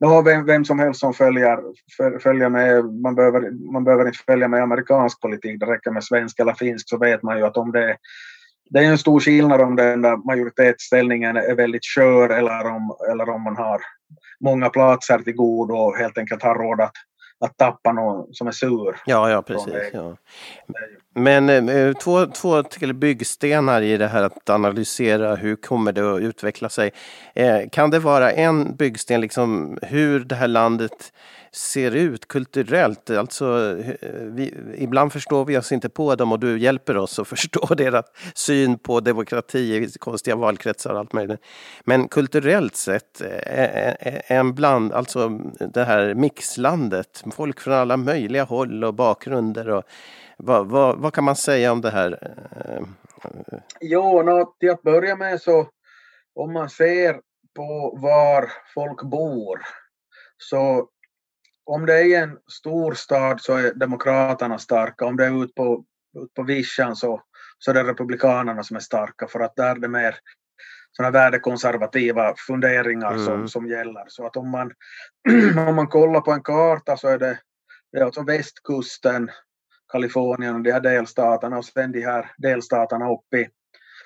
no, 0.00 0.22
vem, 0.22 0.46
vem 0.46 0.64
som 0.64 0.78
helst 0.78 1.00
som 1.00 1.14
följer, 1.14 1.58
föl- 1.96 2.20
följer 2.20 2.48
med, 2.48 2.84
man 2.84 3.14
behöver, 3.14 3.72
man 3.72 3.84
behöver 3.84 4.06
inte 4.06 4.18
följa 4.26 4.48
med 4.48 4.62
amerikansk 4.62 5.20
politik, 5.20 5.60
det 5.60 5.66
räcker 5.66 5.90
med 5.90 6.04
svensk 6.04 6.40
eller 6.40 6.52
finsk 6.52 6.88
så 6.88 6.98
vet 6.98 7.22
man 7.22 7.38
ju 7.38 7.44
att 7.44 7.56
om 7.56 7.72
det 7.72 7.96
det 8.70 8.78
är 8.78 8.84
en 8.84 8.98
stor 8.98 9.20
skillnad 9.20 9.60
om 9.60 9.76
den 9.76 10.02
där 10.02 10.16
majoritetsställningen 10.16 11.36
är 11.36 11.54
väldigt 11.54 11.84
skör 11.84 12.28
eller 12.28 12.66
om, 12.66 12.96
eller 13.10 13.28
om 13.28 13.42
man 13.42 13.56
har 13.56 13.80
många 14.40 14.68
platser 14.68 15.18
till 15.18 15.36
godo 15.36 15.74
och 15.74 15.96
helt 15.96 16.18
enkelt 16.18 16.42
har 16.42 16.54
råd 16.54 16.80
att, 16.80 16.92
att 17.40 17.56
tappa 17.56 17.92
någon 17.92 18.34
som 18.34 18.46
är 18.46 18.52
sur. 18.52 18.96
Ja, 19.06 19.30
ja 19.30 19.42
precis. 19.42 19.74
Ja. 19.92 20.16
Men 21.14 21.68
eh, 21.68 21.92
två, 21.92 22.26
två 22.26 22.62
till 22.62 22.94
byggstenar 22.94 23.82
i 23.82 23.96
det 23.96 24.08
här 24.08 24.22
att 24.22 24.50
analysera 24.50 25.34
hur 25.34 25.56
kommer 25.56 25.92
det 25.92 26.14
att 26.14 26.20
utveckla 26.20 26.68
sig. 26.68 26.90
Eh, 27.34 27.60
kan 27.72 27.90
det 27.90 27.98
vara 27.98 28.32
en 28.32 28.76
byggsten, 28.76 29.20
liksom 29.20 29.78
hur 29.82 30.20
det 30.20 30.34
här 30.34 30.48
landet 30.48 31.12
ser 31.52 31.96
ut 31.96 32.28
kulturellt? 32.28 33.10
Alltså, 33.10 33.76
eh, 34.00 34.10
vi, 34.10 34.54
ibland 34.76 35.12
förstår 35.12 35.44
vi 35.44 35.58
oss 35.58 35.72
inte 35.72 35.88
på 35.88 36.14
dem 36.14 36.32
och 36.32 36.40
du 36.40 36.58
hjälper 36.58 36.96
oss 36.96 37.18
att 37.18 37.28
förstå 37.28 37.74
deras 37.74 38.04
syn 38.34 38.78
på 38.78 39.00
demokrati 39.00 39.76
i 39.76 39.98
konstiga 39.98 40.36
valkretsar 40.36 40.92
och 40.92 40.98
allt 40.98 41.12
möjligt. 41.12 41.40
Men 41.84 42.08
kulturellt 42.08 42.76
sett, 42.76 43.20
eh, 43.20 43.88
eh, 43.88 44.20
en 44.26 44.54
bland, 44.54 44.92
alltså 44.92 45.28
det 45.58 45.84
här 45.84 46.14
mixlandet, 46.14 47.24
folk 47.32 47.60
från 47.60 47.74
alla 47.74 47.96
möjliga 47.96 48.44
håll 48.44 48.84
och 48.84 48.94
bakgrunder 48.94 49.68
och 49.68 49.84
vad, 50.36 50.66
vad, 50.66 50.98
vad 50.98 51.14
kan 51.14 51.24
man 51.24 51.36
säga 51.36 51.72
om 51.72 51.80
det 51.80 51.90
här? 51.90 52.34
Jo, 53.80 54.22
nå, 54.22 54.54
till 54.60 54.70
att 54.70 54.82
börja 54.82 55.16
med 55.16 55.40
så 55.40 55.68
om 56.34 56.52
man 56.52 56.70
ser 56.70 57.20
på 57.56 57.98
var 58.02 58.52
folk 58.74 59.02
bor 59.02 59.60
så 60.38 60.88
om 61.70 61.86
det 61.86 61.94
är 61.94 62.04
i 62.04 62.14
en 62.14 62.38
stor 62.48 62.94
stad 62.94 63.40
så 63.40 63.56
är 63.56 63.74
Demokraterna 63.74 64.58
starka. 64.58 65.04
Om 65.04 65.16
det 65.16 65.26
är 65.26 65.42
ute 65.44 65.52
på, 65.54 65.84
ut 66.22 66.34
på 66.34 66.42
vischan 66.42 66.96
så, 66.96 67.22
så 67.58 67.70
är 67.70 67.74
det 67.74 67.84
Republikanerna 67.84 68.62
som 68.62 68.76
är 68.76 68.80
starka 68.80 69.26
för 69.26 69.40
att 69.40 69.56
där 69.56 69.70
är 69.70 69.78
det 69.78 69.88
mer 69.88 70.16
sådana 70.92 71.10
värdekonservativa 71.10 72.34
funderingar 72.46 73.12
Mm. 73.12 73.24
som, 73.24 73.48
som 73.48 73.66
gäller. 73.66 74.04
Så 74.08 74.26
att 74.26 74.36
om 74.36 74.50
man, 74.50 74.72
om 75.68 75.76
man 75.76 75.86
kollar 75.86 76.20
på 76.20 76.32
en 76.32 76.42
karta 76.42 76.96
så 76.96 77.08
är 77.08 77.18
det, 77.18 77.38
det 77.92 77.98
är 77.98 78.04
alltså 78.04 78.22
västkusten, 78.22 79.30
Kalifornien 79.92 80.54
och 80.54 80.62
de 80.62 80.72
här 80.72 80.80
delstaterna 80.80 81.58
och 81.58 81.64
sen 81.64 81.92
de 81.92 82.00
här 82.00 82.30
delstaterna 82.38 83.10
uppe 83.12 83.36
i, 83.38 83.48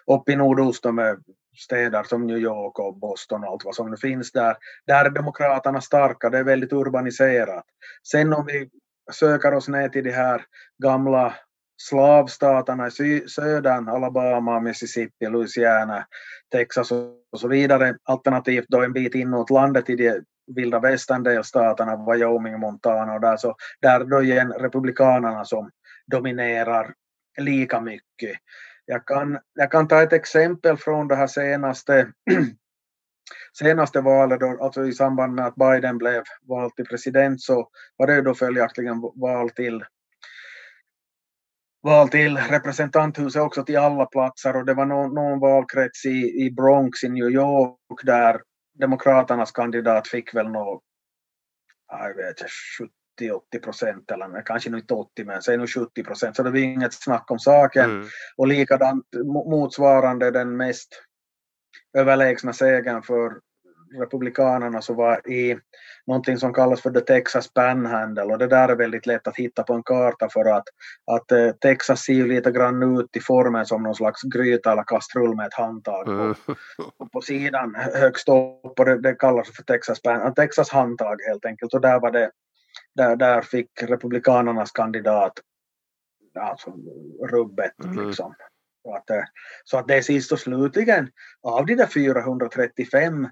uppe 0.07 0.33
i 0.33 0.37
nordost 0.37 0.85
med 0.85 1.25
städer 1.57 2.03
som 2.03 2.27
New 2.27 2.39
York 2.39 2.79
och 2.79 2.99
Boston 2.99 3.45
och 3.45 3.51
allt 3.51 3.65
vad 3.65 3.75
som 3.75 3.91
nu 3.91 3.97
finns 3.97 4.33
där. 4.33 4.57
Där 4.87 5.05
är 5.05 5.11
demokraterna 5.11 5.81
starka, 5.81 6.31
det 6.31 6.39
är 6.39 6.45
väldigt 6.45 6.73
urbaniserat. 6.73 7.65
Sen 8.11 8.33
om 8.33 8.47
vi 8.47 8.69
söker 9.13 9.55
oss 9.55 9.69
ner 9.69 9.89
till 9.89 10.05
de 10.05 10.11
här 10.11 10.45
gamla 10.83 11.35
slavstaterna 11.77 12.87
i 12.87 12.91
sy- 12.91 13.29
södern, 13.29 13.89
Alabama, 13.89 14.61
Mississippi, 14.61 15.27
Louisiana, 15.29 16.07
Texas 16.53 16.93
och 17.33 17.41
så 17.41 17.49
vidare. 17.49 17.97
Alternativt 18.05 18.67
då 18.69 18.83
en 18.83 18.93
bit 18.93 19.15
inåt 19.15 19.51
landet 19.51 19.91
i 19.91 19.97
de 19.97 20.21
vilda 20.55 20.79
västern-delstaterna, 20.79 22.13
Wyoming, 22.13 22.61
Montana 22.61 23.15
och 23.15 23.21
där 23.21 23.37
så 23.37 23.57
där 23.81 24.01
är 24.01 24.05
då 24.05 24.23
igen 24.23 24.53
republikanerna 24.53 25.45
som 25.45 25.71
dominerar 26.07 26.95
lika 27.39 27.81
mycket. 27.81 28.37
Jag 28.87 29.07
kan, 29.07 29.39
jag 29.55 29.71
kan 29.71 29.89
ta 29.89 30.03
ett 30.03 30.13
exempel 30.13 30.77
från 30.77 31.09
det 31.09 31.17
här 31.17 31.27
senaste 31.27 32.13
senaste 33.59 34.01
valet, 34.01 34.41
då, 34.41 34.59
alltså 34.61 34.87
i 34.87 34.93
samband 34.93 35.35
med 35.35 35.47
att 35.47 35.55
Biden 35.55 35.99
blev 35.99 36.23
vald 36.49 36.75
till 36.77 36.85
president 36.85 37.41
så 37.41 37.69
var 37.97 38.07
det 38.07 38.23
då 38.23 38.35
följaktligen 38.35 39.01
val 39.01 39.51
till 39.51 39.85
val 41.83 42.09
till 42.09 42.37
representanthuset 42.37 43.43
också 43.43 43.65
till 43.65 43.79
alla 43.79 44.07
platser. 44.07 44.57
Och 44.57 44.65
det 44.65 44.75
var 44.75 44.87
någon, 44.87 45.15
någon 45.15 45.41
valkrets 45.41 46.05
i, 46.05 46.45
i 46.47 46.51
Bronx 46.51 47.05
i 47.05 47.09
New 47.09 47.31
York 47.31 48.03
där 48.03 48.41
Demokraternas 48.79 49.53
kandidat 49.53 50.09
fick 50.09 50.35
väl 50.35 50.49
något, 50.49 50.83
jag 51.89 52.17
vet 52.17 52.41
inte, 52.41 52.47
70-80 53.21 53.63
procent 53.63 54.11
eller 54.11 54.43
kanske 54.47 54.71
inte 54.71 54.95
80 54.95 55.25
men 55.25 55.43
säg 55.43 55.57
nu 55.57 55.67
70 55.67 56.05
procent 56.05 56.37
så 56.37 56.43
det 56.43 56.51
var 56.51 56.59
inget 56.59 56.95
snack 56.95 57.31
om 57.31 57.39
saken. 57.39 57.91
mm, 57.91 58.07
Och 58.37 58.47
likadant 58.47 59.05
mo- 59.15 59.51
motsvarande 59.51 60.31
den 60.31 60.57
mest 60.57 60.89
överlägsna 61.99 62.53
segern 62.53 63.03
för 63.03 63.33
Republikanerna 63.99 64.83
så 64.83 64.95
var 64.95 65.29
i 65.29 65.59
någonting 66.07 66.39
som 66.39 66.53
kallas 66.55 66.81
för 66.81 66.91
the 66.91 67.01
Texas 67.01 67.53
Panhandle. 67.53 68.23
Och 68.23 68.39
det 68.39 68.47
där 68.47 68.69
är 68.69 68.77
väldigt 68.77 69.07
lätt 69.07 69.27
att 69.27 69.37
hitta 69.37 69.63
på 69.63 69.75
en 69.75 69.83
karta 69.83 70.29
för 70.29 70.45
att, 70.45 70.65
att 71.13 71.33
eh, 71.33 71.51
Texas 71.51 72.01
ser 72.01 72.13
ju 72.13 72.27
lite 72.27 72.51
grann 72.51 72.99
ut 72.99 73.17
i 73.17 73.21
formen 73.21 73.67
som 73.67 73.83
någon 73.83 73.95
slags 73.95 74.23
gryta 74.23 74.73
eller 74.73 74.83
kastrull 74.83 75.37
med 75.37 75.47
ett 75.47 75.55
handtag 75.55 76.09
mm, 76.09 76.35
på, 76.99 77.09
på 77.13 77.21
sidan 77.21 77.75
högst 77.75 78.29
upp. 78.29 78.79
Och 78.79 78.85
det, 78.85 79.01
det 79.01 79.15
kallas 79.15 79.57
för 79.57 79.63
Texas, 79.63 80.03
Pan, 80.03 80.35
Texas 80.35 80.71
handtag 80.71 81.17
helt 81.29 81.45
enkelt. 81.45 81.75
Och 81.75 81.81
där 81.81 82.01
var 82.01 82.11
det 82.11 82.31
där, 82.95 83.17
där 83.17 83.43
fick 83.43 83.83
Republikanernas 83.83 84.71
kandidat 84.73 85.33
alltså, 86.41 86.73
rubbet 87.31 87.85
Mm. 87.85 88.07
liksom. 88.07 88.35
Så 88.83 88.95
att, 88.95 89.11
eh, 89.11 89.23
så 89.65 89.79
att 89.79 89.89
det 89.89 89.95
är 89.97 90.03
sist 90.03 90.33
och 90.33 90.39
slutligen 90.39 91.11
av 91.43 91.67
de 91.67 91.75
där 91.75 91.87
435 91.87 93.29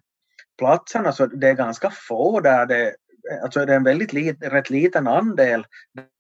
platserna 0.59 1.13
så 1.13 1.27
det 1.27 1.49
är 1.49 1.55
ganska 1.55 1.91
få 1.91 2.41
där 2.41 2.67
det 2.67 2.95
Alltså 3.43 3.67
det 3.67 3.73
är 3.73 3.77
en 3.77 3.85
väldigt 3.85 4.13
lit, 4.13 4.37
rätt 4.41 4.71
liten 4.71 5.07
andel 5.07 5.67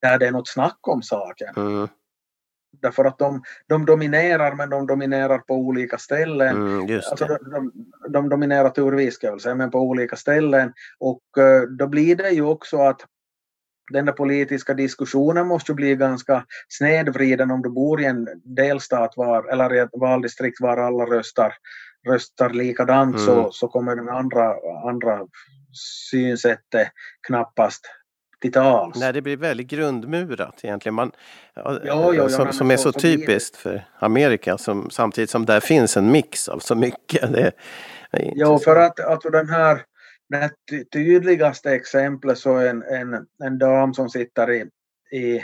där 0.03 0.18
det 0.18 0.26
är 0.26 0.30
något 0.32 0.49
snack 0.49 0.78
om 0.88 1.03
saken. 1.03 1.55
mm, 1.57 1.88
Därför 2.80 3.05
att 3.05 3.18
de, 3.18 3.43
de 3.66 3.86
dominerar 3.86 4.55
men 4.55 4.70
de 4.70 4.86
dominerar 4.86 5.38
på 5.38 5.55
olika 5.55 5.99
ställen. 5.99 6.57
mm, 6.57 7.01
Alltså 7.11 7.26
de, 7.26 7.51
de, 7.51 7.72
de 8.09 8.28
dominerar 8.28 8.70
turvis 8.70 9.14
ska 9.14 9.26
jag 9.26 9.32
väl 9.32 9.40
säga, 9.40 9.55
men 9.55 9.70
på 9.70 9.78
olika 9.80 10.16
ställen. 10.16 10.72
Och 10.99 11.38
eh, 11.38 11.62
då 11.62 11.86
blir 11.86 12.16
det 12.16 12.30
ju 12.30 12.43
också 12.43 12.76
att 12.78 13.01
den 13.93 14.07
där 14.07 14.12
politiska 14.12 14.74
diskussionen 14.74 15.47
måste 15.47 15.72
ju 15.72 15.76
bli 15.76 15.95
ganska 15.97 16.45
snedvriden 16.68 17.51
om 17.51 17.62
du 17.62 17.68
bor 17.70 18.01
i 18.01 18.05
en 18.05 18.28
delstat 18.45 19.12
var, 19.16 19.53
eller 19.53 19.74
i 19.74 19.78
ett 19.78 19.90
valdistrikt 19.93 20.61
var 20.61 20.76
alla 20.76 21.05
röstar, 21.05 21.55
röstar 22.09 22.51
likadant 22.51 23.14
Mm. 23.14 23.26
så, 23.26 23.53
så 23.53 23.68
kommer 23.68 23.97
den 23.97 24.09
andra, 24.09 24.55
andra 24.88 25.18
synsättet 26.11 26.88
knappast 27.26 27.80
till 28.40 28.53
tals. 28.53 28.99
Nej, 29.01 29.12
det 29.12 29.22
blir 29.22 29.36
väldigt 29.36 29.66
grundmurat 29.68 30.61
egentligen. 30.62 30.95
Man, 30.95 31.12
ja, 31.55 31.78
jo, 31.84 32.14
jo, 32.14 32.28
som, 32.28 32.53
som 32.53 32.70
är 32.70 32.76
så- 32.76 32.93
så 32.93 33.01
typiskt 33.01 33.57
för 33.57 33.84
Amerika, 33.99 34.59
som, 34.59 34.90
samtidigt 34.90 35.30
som 35.30 35.47
där 35.47 35.61
finns 35.61 35.97
en 35.97 36.11
mix 36.12 36.49
av 36.49 36.59
så 36.59 36.74
mycket. 36.74 37.32
Det, 38.12 38.22
intressant. 38.22 38.64
för 38.64 38.76
att 38.76 39.01
alltså 39.01 39.30
den 39.30 39.49
här, 39.49 39.82
det 40.70 40.85
tydligaste 40.93 41.70
exemplet 41.74 42.39
så 42.39 42.57
är 42.57 42.66
en, 42.66 42.83
en, 42.83 43.26
en 43.45 43.59
dam 43.59 43.95
som 43.95 44.09
sitter 44.09 44.51
i, 44.51 44.66
i, 45.16 45.37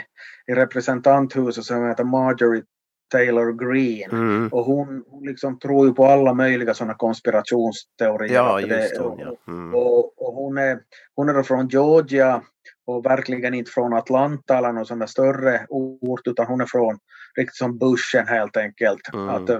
i 0.47 0.53
representanthuset 0.55 1.63
som 1.63 1.87
heter 1.87 2.03
Marjorie 2.03 2.63
Taylor 3.11 3.51
Greene. 3.53 4.11
Mm, 4.17 4.47
Och 4.51 4.65
hon, 4.65 5.03
hon 5.07 5.25
liksom 5.25 5.59
tror 5.59 5.87
ju 5.87 5.93
på 5.93 6.05
alla 6.05 6.33
möjliga 6.33 6.73
sådana 6.73 6.93
konspirationsteorier. 6.93 8.33
ja, 8.33 8.55
det- 8.55 8.61
just 8.81 8.95
det. 8.95 9.01
Ja. 9.17 9.35
Mm. 9.47 9.75
och, 9.75 10.21
och 10.21 10.33
hon, 10.33 10.57
är, 10.57 10.79
hon 11.15 11.29
är 11.29 11.43
från 11.43 11.67
Georgia 11.67 12.41
och 12.87 13.05
verkligen 13.05 13.53
inte 13.53 13.71
från 13.71 13.93
Atlanta 13.93 14.57
eller 14.57 14.71
någon 14.71 14.85
sån 14.85 14.99
där 14.99 15.07
större 15.07 15.65
ort 15.69 16.27
utan 16.27 16.45
hon 16.45 16.61
är 16.61 16.65
från 16.65 16.99
riktigt 17.37 17.55
som 17.55 17.77
bushen 17.77 18.27
helt 18.27 18.57
enkelt. 18.57 19.13
Mm. 19.13 19.29
Att, 19.29 19.49
eh, 19.49 19.59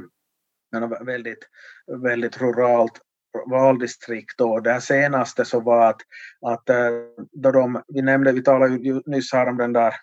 men 0.71 1.05
väldigt, 1.05 1.47
väldigt 2.03 2.41
ruralt 2.41 3.01
valdistrikt 3.49 4.37
då. 4.37 4.59
Det 4.59 4.71
här 4.71 4.79
senaste 4.79 5.45
så 5.45 5.59
var 5.59 5.89
att, 5.89 6.01
att 6.45 6.69
eh, 6.69 6.91
då 7.31 7.51
de, 7.51 7.81
vi 7.87 8.01
nämnde, 8.01 8.31
vi 8.31 8.43
talade 8.43 8.75
ju 8.75 9.01
nyss 9.05 9.33
här 9.33 9.49
om 9.49 9.57
den 9.57 9.73
där 9.73 9.93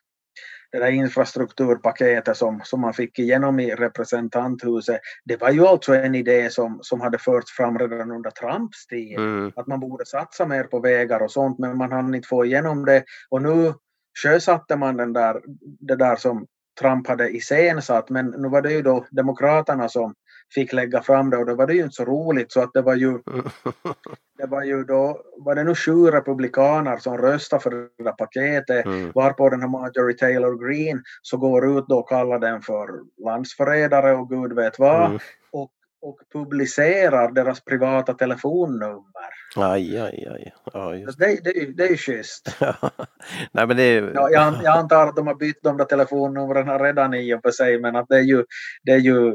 det 0.73 0.79
där 0.79 0.91
infrastrukturpaketet 0.91 2.37
som, 2.37 2.61
som 2.65 2.81
man 2.81 2.95
fick 2.95 3.19
igenom 3.19 3.61
i 3.61 3.75
representanthuset. 3.75 5.01
Det 5.25 5.41
var 5.41 5.51
ju 5.51 5.67
alltså 5.67 5.95
en 5.95 6.15
idé 6.15 6.51
som, 6.51 6.79
som 6.83 7.01
hade 7.01 7.19
förts 7.19 7.53
fram 7.53 7.79
redan 7.79 8.11
under 8.11 8.31
Trumps 8.31 8.87
tid 8.87 9.19
Mm. 9.19 9.53
att 9.57 9.67
man 9.67 9.81
borde 9.81 10.07
satsa 10.07 10.47
mer 10.47 10.65
på 10.65 10.81
vägar 10.81 11.23
och 11.23 11.31
sånt 11.31 11.59
men 11.59 11.77
man 11.77 11.93
hann 11.93 12.15
inte 12.15 12.29
få 12.29 12.45
igenom 12.45 12.85
det 12.85 13.05
och 13.31 13.43
nu 13.43 13.75
sjösatte 14.23 14.77
man 14.77 14.97
den 14.97 15.13
där, 15.13 15.41
det 15.81 15.97
där 15.97 16.17
som 16.17 16.47
Trump 16.81 17.09
hade 17.09 17.29
iscensatt 17.29 18.11
men 18.11 18.27
nu 18.27 18.49
var 18.49 18.63
det 18.63 18.73
ju 18.73 18.83
då 18.83 19.07
Demokraterna 19.11 19.89
som, 19.89 20.15
fick 20.55 20.73
lägga 20.73 21.03
fram 21.03 21.31
det 21.31 21.37
och 21.37 21.47
då 21.47 21.55
var 21.55 21.67
det 21.67 21.75
ju 21.75 21.83
inte 21.83 21.95
så 21.95 22.05
roligt 22.05 22.53
så 22.53 22.61
att 22.63 22.71
det 22.75 22.83
var 22.83 22.95
ju 22.95 23.13
det 24.39 24.47
var 24.47 24.63
ju 24.65 24.85
då 24.85 25.23
var 25.39 25.55
det 25.55 25.65
nu 25.65 25.75
sju 25.75 26.07
republikaner 26.07 26.97
som 26.97 27.19
röstade 27.19 27.63
för 27.63 27.71
det 27.71 28.05
där 28.05 28.13
paketet 28.13 28.87
Mm. 28.87 29.13
varpå 29.15 29.49
den 29.51 29.61
här 29.61 29.69
Marjorie 29.69 30.17
Taylor 30.17 30.67
Greene 30.67 31.01
så 31.23 31.37
går 31.37 31.79
ut 31.79 31.85
då 31.89 31.99
och 31.99 32.09
kallar 32.09 32.39
den 32.39 32.63
för 32.63 32.89
landsförrädare 33.25 34.13
och 34.15 34.29
gud 34.31 34.53
vet 34.53 34.79
vad 34.79 35.07
Mm. 35.07 35.19
och, 35.53 35.71
och 36.03 36.19
publicerar 36.33 37.33
deras 37.33 37.65
privata 37.65 38.15
telefonnummer. 38.15 39.31
Aj, 39.57 39.99
aj, 39.99 40.27
aj. 40.31 40.53
Ja, 40.73 40.95
just 40.95 41.19
Det, 41.19 41.41
det, 41.45 41.77
det 41.77 41.85
är 41.85 41.91
ju 41.91 41.97
schysst. 41.97 42.57
Nej, 43.53 43.67
men 43.67 43.77
det 43.77 43.83
är... 43.83 44.13
Ja, 44.15 44.29
jag, 44.31 44.55
jag 44.63 44.79
antar 44.79 45.07
att 45.07 45.17
de 45.17 45.27
har 45.27 45.35
bytt 45.35 45.63
de 45.63 45.77
där 45.77 45.85
telefonnumren 45.85 46.79
redan 46.79 47.15
i 47.15 47.35
och 47.35 47.41
för 47.43 47.51
sig 47.51 47.81
men 47.81 47.97
att 47.97 48.09
det 48.09 48.17
är 48.17 48.23
ju, 48.23 48.45
det 48.83 48.93
är 48.93 48.99
ju 48.99 49.35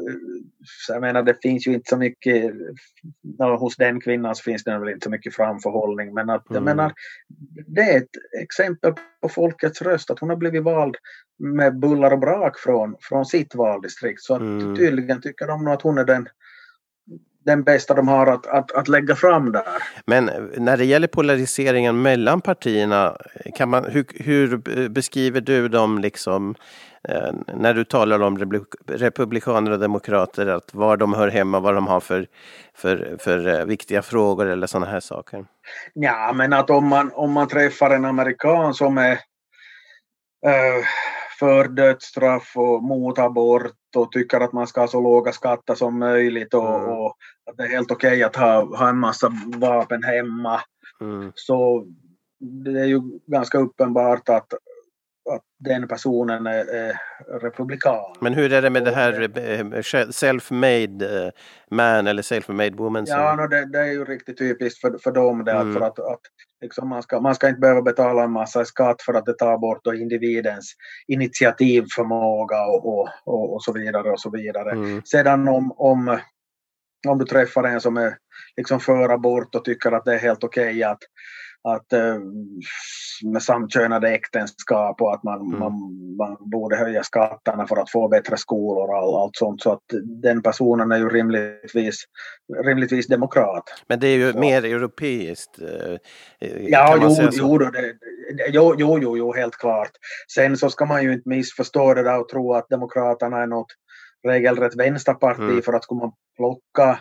jag 0.88 1.02
menar 1.02 1.24
det 1.24 1.42
finns 1.42 1.68
ju 1.68 1.74
inte 1.74 1.90
så 1.90 1.98
mycket 1.98 2.52
ja, 3.38 3.56
hos 3.58 3.76
den 3.76 4.02
kvinnan 4.02 4.36
så 4.36 4.44
finns 4.44 4.64
det 4.64 4.80
väl 4.80 4.90
inte 4.90 5.04
så 5.04 5.10
mycket 5.10 5.36
framförhållning 5.36 6.14
men 6.14 6.30
att 6.30 6.44
jag 6.48 6.58
Mm. 6.58 6.64
menar 6.78 6.94
det 7.68 7.82
är 7.82 7.98
ett 7.98 8.42
exempel 8.42 8.94
på 9.22 9.30
folkets 9.30 9.82
röst 9.82 10.12
att 10.12 10.20
hon 10.20 10.30
har 10.30 10.38
blivit 10.38 10.64
vald 10.64 10.96
med 11.40 11.80
bullar 11.80 12.12
och 12.12 12.20
brak 12.20 12.60
från, 12.60 12.96
från 13.02 13.26
sitt 13.26 13.56
valdistrikt 13.56 14.22
så 14.22 14.36
att 14.36 14.42
Mm. 14.42 14.76
tydligen 14.76 15.22
tycker 15.22 15.48
de 15.48 15.66
nog 15.66 15.74
att 15.74 15.82
hon 15.82 15.98
är 15.98 16.06
den 16.06 16.28
den 17.46 17.64
bästa 17.64 17.94
de 17.94 18.08
har 18.08 18.28
att, 18.28 18.48
att, 18.48 18.72
att 18.72 18.88
lägga 18.88 19.16
fram 19.16 19.52
där. 19.52 19.64
Men 20.06 20.30
när 20.58 20.78
det 20.78 20.86
gäller 20.86 21.08
polariseringen 21.08 22.02
mellan 22.02 22.42
partierna, 22.42 23.18
kan 23.56 23.70
man, 23.70 23.86
hur, 23.86 24.06
hur 24.24 24.58
beskriver 24.90 25.42
du 25.42 25.68
dem 25.68 26.00
liksom 26.00 26.56
eh, 27.10 27.32
när 27.56 27.74
du 27.74 27.84
talar 27.84 28.22
om 28.22 28.38
republik- 28.38 28.76
republikaner 28.88 29.72
och 29.72 29.80
demokrater, 29.80 30.48
att 30.48 30.74
var 30.74 30.98
de 30.98 31.14
hör 31.14 31.28
hemma, 31.28 31.60
vad 31.60 31.76
de 31.76 31.88
har 31.88 32.00
för, 32.00 32.28
för, 32.76 33.18
för 33.20 33.60
eh, 33.60 33.66
viktiga 33.66 34.02
frågor 34.02 34.46
eller 34.46 34.68
sådana 34.68 34.92
här 34.92 35.00
saker? 35.00 35.46
Ja, 35.94 36.32
men 36.36 36.54
att 36.54 36.70
om 36.70 36.88
man, 36.88 37.12
om 37.14 37.32
man 37.32 37.48
träffar 37.48 37.90
en 37.90 38.06
amerikan 38.06 38.74
som 38.74 38.98
är 38.98 39.12
eh, 40.46 40.86
för 41.42 41.68
dödsstraff 41.68 42.52
och 42.56 42.84
mot 42.84 43.20
abort 43.20 43.72
och 43.96 44.12
tycker 44.12 44.40
att 44.40 44.54
man 44.54 44.68
ska 44.68 44.80
ha 44.82 44.88
så 44.88 45.02
låga 45.02 45.32
skatter 45.32 45.76
som 45.76 46.00
möjligt 46.00 46.54
och, 46.54 46.76
Mm. 46.76 46.90
och 46.90 47.16
att 47.52 47.58
det 47.58 47.64
är 47.64 47.68
helt 47.68 47.92
okej 47.92 48.24
att 48.24 48.36
ha, 48.36 48.78
ha 48.78 48.90
en 48.90 48.98
massa 48.98 49.32
vapen 49.58 50.04
hemma. 50.04 50.62
Mm. 51.02 51.32
Så 51.36 51.86
det 52.64 52.80
är 52.82 52.86
ju 52.86 53.02
ganska 53.28 53.58
uppenbart 53.58 54.30
att, 54.30 54.54
att 55.34 55.42
den 55.60 55.88
personen 55.88 56.48
är, 56.48 56.66
är 56.76 56.96
republikan. 57.42 58.16
Men 58.20 58.34
hur 58.34 58.54
är 58.54 58.62
det 58.62 58.70
med 58.70 58.86
det 58.86 58.92
här 58.92 59.22
eh, 59.22 59.82
self-made 60.12 61.26
eh, 61.26 61.32
man 61.72 62.08
eller 62.08 62.22
self-made 62.22 62.76
woman? 62.78 63.08
som- 63.08 63.20
Ja, 63.20 63.36
no, 63.36 63.48
det, 63.48 63.66
det 63.66 63.80
är 63.80 63.92
ju 63.92 64.06
riktigt 64.06 64.38
typiskt 64.38 64.82
för, 64.82 64.98
för 65.04 65.12
dem 65.12 65.44
det, 65.44 65.52
Mm. 65.52 65.74
för 65.74 65.82
att, 65.82 66.00
att 66.00 66.22
liksom 66.62 66.90
man, 66.90 67.04
ska, 67.04 67.20
man 67.20 67.36
ska 67.36 67.50
inte 67.50 67.60
behöva 67.60 67.82
betala 67.82 68.24
en 68.24 68.32
massa 68.32 68.66
skatt 68.66 69.02
för 69.02 69.14
att 69.14 69.26
det 69.26 69.34
tar 69.34 69.58
bort 69.58 69.84
då 69.84 69.94
individens 69.94 70.74
initiativförmåga 71.08 72.66
och, 72.66 72.86
och, 72.86 73.10
och, 73.26 73.54
och 73.54 73.64
så 73.64 73.74
vidare 73.74 74.12
och 74.12 74.20
så 74.20 74.30
vidare. 74.30 74.72
Mm. 74.72 75.02
Sedan 75.06 75.48
om, 75.48 75.72
om, 75.72 76.20
om 77.08 77.18
du 77.18 77.26
träffar 77.26 77.64
en 77.64 77.82
som 77.82 77.98
är 77.98 78.18
liksom 78.58 78.80
för 78.80 79.10
abort 79.10 79.56
och 79.56 79.66
tycker 79.66 79.92
att 79.92 80.06
det 80.06 80.14
är 80.14 80.20
helt 80.20 80.44
okej 80.44 80.84
att, 80.84 81.00
att 81.64 81.94
eh, 81.94 82.18
med 83.24 83.44
samkönade 83.44 84.10
äktenskap 84.10 85.02
och 85.02 85.14
att 85.14 85.24
man, 85.24 85.42
Mm. 85.42 85.60
man, 85.60 85.74
man 86.18 86.38
borde 86.52 86.76
höja 86.76 87.04
skatterna 87.04 87.68
för 87.68 87.78
att 87.78 87.92
få 87.92 88.08
bättre 88.08 88.38
skolor 88.38 88.90
och 88.90 88.96
all, 88.98 89.16
allt 89.16 89.36
sånt. 89.36 89.62
Så 89.62 89.72
att 89.72 89.84
den 90.22 90.42
personen 90.42 90.92
är 90.92 90.98
ju 90.98 91.10
rimligtvis, 91.10 92.04
rimligtvis 92.66 93.08
demokrat. 93.08 93.64
Men 93.88 94.00
det 94.00 94.08
är 94.08 94.18
ju 94.18 94.32
Så. 94.32 94.40
mer 94.40 94.66
europeiskt. 94.66 95.60
eh, 95.62 95.92
eh, 96.50 96.62
Ja, 96.68 96.98
jo, 97.02 97.30
jo, 97.32 97.58
det, 97.58 97.94
jo, 98.50 98.76
jo, 98.78 99.00
jo, 99.02 99.18
jo, 99.18 99.34
helt 99.34 99.56
klart. 99.58 99.92
Sen 100.36 100.58
så 100.58 100.70
ska 100.70 100.86
man 100.86 101.04
ju 101.04 101.14
inte 101.14 101.30
missförstå 101.30 101.94
det 101.94 102.04
där 102.04 102.20
och 102.20 102.30
tro 102.30 102.54
att 102.54 102.70
Demokraterna 102.70 103.42
är 103.44 103.48
något 103.48 103.68
regelrätt 104.28 104.76
vänsterparti 104.76 105.42
Mm. 105.42 105.62
för 105.62 105.74
att 105.74 105.84
skulle 105.84 106.00
man 106.00 106.12
plocka, 106.38 107.00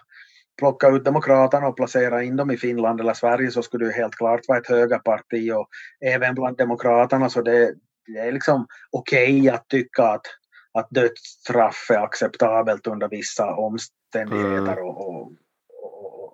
plocka 0.58 0.88
ut 0.88 1.04
Demokraterna 1.04 1.68
och 1.68 1.76
placera 1.76 2.22
in 2.22 2.36
dem 2.36 2.50
i 2.50 2.56
Finland 2.56 3.00
eller 3.00 3.14
Sverige 3.14 3.50
så 3.50 3.62
skulle 3.62 3.86
det 3.86 3.92
helt 3.92 4.14
klart 4.14 4.48
vara 4.48 4.58
ett 4.58 4.68
högerparti 4.68 5.52
och 5.52 5.68
även 6.00 6.34
bland 6.34 6.56
Demokraterna 6.56 7.28
så 7.28 7.42
det, 7.42 7.74
det 8.06 8.18
är 8.18 8.32
liksom 8.32 8.66
okej 8.90 9.48
att 9.48 9.68
tycka 9.68 10.04
att, 10.04 10.26
att 10.74 10.90
dödsstraff 10.90 11.90
är 11.90 12.04
acceptabelt 12.04 12.86
under 12.86 13.08
vissa 13.08 13.54
omständigheter 13.54 14.72
Mm. 14.72 14.84
och, 14.84 15.08
och, 15.08 15.32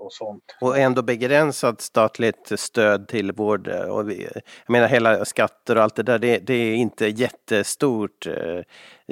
och, 0.07 0.13
sånt. 0.13 0.45
Och 0.61 0.79
ändå 0.79 1.03
begränsat 1.03 1.81
statligt 1.81 2.53
stöd 2.57 3.09
till 3.09 3.33
vård. 3.33 3.69
eh, 3.69 3.81
Och 3.81 4.11
vi, 4.11 4.23
jag 4.67 4.73
menar 4.73 4.89
hela 4.89 5.25
skatter 5.25 5.77
och 5.77 5.83
allt 5.83 5.97
det 5.97 6.03
där, 6.03 6.19
det, 6.19 6.39
det 6.39 6.55
är 6.55 6.75
inte 6.75 7.07
jättestort 7.07 8.27
eh, 8.27 8.63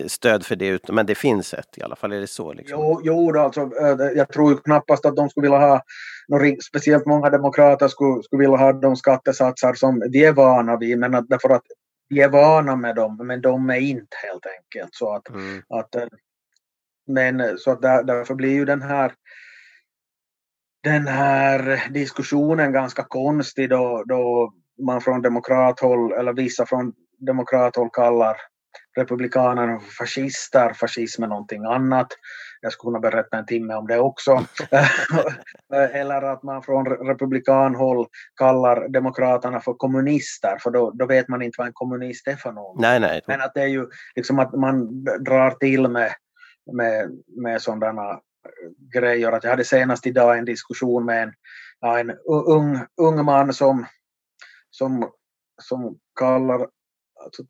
stöd 0.07 0.47
för 0.47 0.57
det, 0.57 0.88
men 0.88 1.07
det 1.07 1.14
finns 1.14 1.55
ett 1.55 1.78
i 1.78 1.82
alla 1.82 1.97
fall, 1.97 2.12
är 2.12 2.20
det 2.20 2.26
så? 2.26 2.53
Liksom? 2.53 2.78
Jo, 2.80 3.01
jo 3.05 3.32
då, 3.32 3.40
alltså, 3.40 3.61
eh, 3.61 4.16
jag 4.16 4.28
tror 4.28 4.51
ju 4.53 4.57
knappast 4.59 5.07
att 5.07 5.16
de 5.16 5.28
skulle 5.28 5.45
vilja 5.47 5.59
ha, 5.66 5.82
några 6.28 6.45
speciellt 6.68 7.07
många 7.07 7.30
demokrater 7.30 7.88
skulle, 7.88 8.22
skulle 8.22 8.40
vilja 8.40 8.57
ha 8.57 8.72
de 8.72 8.97
skattesatser 8.97 9.74
som 9.74 10.03
vi 10.12 10.24
är 10.24 10.32
vana 10.32 10.76
vid, 10.76 10.99
men 10.99 11.14
att, 11.14 11.28
därför 11.28 11.51
att 11.51 11.62
vi 12.09 12.20
är 12.20 12.28
vana 12.28 12.76
med 12.76 12.97
dem, 12.97 13.16
men 13.26 13.40
de 13.40 13.70
är 13.70 13.80
inte 13.80 14.16
helt 14.22 14.47
enkelt. 14.47 14.95
Så 14.95 15.14
att, 15.14 15.28
Mm. 15.28 15.62
att, 15.68 15.97
men 17.07 17.59
så 17.59 17.70
att 17.70 17.82
där, 17.82 18.03
därför 18.03 18.34
blir 18.34 18.51
ju 18.53 18.64
den 18.64 18.82
här 18.82 19.12
den 20.85 21.07
här 21.09 21.82
diskussionen 21.91 22.72
ganska 22.72 23.03
konstig 23.03 23.70
då, 23.70 24.05
då 24.07 24.53
man 24.87 25.01
från 25.01 25.22
demokrathåll, 25.22 26.12
eller 26.12 26.32
vissa 26.32 26.66
från 26.66 26.93
demokrathåll 27.18 27.89
kallar 27.93 28.37
republikanerna 28.97 29.80
för 29.80 29.91
fascister, 29.91 30.72
fascism 30.72 31.22
är 31.22 31.26
någonting 31.26 31.64
annat. 31.64 32.07
Jag 32.61 32.72
skulle 32.72 32.89
kunna 32.89 33.11
berätta 33.11 33.39
en 33.39 33.47
timme 33.47 33.74
om 33.74 33.87
det 33.87 33.99
också. 33.99 34.45
Eller 35.93 36.22
att 36.22 36.43
man 36.43 36.62
från 36.62 36.87
republikanhåll 36.87 38.07
kallar 38.37 38.89
demokraterna 38.89 39.61
för 39.61 39.74
kommunister, 39.74 40.59
för 40.61 40.70
då, 40.70 40.91
då 40.91 41.07
vet 41.07 41.28
man 41.28 41.43
inte 41.43 41.55
vad 41.59 41.66
en 41.66 41.72
kommunist 41.72 42.28
är 42.28 42.37
för 42.37 42.53
någon. 42.53 42.80
Nej, 42.80 43.01
nej. 43.01 43.20
Men 43.26 43.41
att 43.41 43.55
det 43.55 43.62
är 43.62 43.66
ju 43.66 43.87
liksom 44.16 44.39
att 44.39 44.53
man 44.53 45.05
drar 45.05 45.51
till 45.51 45.89
med, 45.89 46.12
med, 46.72 47.11
med 47.37 47.62
sådana 47.62 48.20
grejer. 48.92 49.32
Att 49.32 49.45
jag 49.45 49.51
hade 49.51 49.64
senast 49.64 50.07
idag 50.07 50.38
en 50.38 50.45
diskussion 50.45 51.05
med 51.05 51.22
en, 51.22 51.32
ja, 51.80 51.99
en 51.99 52.11
ung, 52.26 52.78
ung 53.01 53.24
man 53.24 53.55
som, 53.55 53.86
som, 54.70 55.11
som 55.62 55.99
kallar, 56.18 56.68
alltså, 57.24 57.42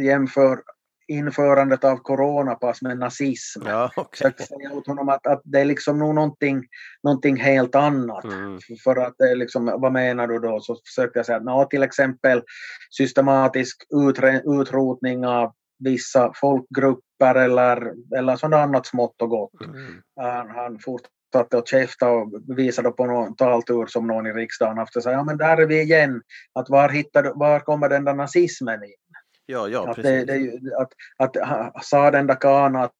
jämför 0.00 0.62
införandet 1.06 1.84
av 1.84 1.96
coronapass 1.96 2.82
med 2.82 2.98
nazism. 2.98 3.62
Ja, 3.66 3.90
okej. 3.96 4.08
Försökte 4.12 4.42
säga 4.42 4.72
åt 4.72 4.86
honom 4.86 5.08
att, 5.08 5.26
att 5.26 5.40
det 5.44 5.60
är 5.60 5.64
liksom 5.64 5.98
nog 5.98 6.14
någonting, 6.14 6.66
någonting 7.02 7.36
helt 7.36 7.74
annat. 7.74 8.24
Mm. 8.24 8.58
För 8.84 8.96
att 8.96 9.14
det 9.18 9.34
liksom, 9.34 9.64
vad 9.64 9.92
menar 9.92 10.26
du 10.26 10.38
då? 10.38 10.60
Så 10.60 10.76
försökte 10.86 11.18
jag 11.18 11.26
säga 11.26 11.38
att 11.38 11.70
till 11.70 11.82
exempel 11.82 12.42
systematisk 12.90 13.86
utre, 14.08 14.42
utrotning 14.44 15.26
av 15.26 15.52
vissa 15.78 16.32
folkgrupper 16.34 17.34
eller, 17.34 17.92
eller 18.16 18.36
sådant 18.36 18.54
annat 18.62 18.86
smått 18.86 19.22
och 19.22 19.28
gott. 19.30 19.52
Mm. 19.64 20.02
Han, 20.54 20.78
fortsatte 20.78 21.58
att 21.58 21.68
käfta 21.68 22.10
och 22.10 22.32
visade 22.56 22.90
på 22.90 23.06
någon 23.06 23.36
taltur 23.36 23.86
som 23.86 24.06
någon 24.06 24.26
i 24.26 24.32
riksdagen 24.32 24.78
haft 24.78 24.96
och 24.96 25.02
sa 25.02 25.10
ja 25.10 25.24
men 25.24 25.36
där 25.36 25.56
är 25.56 25.66
vi 25.66 25.80
igen. 25.82 26.22
Att 26.52 26.68
var, 26.70 26.88
hittar, 26.88 27.22
du- 27.22 27.32
var 27.34 27.60
kommer 27.60 27.88
den 27.88 28.04
där 28.04 28.14
nazismen 28.14 28.84
in? 28.84 28.90
Ja, 29.46 29.68
ja, 29.68 29.90
att, 29.90 29.96
det, 29.96 30.02
precis. 30.02 30.60
det, 30.62 30.76
att, 30.76 30.92
att, 31.16 31.36
ha- 31.48 31.80
sa 31.82 32.10
den 32.10 32.26
där 32.26 32.40
kan 32.40 32.76
att, 32.76 32.92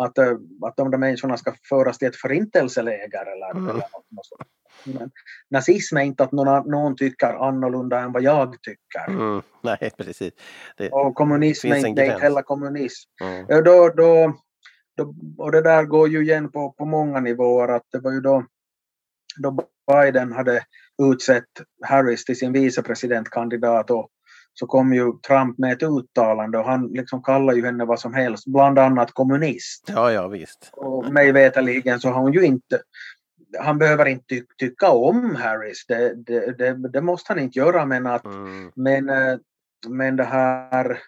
att, 0.00 0.18
att 0.66 0.76
de 0.76 0.90
där 0.90 0.98
människorna 0.98 1.36
ska 1.36 1.54
föras 1.68 1.98
till 1.98 2.08
ett 2.08 2.16
förintelseläger 2.16 3.32
eller, 3.32 3.50
Mm. 3.50 3.64
eller 3.64 3.74
något, 3.74 4.06
något 4.10 4.26
sånt. 4.26 4.48
Men 4.84 5.10
nazism 5.50 5.96
är 5.96 6.02
inte 6.02 6.24
att 6.24 6.32
någon, 6.32 6.70
någon 6.70 6.96
tycker 6.96 7.48
annorlunda 7.48 8.00
än 8.00 8.12
vad 8.12 8.22
jag 8.22 8.56
tycker. 8.62 9.08
Mm. 9.08 9.42
Nej, 9.62 9.90
precis. 9.98 10.32
Det, 10.76 10.90
Och 10.90 11.14
kommunism 11.14 11.72
är 11.72 11.86
inte, 11.86 12.06
gräns. 12.06 12.22
heller 12.22 12.42
kommunism. 12.42 13.10
mm. 13.22 13.46
Ja, 13.48 13.62
då, 13.62 13.88
då, 13.88 14.36
då, 14.96 15.14
och 15.38 15.52
det 15.52 15.62
där 15.62 15.84
går 15.84 16.08
ju 16.08 16.22
igen 16.22 16.52
på, 16.52 16.72
på 16.72 16.84
många 16.84 17.20
nivåer. 17.20 17.68
Att 17.68 17.84
det 17.92 17.98
var 17.98 18.12
ju 18.12 18.20
då, 18.20 18.44
då 19.42 19.58
Biden 19.92 20.32
hade 20.32 20.64
utsett 21.12 21.44
Harris 21.86 22.24
till 22.24 22.38
sin 22.38 22.52
vicepresidentkandidat 22.52 23.90
och 23.90 24.08
så 24.58 24.66
kom 24.66 24.92
ju 24.94 25.12
Trump 25.26 25.58
med 25.58 25.72
ett 25.72 25.82
uttalande 25.82 26.58
och 26.58 26.64
han 26.64 26.86
liksom 26.86 27.22
kallar 27.22 27.54
ju 27.54 27.64
henne 27.64 27.84
vad 27.84 28.00
som 28.00 28.14
helst, 28.14 28.46
bland 28.46 28.78
annat 28.78 29.12
kommunist. 29.12 29.84
Ja, 29.86 30.12
ja, 30.12 30.28
visst. 30.28 30.70
Och 30.72 31.12
mig 31.12 31.32
veterligen 31.32 32.00
så 32.00 32.08
har 32.08 32.20
hon 32.20 32.32
ju 32.32 32.42
inte 32.42 32.80
han 33.58 33.78
behöver 33.78 34.06
inte 34.06 34.24
ty 34.28 34.42
tycka 34.58 34.90
om 34.90 35.36
Harris, 35.36 35.84
det, 35.88 36.14
det, 36.26 36.58
det, 36.58 36.88
det 36.88 37.00
måste 37.00 37.32
han 37.32 37.42
inte 37.42 37.58
göra 37.58 37.86
men 37.86 38.06
att 38.06 38.24
Mm. 38.24 38.72
men, 38.74 39.08
eh, 39.08 39.38
men 39.88 40.16
det 40.16 40.24
här 40.24 40.98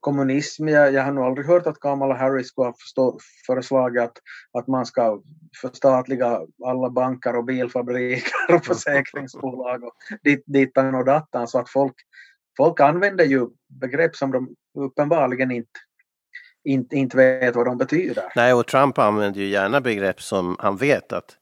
kommunism. 0.00 0.68
Jag, 0.68 0.92
jag 0.92 1.02
har 1.02 1.12
nog 1.12 1.24
aldrig 1.24 1.46
hört 1.46 1.66
att 1.66 1.80
Kamala 1.80 2.14
Harris 2.14 2.48
skulle 2.48 2.66
ha 2.66 2.74
förstå, 2.78 3.18
föreslagit 3.46 4.02
att, 4.02 4.18
att 4.52 4.66
man 4.66 4.86
ska 4.86 5.22
förstatliga 5.60 6.40
alla 6.64 6.90
banker 6.90 7.36
och 7.36 7.44
bilfabriker 7.44 8.54
och 8.54 8.64
försäkringsbolag 8.66 9.84
och 9.84 9.94
dit, 10.22 10.76
och 10.76 11.04
dattan 11.04 11.48
så 11.48 11.58
att 11.58 11.70
folk, 11.70 11.94
folk 12.56 12.80
använder 12.80 13.24
ju 13.24 13.48
begrepp 13.80 14.16
som 14.16 14.32
de 14.32 14.54
uppenbarligen 14.78 15.50
inte 15.50 15.80
inte, 16.66 16.96
inte 16.96 17.16
vet 17.16 17.56
vad 17.56 17.66
de 17.66 17.78
betyder. 17.78 18.24
Nej, 18.36 18.54
och 18.54 18.66
Trump 18.66 18.98
använder 18.98 19.40
ju 19.40 19.46
gärna 19.46 19.80
begrepp 19.80 20.22
som 20.22 20.56
han 20.58 20.76
vet 20.76 21.12
att 21.12 21.36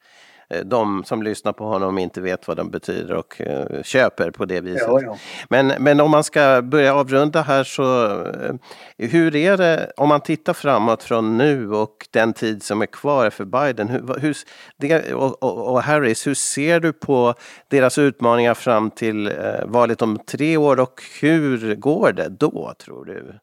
de 0.65 1.05
som 1.05 1.23
lyssnar 1.23 1.53
på 1.53 1.65
honom 1.65 1.99
inte 1.99 2.21
vet 2.21 2.49
vad 2.49 2.57
de 2.57 2.71
betyder 2.71 3.15
och 3.15 3.41
uh, 3.41 3.83
köper 3.83 4.31
på 4.31 4.45
det 4.45 4.61
viset. 4.61 4.87
Ja, 4.87 5.01
ja. 5.03 5.17
Men, 5.49 5.73
men 5.79 6.01
om 6.01 6.11
man 6.11 6.25
ska 6.25 6.63
börja 6.63 6.95
avrunda 6.95 7.43
här 7.43 7.65
så 7.65 8.07
uh, 8.07 8.55
hur 8.99 9.37
är 9.37 9.57
det 9.57 9.93
om 9.97 10.09
man 10.09 10.21
tittar 10.21 10.53
framåt 10.53 11.03
från 11.03 11.39
nu 11.39 11.71
och 11.71 12.09
den 12.11 12.33
tid 12.33 12.63
som 12.63 12.83
är 12.83 12.87
kvar 12.87 13.31
för 13.31 13.45
Biden 13.45 13.89
hur, 13.89 14.21
hur, 14.21 14.37
det, 14.77 15.15
och, 15.15 15.43
och, 15.43 15.73
och, 15.73 15.83
Harris, 15.83 16.27
hur 16.27 16.35
ser 16.35 16.81
du 16.81 16.93
på 16.93 17.35
deras 17.69 17.99
utmaningar 17.99 18.55
fram 18.55 18.91
till 18.91 19.33
valet 19.65 20.03
om 20.03 20.19
tre 20.19 20.57
år 20.57 20.81
och 20.81 21.03
hur 21.21 21.75
går 21.75 22.13
det 22.13 22.29
då 22.29 22.75
tror 22.79 23.05
du? 23.05 23.39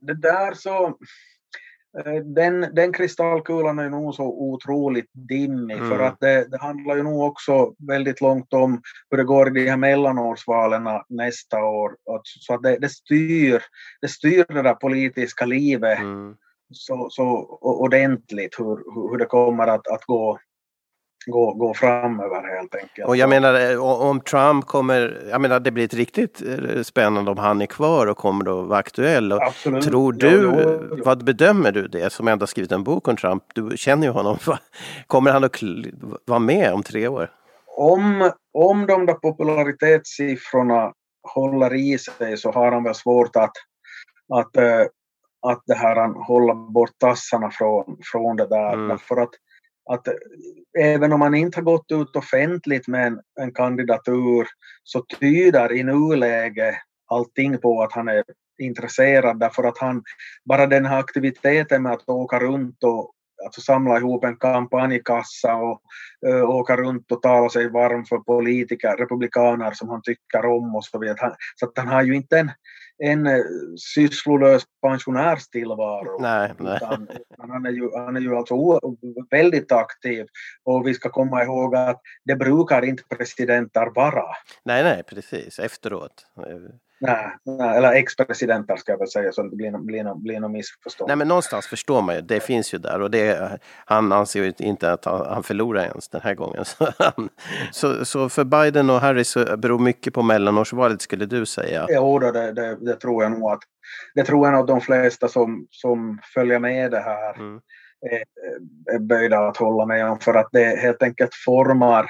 det 0.00 0.14
där 0.14 0.54
så 0.54 0.94
Eh, 0.94 1.37
den, 2.24 2.74
den 2.74 2.92
kristallkulan 2.92 3.78
är 3.78 3.90
nog 3.90 4.14
så 4.14 4.24
otroligt 4.24 5.10
dimmig 5.12 5.76
mm. 5.76 5.88
för 5.88 5.98
att 5.98 6.20
det, 6.20 6.50
det, 6.50 6.58
handlar 6.58 6.96
ju 6.96 7.02
nog 7.02 7.22
också 7.22 7.74
väldigt 7.88 8.20
långt 8.20 8.52
om 8.52 8.82
hur 9.10 9.18
det 9.18 9.24
går 9.24 9.58
i 9.58 9.64
de 9.64 9.70
här 9.70 9.76
mellanårsvalen 9.76 10.88
nästa 11.08 11.64
år. 11.64 11.96
Så 12.22 12.54
att 12.54 12.62
det, 12.62 12.78
det, 12.78 12.88
styr, 12.88 13.62
det 14.00 14.08
styr 14.08 14.44
det 14.48 14.62
där 14.62 14.74
politiska 14.74 15.46
livet 15.46 15.98
mm. 15.98 16.36
så, 16.72 17.08
så 17.10 17.58
ordentligt 17.60 18.54
hur, 18.58 19.10
hur 19.10 19.18
det 19.18 19.26
kommer 19.26 19.66
att, 19.66 19.88
att 19.88 20.04
gå 20.04 20.38
gå, 21.30 21.52
gå 21.52 21.74
framöver 21.74 22.56
helt 22.56 22.74
enkelt. 22.74 23.08
Och 23.08 23.16
jag 23.16 23.28
menar 23.28 23.70
eh, 23.70 23.84
om 23.84 24.20
Trump 24.20 24.66
kommer, 24.66 25.26
jag 25.30 25.40
menar 25.40 25.60
det 25.60 25.70
blir 25.70 25.84
ett 25.84 25.94
riktigt 25.94 26.42
eh, 26.42 26.82
spännande 26.82 27.30
om 27.30 27.38
han 27.38 27.62
är 27.62 27.66
kvar 27.66 28.06
och 28.06 28.16
kommer 28.16 28.60
att 28.60 28.68
vara 28.68 28.78
aktuell. 28.78 29.32
Och 29.32 29.42
Absolut. 29.42 29.84
Tror 29.84 30.12
du, 30.12 30.30
jo, 30.30 30.60
jo, 30.62 30.88
jo. 30.90 31.02
vad 31.04 31.24
bedömer 31.24 31.72
du 31.72 31.88
det 31.88 32.12
som 32.12 32.28
ändå 32.28 32.46
skrivit 32.46 32.72
en 32.72 32.84
bok 32.84 33.08
om 33.08 33.16
Trump? 33.16 33.42
Du 33.54 33.76
känner 33.76 34.06
ju 34.06 34.12
honom. 34.12 34.38
Kommer 35.06 35.30
han 35.30 35.44
att 35.44 35.62
vara 36.24 36.38
med 36.38 36.72
om 36.72 36.82
tre 36.82 37.08
år? 37.08 37.30
Om, 37.76 38.30
om 38.54 38.86
de 38.86 39.06
där 39.06 39.14
popularitetssiffrorna 39.14 40.92
håller 41.34 41.74
i 41.74 41.98
sig 41.98 42.36
så 42.36 42.52
har 42.52 42.72
han 42.72 42.84
väl 42.84 42.94
svårt 42.94 43.36
att, 43.36 43.52
att, 44.34 44.56
eh, 44.56 44.80
att 45.46 45.62
det 45.66 45.74
här, 45.74 45.96
han 45.96 46.14
håller 46.14 46.72
bort 46.72 46.98
tassarna 46.98 47.50
från, 47.50 47.96
från 48.12 48.36
det 48.36 48.46
där. 48.46 48.72
Mm. 48.72 48.98
För 48.98 49.16
att 49.16 49.30
att 49.88 50.08
eh, 50.08 50.14
även 50.78 51.12
om 51.12 51.18
man 51.18 51.34
inte 51.34 51.58
har 51.58 51.64
gått 51.64 51.92
ut 51.92 52.16
offentligt 52.16 52.88
med 52.88 53.06
en, 53.06 53.20
en 53.40 53.52
kandidatur 53.52 54.46
så 54.84 55.04
tyder 55.20 55.72
i 55.72 55.82
nuläget 55.82 56.74
allting 57.10 57.58
på 57.58 57.82
att 57.82 57.92
han 57.92 58.08
är 58.08 58.24
intresserad 58.58 59.40
därför 59.40 59.64
att 59.64 59.78
han, 59.78 60.02
bara 60.44 60.66
den 60.66 60.86
här 60.86 60.98
aktiviteten 60.98 61.82
med 61.82 61.92
att 61.92 62.08
åka 62.08 62.38
runt 62.38 62.84
och 62.84 63.12
alltså 63.44 63.60
samla 63.60 63.96
ihop 63.96 64.24
en 64.24 64.36
kampanjkassa 64.36 65.54
och 65.54 65.82
ö, 66.26 66.42
åka 66.42 66.76
runt 66.76 67.12
och 67.12 67.22
tala 67.22 67.48
sig 67.48 67.68
varm 67.68 68.04
för 68.04 68.18
politiker, 68.18 68.96
republikaner 68.96 69.70
som 69.70 69.88
han 69.88 70.02
tycker 70.02 70.46
om 70.46 70.76
och 70.76 70.84
så 70.84 70.98
vidare. 70.98 71.34
Så 71.56 71.66
att 71.66 71.78
han 71.78 71.88
har 71.88 72.02
ju 72.02 72.14
inte 72.14 72.38
en, 72.38 72.50
en 72.98 73.26
eh, 73.26 73.40
sysslolös 73.94 74.62
pensionärstillvaro. 74.82 76.22
Nej, 76.22 76.52
nej. 76.58 76.76
Utan, 76.76 77.08
han, 77.38 77.66
är 77.66 77.70
ju, 77.70 77.90
han 77.96 78.16
är 78.16 78.20
ju 78.20 78.36
alltså 78.36 78.80
väldigt 79.30 79.72
aktiv 79.72 80.26
och 80.64 80.86
vi 80.86 80.94
ska 80.94 81.08
komma 81.08 81.42
ihåg 81.42 81.76
att 81.76 82.00
det 82.24 82.36
brukar 82.36 82.84
inte 82.84 83.02
presidenter 83.16 83.86
vara. 83.94 84.24
Nej, 84.64 84.82
nej, 84.82 85.02
precis 85.02 85.58
efteråt. 85.58 86.26
Nej, 87.00 87.36
nej, 87.44 87.76
eller 87.76 87.92
ex-presidenter 87.92 88.76
ska 88.76 88.92
jag 88.92 88.98
väl 88.98 89.08
säga 89.08 89.32
så 89.32 89.42
det 89.42 89.56
blir, 89.56 89.78
blir, 89.78 90.14
blir 90.14 90.40
något 90.40 90.50
missförstånd. 90.50 91.08
Nej 91.08 91.16
men 91.16 91.28
någonstans 91.28 91.66
förstår 91.66 92.02
man 92.02 92.14
ju, 92.14 92.20
det 92.20 92.40
finns 92.40 92.74
ju 92.74 92.78
där 92.78 93.00
och 93.00 93.10
det, 93.10 93.58
han 93.84 94.12
anser 94.12 94.44
ju 94.44 94.52
inte 94.58 94.92
att 94.92 95.04
han, 95.04 95.26
han 95.26 95.42
förlorar 95.42 95.84
ens 95.84 96.08
den 96.08 96.20
här 96.20 96.34
gången. 96.34 96.64
Så, 96.64 96.92
han, 96.98 97.28
så, 97.72 98.04
så, 98.04 98.28
för 98.28 98.44
Biden 98.44 98.90
och 98.90 99.00
Harris 99.00 99.28
så 99.28 99.56
beror 99.56 99.78
mycket 99.78 100.14
på 100.14 100.22
mellanårsvalet 100.22 101.02
skulle 101.02 101.26
du 101.26 101.46
säga? 101.46 101.86
Jo, 101.88 102.18
det, 102.18 102.52
det, 102.52 102.76
det, 102.80 102.94
tror 102.94 103.22
jag 103.22 103.32
nog 103.32 103.50
att 103.50 103.60
det 104.14 104.24
tror 104.24 104.46
jag 104.46 104.54
nog 104.54 104.66
de 104.66 104.80
flesta 104.80 105.28
som, 105.28 105.66
som 105.70 106.18
följer 106.34 106.58
med 106.58 106.90
det 106.90 107.00
här 107.00 107.34
mm. 107.38 107.60
är, 108.10 108.94
är 108.94 108.98
böjda 108.98 109.38
att 109.38 109.56
hålla 109.56 109.86
med 109.86 110.06
om 110.06 110.20
för 110.20 110.34
att 110.34 110.48
det 110.52 110.80
helt 110.80 111.02
enkelt 111.02 111.34
formar 111.34 112.06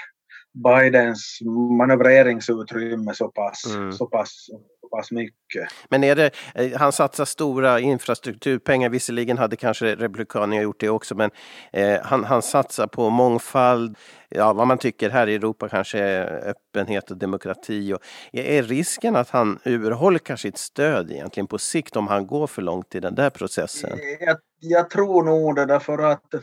Bidens 0.65 1.39
manövreringsutrymme 1.79 3.15
så 3.15 3.29
pass, 3.29 3.75
mm. 3.77 3.93
så 3.93 4.07
pass 4.07 4.49
pass 4.91 5.11
mycket. 5.11 5.69
Men 5.89 6.05
är 6.05 6.17
det, 6.17 6.31
eh, 6.55 6.79
han 6.79 6.93
satsar 6.93 7.25
stora 7.25 7.81
infrastrukturpengar, 7.81 8.89
visserligen 8.89 9.39
hade 9.39 9.57
kanske 9.57 9.95
Republikanerna 9.95 10.63
gjort 10.63 10.81
det 10.81 10.89
också, 10.89 11.15
men 11.15 11.31
eh, 11.73 12.01
han, 12.03 12.25
han 12.25 12.43
satsar 12.43 12.87
på 12.87 13.11
mångfald, 13.11 13.97
ja, 14.29 14.53
vad 14.53 14.67
man 14.67 14.79
tycker 14.79 15.11
här 15.11 15.27
i 15.27 15.35
Europa 15.35 15.69
kanske 15.69 15.99
är 15.99 16.49
öppenhet 16.49 17.11
och 17.11 17.17
demokrati. 17.17 17.93
Och, 17.93 18.01
är 18.33 18.63
risken 18.63 19.17
att 19.17 19.31
han 19.31 19.59
urholkar 19.65 20.37
sitt 20.37 20.59
stöd 20.59 21.11
egentligen 21.11 21.47
på 21.47 21.59
sikt 21.59 21.97
om 21.97 22.09
han 22.09 22.27
går 22.27 22.47
för 22.47 22.63
långt 22.63 22.95
i 22.95 23.01
den 23.01 23.15
där 23.15 23.31
processen? 23.31 23.99
Jag, 24.21 24.37
jag 24.61 24.91
tror 24.91 25.25
nog 25.25 25.57
det 25.57 25.67
därför 25.67 25.99
att 25.99 26.35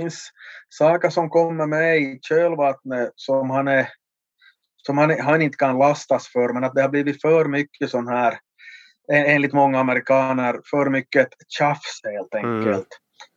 finns 0.00 0.30
saker 0.68 1.10
som 1.10 1.30
kommer 1.30 1.66
med 1.66 1.98
i 1.98 2.18
kölvattnet 2.22 3.12
som 3.14 3.50
han 3.50 3.68
är 3.68 3.88
som 4.76 4.98
han, 4.98 5.20
han 5.20 5.42
inte 5.42 5.56
kan 5.56 5.78
lastas 5.78 6.28
för, 6.28 6.52
men 6.52 6.64
att 6.64 6.74
det 6.74 6.82
har 6.82 6.88
blivit 6.88 7.22
för 7.22 7.44
mycket 7.44 7.90
sån 7.90 8.08
här, 8.08 8.38
enligt 9.12 9.52
många 9.52 9.80
amerikaner, 9.80 10.60
för 10.70 10.90
mycket 10.90 11.28
tjafs 11.48 12.00
helt 12.04 12.34
enkelt. 12.34 12.66
Mm. 12.66 12.84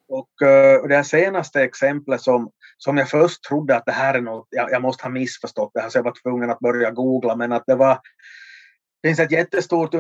Och 0.09 0.29
uh, 0.41 0.87
det 0.87 0.95
här 0.95 1.03
senaste 1.03 1.63
exemplet 1.63 2.21
som, 2.21 2.51
som 2.77 2.97
jag 2.97 3.09
först 3.09 3.43
trodde 3.43 3.75
att 3.75 3.85
det 3.85 3.91
här 3.91 4.13
är 4.13 4.21
något, 4.21 4.47
jag, 4.49 4.71
jag 4.71 4.81
måste 4.81 5.03
ha 5.03 5.09
missförstått 5.09 5.71
det 5.73 5.81
här 5.81 5.89
så 5.89 5.97
jag 5.97 6.03
var 6.03 6.21
tvungen 6.23 6.49
att 6.49 6.59
börja 6.59 6.91
googla, 6.91 7.35
men 7.35 7.51
att 7.51 7.63
det 7.67 7.75
var 7.75 7.99
det 9.01 9.09
finns 9.09 9.19
ett 9.19 9.31
jättestort 9.31 9.93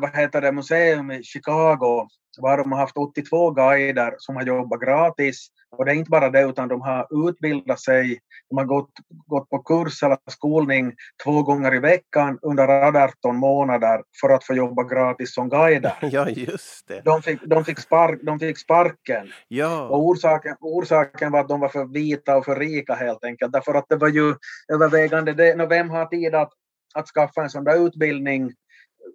vad 0.00 0.16
heter 0.16 0.40
det, 0.40 0.52
museum 0.52 1.10
i 1.10 1.22
Chicago 1.22 2.08
var 2.38 2.58
de 2.58 2.72
har 2.72 2.78
haft 2.78 2.96
82 2.96 3.50
guider 3.50 4.14
som 4.18 4.36
har 4.36 4.42
jobbat 4.42 4.80
gratis 4.80 5.48
och 5.76 5.84
det 5.84 5.92
är 5.92 5.94
inte 5.94 6.10
bara 6.10 6.30
det, 6.30 6.42
utan 6.42 6.68
de 6.68 6.80
har 6.80 7.28
utbildat 7.28 7.80
sig, 7.80 8.18
de 8.50 8.58
har 8.58 8.64
gått, 8.64 8.90
gått 9.26 9.50
på 9.50 9.58
kurs 9.58 10.02
eller 10.02 10.18
skolning 10.30 10.94
två 11.24 11.42
gånger 11.42 11.74
i 11.74 11.78
veckan 11.78 12.38
under 12.42 12.68
18 13.04 13.36
månader 13.36 14.02
för 14.20 14.30
att 14.30 14.44
få 14.44 14.54
jobba 14.54 14.82
gratis 14.82 15.34
som 15.34 15.48
guider. 15.48 15.94
Ja, 16.12 16.28
just 16.28 16.88
det. 16.88 17.02
De 17.04 17.22
fick, 17.22 17.44
de 17.44 17.64
fick, 17.64 17.78
spark, 17.78 18.20
de 18.22 18.38
fick 18.38 18.58
sparken. 18.58 19.32
Ja. 19.48 19.88
Och 19.88 20.06
orsaken, 20.06 20.56
orsaken 20.60 21.32
var 21.32 21.40
att 21.40 21.48
de 21.48 21.60
var 21.60 21.68
för 21.68 21.84
vita 21.84 22.36
och 22.36 22.44
för 22.44 22.56
rika 22.56 22.94
helt 22.94 23.24
enkelt. 23.24 23.52
Därför 23.52 23.74
att 23.74 23.88
det 23.88 23.96
var 23.96 24.08
ju 24.08 24.34
övervägande 24.72 25.32
det, 25.32 25.66
vem 25.66 25.90
har 25.90 26.06
tid 26.06 26.34
att, 26.34 26.52
att 26.94 27.08
skaffa 27.08 27.42
en 27.42 27.50
sån 27.50 27.64
där 27.64 27.86
utbildning 27.86 28.52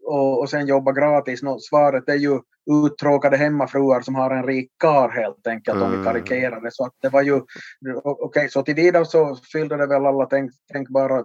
och, 0.06 0.40
och 0.40 0.50
sen 0.50 0.68
jobba 0.68 0.92
gratis? 0.92 1.44
No, 1.44 1.60
svaret 1.60 2.10
är 2.10 2.16
ju 2.16 2.40
uttråkade 2.86 3.38
hemmafruar 3.38 4.02
som 4.02 4.16
har 4.16 4.32
en 4.32 4.48
rik 4.48 4.72
kar 4.80 5.10
helt 5.10 5.48
enkelt 5.48 5.76
mm. 5.76 5.84
om 5.84 5.92
vi 5.92 5.98
mm. 5.98 6.06
karikerar 6.06 6.62
det. 6.62 6.72
Så 6.72 6.86
att 6.86 6.94
det 7.02 7.10
var 7.10 7.22
ju, 7.22 7.36
okej 7.36 8.02
okay, 8.04 8.50
så 8.50 8.64
tillvida 8.64 9.06
så 9.06 9.36
fyllde 9.52 9.78
det 9.78 9.88
väl 9.88 10.06
alla 10.06 10.26
tänk, 10.26 10.52
tänkbara 10.74 11.20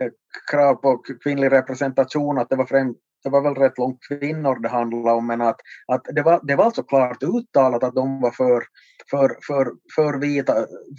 eh, 0.00 0.10
krav 0.50 0.74
på 0.74 1.02
kvinnlig 1.22 1.52
representation 1.52 2.38
att 2.38 2.48
det 2.48 2.56
var 2.56 2.66
främst 2.66 3.00
det 3.22 3.28
var 3.28 3.42
väl 3.42 3.54
rätt 3.54 3.78
långt 3.78 3.98
kvinnor 4.08 4.62
det 4.62 4.68
handlade 4.68 5.16
om, 5.16 5.26
men 5.26 5.40
att, 5.40 5.60
att 5.86 6.04
det, 6.14 6.22
var, 6.22 6.40
det 6.42 6.56
var 6.56 6.64
alltså 6.64 6.82
klart 6.82 7.22
uttalat 7.22 7.82
att 7.82 7.94
de 7.94 8.20
var 8.20 8.30
för, 8.30 8.62
för, 9.10 9.36
för, 9.46 9.72
för, 9.94 10.20
vita, 10.20 10.54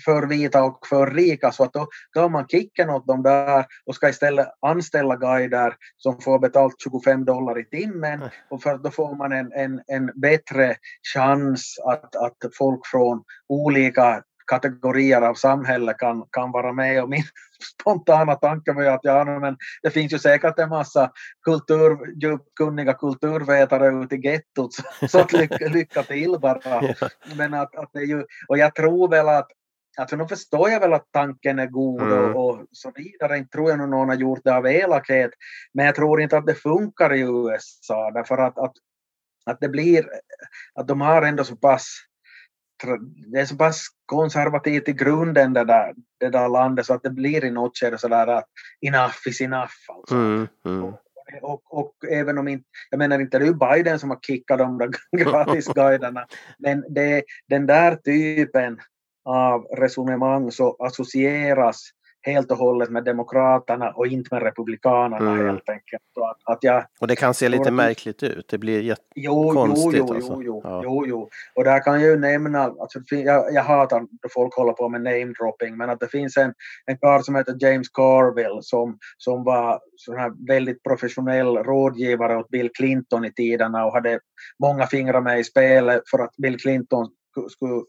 för 0.06 0.28
vita 0.28 0.64
och 0.64 0.88
för 0.88 1.12
rika, 1.12 1.52
så 1.52 1.64
att 1.64 1.74
då 1.74 1.88
gav 2.16 2.32
man 2.32 2.48
kicken 2.48 2.90
åt 2.90 3.08
dem 3.08 3.24
där 3.24 3.66
och 3.86 3.96
ska 3.96 4.10
istället 4.10 4.48
anställa 4.62 5.16
guider 5.16 5.76
som 5.98 6.22
får 6.22 6.40
betalt 6.40 6.76
25 6.84 7.26
dollar 7.26 7.60
i 7.60 7.66
timmen, 7.66 8.22
och 8.50 8.62
för 8.64 8.78
då 8.78 8.92
får 8.92 9.16
man 9.16 9.32
en, 9.32 9.52
en, 9.52 9.82
en 9.88 10.12
bättre 10.16 10.76
chans 11.14 11.76
att, 11.86 12.16
att 12.16 12.38
folk 12.58 12.88
från 12.88 13.24
olika 13.50 14.24
kategorier 14.50 15.22
av 15.22 15.34
samhälle 15.34 15.94
kan, 15.94 16.26
kan 16.32 16.52
vara 16.52 16.74
med. 16.74 17.04
Och 17.04 17.10
min 17.10 17.24
spontana 17.80 18.36
tanke 18.36 18.74
var 18.74 18.84
att 18.84 19.00
ja, 19.04 19.40
men 19.40 19.58
det 19.82 19.90
finns 19.90 20.14
ju 20.14 20.20
säkert 20.20 20.60
en 20.60 20.70
massa 20.70 21.12
kultur, 21.46 21.98
kunniga 22.56 22.94
kulturvetare 22.94 24.04
ute 24.04 24.16
i 24.16 24.20
gettot, 24.20 24.74
så, 24.74 25.08
så 25.08 25.20
att 25.20 25.34
lycka, 25.34 25.68
lycka 25.68 26.04
till 26.04 26.38
bara. 26.42 26.82
Men 27.36 27.54
att, 27.54 27.76
att 27.76 27.90
det 27.94 28.00
är 28.00 28.06
ju, 28.06 28.26
och 28.48 28.58
jag 28.58 28.76
tror 28.76 29.10
väl 29.10 29.30
att 29.30 29.48
Alltså 29.98 30.16
nu 30.16 30.28
förstår 30.28 30.70
jag 30.70 30.80
väl 30.80 30.94
att 30.94 31.12
tanken 31.12 31.60
är 31.60 31.68
god 31.68 32.02
Mm. 32.02 32.36
och, 32.36 32.50
och 32.50 32.66
så 32.72 32.92
vidare. 32.96 33.38
Inte 33.38 33.50
tror 33.50 33.70
jag 33.70 33.80
nog 33.80 33.90
någon 33.90 34.10
har 34.10 34.16
gjort 34.16 34.40
det 34.44 34.56
av 34.56 34.68
elakhet. 34.68 35.32
Men 35.74 35.86
jag 35.86 35.96
tror 35.96 36.22
inte 36.22 36.38
att 36.38 36.46
det 36.46 36.56
funkar 36.56 37.14
i 37.14 37.20
USA 37.20 38.12
därför 38.12 38.38
att, 38.38 38.58
att, 38.58 38.74
att 39.46 39.60
det 39.60 39.70
blir, 39.70 40.06
att 40.76 40.88
de 40.88 41.02
har 41.02 41.22
ändå 41.22 41.44
så 41.44 41.56
pass 41.56 42.09
det 43.32 43.40
är 43.40 43.46
så 43.46 43.56
pass 43.56 43.88
konservativt 44.06 44.90
i 44.90 44.94
grunden 44.94 45.54
det 45.54 45.64
där, 45.64 45.94
det 46.20 46.30
där 46.30 46.50
landet 46.50 46.86
så 46.86 46.94
att 46.94 47.04
det 47.04 47.10
blir 47.10 47.46
i 47.46 47.52
något 47.52 47.78
skede 47.78 47.98
sådär 47.98 48.28
att 48.28 48.46
enough 48.82 49.28
is 49.28 49.42
enough. 49.42 49.74
Alltså. 49.88 50.16
Mm, 50.16 50.48
mm. 50.66 50.94
Och, 51.42 51.80
och 51.80 51.94
även 52.12 52.38
om 52.38 52.48
inte, 52.48 52.66
jag 52.90 52.98
menar 52.98 53.20
inte 53.20 53.40
det 53.40 53.46
är 53.46 53.48
ju 53.48 53.54
Biden 53.54 54.00
som 54.00 54.10
har 54.10 54.20
kickat 54.20 54.60
de 54.60 54.78
där 54.78 54.90
gratisguiderna, 55.18 56.26
men 56.60 56.84
det, 56.90 57.24
den 57.48 57.66
där 57.66 57.96
typen 57.96 58.80
av 59.26 59.62
resonemang 59.64 60.52
så 60.52 60.76
associeras 60.80 61.90
helt 62.22 62.52
och 62.52 62.58
hållet 62.58 62.90
med 62.90 63.04
Demokraterna 63.04 63.90
och 63.92 64.08
inte 64.08 64.36
med 64.36 64.44
Republikanerna 64.44 65.32
Mm. 65.32 65.46
helt 65.46 65.70
enkelt. 65.70 66.04
Så 66.14 66.26
att, 66.30 66.38
att 66.44 66.64
jag, 66.64 66.86
Och 67.00 67.08
det 67.08 67.16
kan 67.16 67.34
se 67.34 67.50
lite 67.50 67.72
märkligt 67.72 68.24
ut. 68.24 68.48
Det 68.48 68.58
blir 68.58 68.82
jätte... 68.82 69.02
Jo, 69.16 69.52
jo, 69.56 69.92
jo, 69.94 70.14
alltså. 70.14 70.42
jo, 70.42 70.62
Ja. 70.64 70.82
jo, 70.84 71.06
jo. 71.08 71.30
Och 71.56 71.64
där 71.64 71.80
kan 71.84 72.02
jag 72.02 72.10
ju 72.10 72.20
nämna, 72.20 72.60
alltså, 72.64 73.00
jag, 73.10 73.54
jag 73.54 73.64
hatar 73.64 74.00
när 74.00 74.30
folk 74.34 74.56
håller 74.56 74.74
på 74.74 74.90
med 74.90 75.02
namedropping, 75.02 75.78
men 75.78 75.90
att 75.90 76.00
det 76.00 76.08
finns 76.08 76.38
en, 76.38 76.54
en 76.86 76.98
karl 76.98 77.22
som 77.22 77.36
heter 77.36 77.56
James 77.60 77.90
Carville 77.90 78.62
som, 78.62 78.98
som 79.18 79.44
var 79.44 79.80
sån 79.96 80.18
här 80.18 80.48
väldigt 80.48 80.84
professionell 80.84 81.58
rådgivare 81.58 82.38
åt 82.38 82.50
Bill 82.50 82.70
Clinton 82.74 83.26
i 83.26 83.32
tiderna 83.34 83.86
och 83.86 83.94
hade 83.94 84.20
många 84.64 84.88
fingrar 84.88 85.22
med 85.22 85.40
i 85.40 85.44
spelet 85.44 86.02
för 86.12 86.20
att 86.20 86.36
Bill 86.38 86.60
Clinton 86.60 87.08
skulle, 87.50 87.82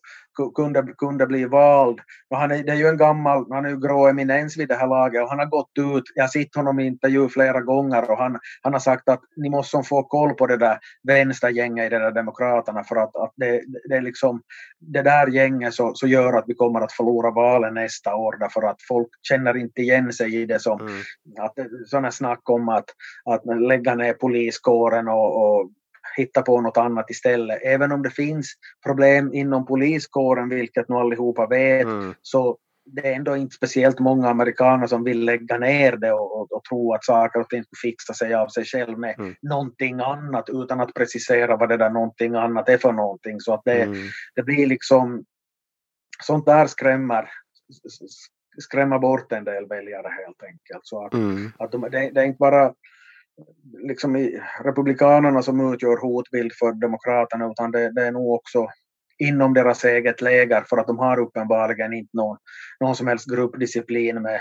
kunde, 0.54 0.82
kunde 0.98 1.26
bli 1.26 1.44
vald. 1.44 2.00
Och 2.30 2.36
han 2.36 2.50
är, 2.50 2.62
det 2.62 2.72
är 2.72 2.76
ju 2.76 2.86
en 2.86 2.96
gammal, 2.96 3.46
han 3.50 3.64
är 3.64 3.68
ju 3.68 3.80
grå 3.80 4.08
eminens 4.08 4.56
vid 4.56 4.68
det 4.68 4.74
här 4.74 4.86
laget 4.86 5.22
och 5.22 5.28
han 5.28 5.38
har 5.38 5.46
gått 5.46 5.70
ut, 5.78 6.04
jag 6.14 6.22
har 6.22 6.28
sett 6.28 6.54
honom 6.56 6.80
i 6.80 6.86
intervju 6.86 7.28
flera 7.28 7.60
gånger 7.60 8.10
och 8.10 8.18
han, 8.18 8.38
han 8.62 8.72
har 8.72 8.80
sagt 8.80 9.08
att 9.08 9.20
ni 9.36 9.50
måste 9.50 9.82
få 9.82 10.02
koll 10.02 10.34
på 10.34 10.46
det 10.46 10.56
där 10.56 10.78
vänstergänget 11.02 11.86
i 11.86 11.88
det 11.88 11.98
där 11.98 12.10
demokraterna 12.10 12.84
för 12.84 12.96
att, 12.96 13.16
att 13.16 13.32
det, 13.36 13.62
det 13.88 13.96
är 13.96 14.02
liksom 14.02 14.42
det 14.80 15.02
där 15.02 15.26
gänget 15.26 15.74
så, 15.74 15.94
så 15.94 16.06
gör 16.06 16.32
att 16.32 16.44
vi 16.46 16.54
kommer 16.54 16.80
att 16.80 16.92
förlora 16.92 17.30
valen 17.30 17.74
nästa 17.74 18.14
år 18.14 18.36
därför 18.40 18.62
att 18.62 18.82
folk 18.88 19.08
känner 19.22 19.56
inte 19.56 19.82
igen 19.82 20.12
sig 20.12 20.36
i 20.36 20.46
det 20.46 20.60
som 20.60 20.80
Mm. 20.80 21.02
att 21.46 21.54
sådana 21.86 22.10
snack 22.10 22.50
om 22.50 22.68
att, 22.68 22.84
att 23.24 23.60
lägga 23.60 23.94
ner 23.94 24.12
poliskåren 24.12 25.08
och, 25.08 25.60
och 25.60 25.70
hitta 26.16 26.42
på 26.42 26.60
något 26.60 26.76
annat 26.76 27.10
istället. 27.10 27.62
Även 27.62 27.92
om 27.92 28.02
det 28.02 28.10
finns 28.10 28.52
problem 28.86 29.32
inom 29.34 29.66
poliskåren, 29.66 30.48
vilket 30.48 30.88
nu 30.88 30.94
allihopa 30.96 31.46
vet, 31.46 31.84
Mm. 31.86 32.14
så 32.22 32.58
det 32.92 33.08
är 33.08 33.12
ändå 33.14 33.36
inte 33.36 33.56
speciellt 33.56 33.98
många 33.98 34.28
amerikaner 34.28 34.86
som 34.86 35.04
vill 35.04 35.24
lägga 35.24 35.58
ner 35.58 35.96
det 35.96 36.12
och, 36.12 36.40
och, 36.40 36.52
och 36.52 36.64
tro 36.64 36.94
att 36.94 37.04
saker 37.04 37.40
och 37.40 37.48
ting 37.48 37.64
ska 37.64 37.88
fixa 37.88 38.14
sig 38.14 38.34
av 38.34 38.48
sig 38.48 38.64
själv 38.64 38.98
med 38.98 39.14
Mm. 39.18 39.34
någonting 39.42 40.00
annat 40.00 40.48
utan 40.48 40.80
att 40.80 40.94
precisera 40.94 41.56
vad 41.56 41.68
det 41.68 41.76
där 41.76 41.90
någonting 41.90 42.34
annat 42.34 42.68
är 42.68 42.78
för 42.78 42.92
någonting. 42.92 43.40
Så 43.40 43.54
att 43.54 43.62
det, 43.64 43.82
Mm. 43.82 43.96
det 44.34 44.42
blir 44.42 44.66
liksom 44.66 45.24
sånt 46.22 46.46
där 46.46 46.66
skrämmer 46.66 47.30
skrämmer 48.58 48.98
bort 48.98 49.32
en 49.32 49.44
del 49.44 49.66
väljare 49.66 50.08
helt 50.24 50.42
enkelt. 50.42 50.80
Så 50.82 51.06
att, 51.06 51.14
Mm. 51.14 51.52
att 51.58 51.72
de, 51.72 51.80
det, 51.80 52.10
det 52.10 52.20
är 52.20 52.24
inte 52.24 52.38
bara 52.38 52.74
liksom 53.78 54.16
i 54.16 54.40
republikanerna 54.64 55.42
som 55.42 55.74
utgör 55.74 55.96
hotbild 55.96 56.52
för 56.52 56.72
demokraterna 56.72 57.50
utan 57.50 57.70
det, 57.70 57.92
det 57.92 58.06
är 58.06 58.12
nog 58.12 58.34
också 58.34 58.68
inom 59.18 59.54
deras 59.54 59.84
eget 59.84 60.20
läger 60.20 60.64
för 60.68 60.78
att 60.78 60.86
de 60.86 60.98
har 60.98 61.18
uppenbarligen 61.18 61.92
inte 61.92 62.16
någon, 62.16 62.38
någon 62.80 62.96
som 62.96 63.06
helst 63.06 63.30
gruppdisciplin 63.30 64.22
med, 64.22 64.40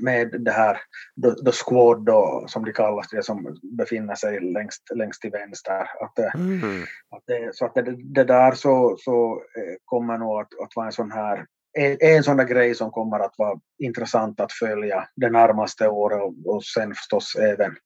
med 0.00 0.42
det 0.42 0.50
här 0.50 0.78
the, 1.22 1.44
the 1.44 1.52
squad 1.52 2.04
då, 2.04 2.44
som 2.48 2.64
de 2.64 2.72
kallas 2.72 3.08
det 3.08 3.22
som 3.22 3.58
befinner 3.78 4.14
sig 4.14 4.40
längst, 4.40 4.82
längst 4.94 5.22
till 5.22 5.30
vänster. 5.30 5.80
Att 6.00 6.12
det, 6.16 6.32
Mm. 6.34 6.82
att 7.16 7.22
det, 7.26 7.56
så 7.56 7.66
att 7.66 7.74
det, 7.74 7.96
det 8.14 8.24
där 8.24 8.52
så, 8.52 8.96
så 8.98 9.32
eh, 9.32 9.76
kommer 9.84 10.18
nog 10.18 10.40
att, 10.40 10.60
att 10.62 10.76
vara 10.76 10.86
en 10.86 10.92
sån 10.92 11.12
här 11.12 11.46
en, 11.74 11.96
en 12.00 12.22
sån 12.22 12.36
där 12.36 12.44
grej 12.44 12.74
som 12.74 12.90
kommer 12.90 13.20
att 13.20 13.34
vara 13.38 13.58
intressant 13.78 14.40
att 14.40 14.52
följa 14.52 15.08
det 15.16 15.30
närmaste 15.30 15.88
året 15.88 16.22
och, 16.22 16.54
och 16.54 16.64
sen 16.64 16.94
förstås 16.94 17.36
även, 17.36 17.76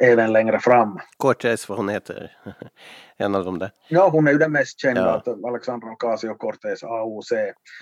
även 0.00 0.32
längre 0.32 0.60
fram. 0.60 0.98
Cortez, 1.16 1.68
vad 1.68 1.78
hon 1.78 1.88
heter. 1.88 2.30
en 3.16 3.34
av 3.34 3.44
dem 3.44 3.58
där. 3.58 3.70
Ja, 3.88 4.08
hon 4.08 4.28
är 4.28 4.32
ju 4.32 4.38
den 4.38 4.52
mest 4.52 4.80
kända, 4.80 5.22
Ja. 5.24 5.48
Alexandra 5.48 5.88
Ocasio-Cortez, 5.88 6.84
AOC. 6.84 7.32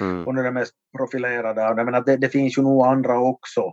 Mm. 0.01 0.25
Hon 0.25 0.39
är 0.39 0.43
den 0.43 0.55
mest 0.55 0.75
profilerade 0.97 1.69
av 1.69 1.77
det, 1.77 1.85
men 1.85 1.95
att 1.95 2.07
det, 2.07 2.17
det 2.17 2.29
finns 2.29 2.59
ju 2.59 2.63
nog 2.63 2.87
andra 2.87 3.19
också. 3.19 3.73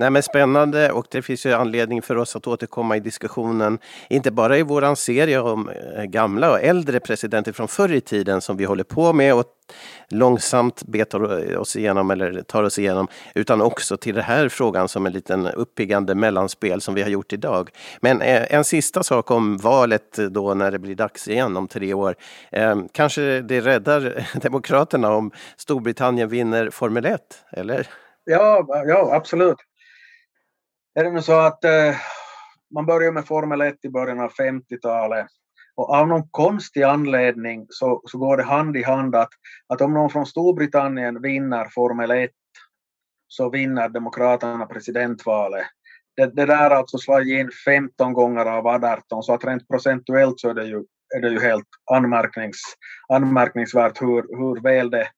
Nej, 0.00 0.10
men 0.10 0.22
spännande 0.22 0.92
och 0.92 1.06
det 1.10 1.22
finns 1.22 1.46
ju 1.46 1.52
anledning 1.52 2.02
för 2.02 2.16
oss 2.16 2.36
att 2.36 2.46
återkomma 2.46 2.96
i 2.96 3.00
diskussionen. 3.00 3.78
Inte 4.08 4.30
bara 4.30 4.58
i 4.58 4.62
våran 4.62 4.96
serie 4.96 5.40
om 5.40 5.68
eh, 5.68 6.04
gamla 6.04 6.50
och 6.50 6.60
äldre 6.60 7.00
presidenter 7.00 7.52
från 7.52 7.68
förr 7.68 7.92
i 7.92 8.00
tiden 8.00 8.40
som 8.40 8.56
vi 8.56 8.64
håller 8.64 8.84
på 8.84 9.12
med 9.12 9.34
och 9.34 9.44
långsamt 10.08 10.82
betar 10.82 11.56
oss 11.58 11.76
igenom 11.76 12.10
eller 12.10 12.42
tar 12.42 12.62
oss 12.62 12.78
igenom, 12.78 13.08
utan 13.34 13.60
också 13.60 13.96
till 13.96 14.14
den 14.14 14.24
här 14.24 14.48
frågan 14.48 14.88
som 14.88 15.06
en 15.06 15.12
liten 15.12 15.46
uppiggande 15.46 16.14
mellanspel 16.14 16.80
som 16.80 16.94
vi 16.94 17.02
har 17.02 17.10
gjort 17.10 17.32
idag. 17.32 17.70
Men 18.00 18.22
eh, 18.22 18.54
en 18.54 18.64
sista 18.64 19.02
sak 19.02 19.30
om 19.30 19.56
valet 19.56 20.18
då 20.30 20.54
när 20.54 20.70
det 20.70 20.78
blir 20.78 20.94
dags 20.94 21.28
igen 21.28 21.56
om 21.56 21.68
tre 21.68 21.94
år. 21.94 22.14
Eh, 22.52 22.76
kanske 22.92 23.40
det 23.40 23.60
räddar 23.60 24.26
Demokraterna 24.40 25.14
om 25.14 25.30
Storbritannien 25.56 26.28
vinner 26.28 26.70
Formel 26.70 27.04
1, 27.04 27.20
eller? 27.52 27.86
Ja, 28.24 28.66
ja 28.86 29.10
absolut. 29.14 29.67
Är 30.98 31.04
det 31.04 31.10
nu 31.10 31.22
så 31.22 31.32
att 31.32 31.64
eh, 31.64 31.96
man 32.74 32.86
började 32.86 33.12
med 33.12 33.26
Formel 33.26 33.60
1 33.60 33.84
i 33.84 33.88
början 33.88 34.20
av 34.20 34.32
50-talet 34.32 35.26
och 35.74 35.90
av 35.90 36.08
någon 36.08 36.28
konstig 36.30 36.82
anledning 36.82 37.66
så, 37.68 38.02
så 38.04 38.18
går 38.18 38.36
det 38.36 38.42
hand 38.42 38.76
i 38.76 38.82
hand 38.82 39.14
att, 39.14 39.28
att 39.68 39.80
om 39.80 39.94
någon 39.94 40.10
från 40.10 40.26
Storbritannien 40.26 41.22
vinner 41.22 41.68
Formel 41.74 42.10
1 42.10 42.30
så 43.28 43.50
vinner 43.50 43.88
Demokraterna 43.88 44.66
presidentvalet. 44.66 45.66
Det, 46.16 46.26
det 46.26 46.46
där 46.46 46.70
har 46.70 46.76
alltså 46.76 46.98
slagit 46.98 47.40
in 47.40 47.50
15 47.64 48.12
gånger 48.12 48.44
av 48.46 48.66
18 48.66 49.22
så 49.22 49.34
att 49.34 49.44
rent 49.44 49.68
procentuellt 49.68 50.40
så 50.40 50.48
är 50.48 50.54
det 50.54 50.64
ju, 50.64 50.84
är 51.16 51.20
det 51.20 51.28
ju 51.28 51.40
helt 51.40 51.68
anmärknings, 51.90 52.60
anmärkningsvärt 53.08 54.02
hur, 54.02 54.38
hur 54.38 54.60
väl 54.60 54.90
det 54.90 55.08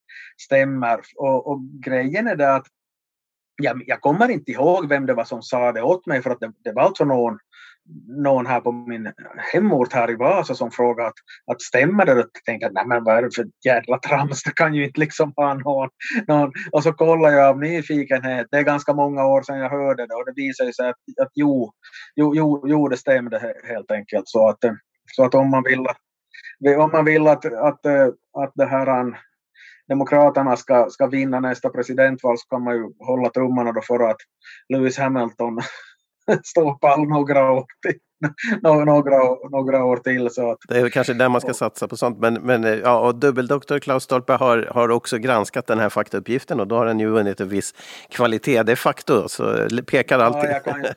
stämmer. 0.43 1.01
Och, 1.17 1.47
och 1.47 1.61
grejen 1.85 2.27
är 2.27 2.37
det 2.37 2.55
att 2.55 2.67
jag, 3.63 3.83
jag 3.87 4.01
kommer 4.01 4.29
inte 4.29 4.51
ihåg 4.51 4.89
vem 4.89 5.07
det 5.07 5.15
var 5.15 5.25
som 5.25 5.43
sa 5.43 5.73
det 5.73 5.83
åt 5.83 6.07
mig 6.07 6.23
för 6.23 6.31
att 6.31 6.41
det, 6.41 6.53
det 6.65 6.73
var 6.73 6.83
alltså 6.83 7.05
någon, 7.05 7.39
någon 8.25 8.47
här 8.47 8.61
på 8.61 8.73
min 8.73 9.13
hemort 9.53 9.93
här 9.93 10.11
i 10.11 10.17
Vasa 10.17 10.55
som 10.55 10.71
frågade 10.71 11.09
att, 11.09 11.15
att 11.53 11.63
stämmer 11.63 12.07
det? 12.07 12.13
Och 12.13 12.19
jag 12.19 12.45
tänkte 12.45 12.67
att 12.67 12.73
nej 12.73 12.87
men 12.87 13.05
vad 13.05 13.17
är 13.17 13.23
det 13.23 13.35
för 13.35 13.47
jävla 13.65 13.99
trams, 13.99 14.43
det 14.43 14.55
kan 14.55 14.75
ju 14.75 14.85
inte 14.85 15.01
liksom 15.01 15.33
vara 15.37 15.55
någon, 15.55 15.89
någon. 16.29 16.53
Och 16.73 16.83
så 16.83 16.93
kollade 16.93 17.37
jag 17.37 17.49
av 17.49 17.59
nyfikenhet, 17.59 18.47
det 18.51 18.59
är 18.59 18.63
ganska 18.63 18.93
många 18.93 19.27
år 19.27 19.43
sedan 19.43 19.59
jag 19.59 19.71
hörde 19.71 20.07
det 20.07 20.15
och 20.15 20.27
det 20.27 20.43
visade 20.43 20.73
sig 20.73 20.89
att, 20.89 20.97
att 21.23 21.33
jo, 21.35 21.73
jo, 22.17 22.35
jo, 22.37 22.65
jo 22.67 22.89
det 22.89 22.97
stämde 22.97 23.55
helt 23.69 23.91
enkelt. 23.91 24.29
Så 24.29 24.49
att, 24.49 24.59
så 25.17 25.25
att 25.25 25.35
om 25.35 25.51
man 25.51 25.63
vill 25.63 25.87
att, 25.87 25.99
om 26.79 26.91
man 26.93 27.05
vill 27.05 27.27
att, 27.27 27.45
att, 27.45 27.87
att 28.39 28.53
det 28.55 28.67
här 28.67 29.13
Demokraterna 29.91 30.57
ska, 30.57 30.87
ska 30.91 31.07
vinna 31.07 31.41
nästa 31.41 31.69
presidentval 31.69 32.39
så 32.39 32.47
kan 32.47 32.63
man 32.65 32.75
ju 32.75 32.93
hålla 32.99 33.31
tummarna 33.31 33.73
då 33.73 33.81
för 33.83 34.11
att 34.11 34.17
Lewis 34.69 34.99
Hamilton 34.99 35.59
står 36.45 36.75
pall 36.79 37.09
några 37.09 37.53
år 37.53 37.65
till. 37.87 37.99
Några, 38.63 38.85
några, 39.51 39.85
år 39.85 39.97
till. 39.97 40.31
Så 40.31 40.51
att, 40.51 40.59
Det 40.69 40.79
är 40.79 40.89
kanske 40.89 41.15
där 41.15 41.29
man 41.29 41.41
ska 41.41 41.55
satsa 41.55 41.89
på 41.89 41.97
sånt. 41.97 42.19
Men, 42.19 42.35
men 42.35 42.65
eh, 42.65 42.71
ja, 42.75 43.01
och 43.01 43.15
dubbeldoktor 43.15 43.79
Klaus 43.79 44.03
Stolpe 44.05 44.33
har, 44.33 44.69
har 44.75 44.89
också 44.91 45.19
granskat 45.19 45.67
den 45.67 45.79
här 45.79 45.89
faktauppgiften 45.89 46.61
och 46.61 46.67
då 46.69 46.77
har 46.77 46.87
den 46.87 47.01
ju 47.01 47.09
vunnit 47.11 47.41
en 47.41 47.49
viss 47.49 47.75
kvalitet 48.11 48.63
de 48.63 48.77
facto. 48.77 49.29
Så 49.29 49.53
det 49.53 49.83
pekar 49.83 50.19
alltid 50.19 50.51
jag 50.51 50.65
kan 50.65 50.85
ju- 50.85 50.91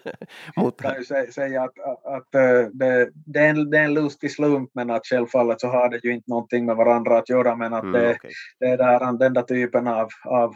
mot 0.62 0.82
kan 0.82 0.96
ju 0.96 1.02
sä- 1.04 1.32
säga 1.32 1.64
att, 1.64 1.74
att, 2.06 2.36
eh, 2.36 2.70
det, 2.74 3.10
det, 3.14 3.40
är 3.40 3.50
en, 3.50 3.70
det 3.70 3.78
är 3.78 3.84
en 3.84 3.94
lustig 3.94 4.32
slump 4.32 4.70
men 4.74 4.90
att 4.90 5.06
självfallet 5.06 5.62
så 5.62 5.68
har 5.68 5.90
det 5.90 6.04
ju 6.04 6.14
inte 6.14 6.30
någonting 6.30 6.66
med 6.66 6.76
varandra 6.76 7.18
att 7.18 7.30
göra 7.30 7.56
men 7.56 7.74
att 7.74 7.84
Mm, 7.84 8.02
det, 8.02 8.12
okej. 8.16 8.32
det 8.60 8.66
är 8.66 8.78
där, 8.78 9.18
den 9.18 9.34
där 9.34 9.42
typen 9.42 9.88
av, 9.88 10.08
av 10.26 10.56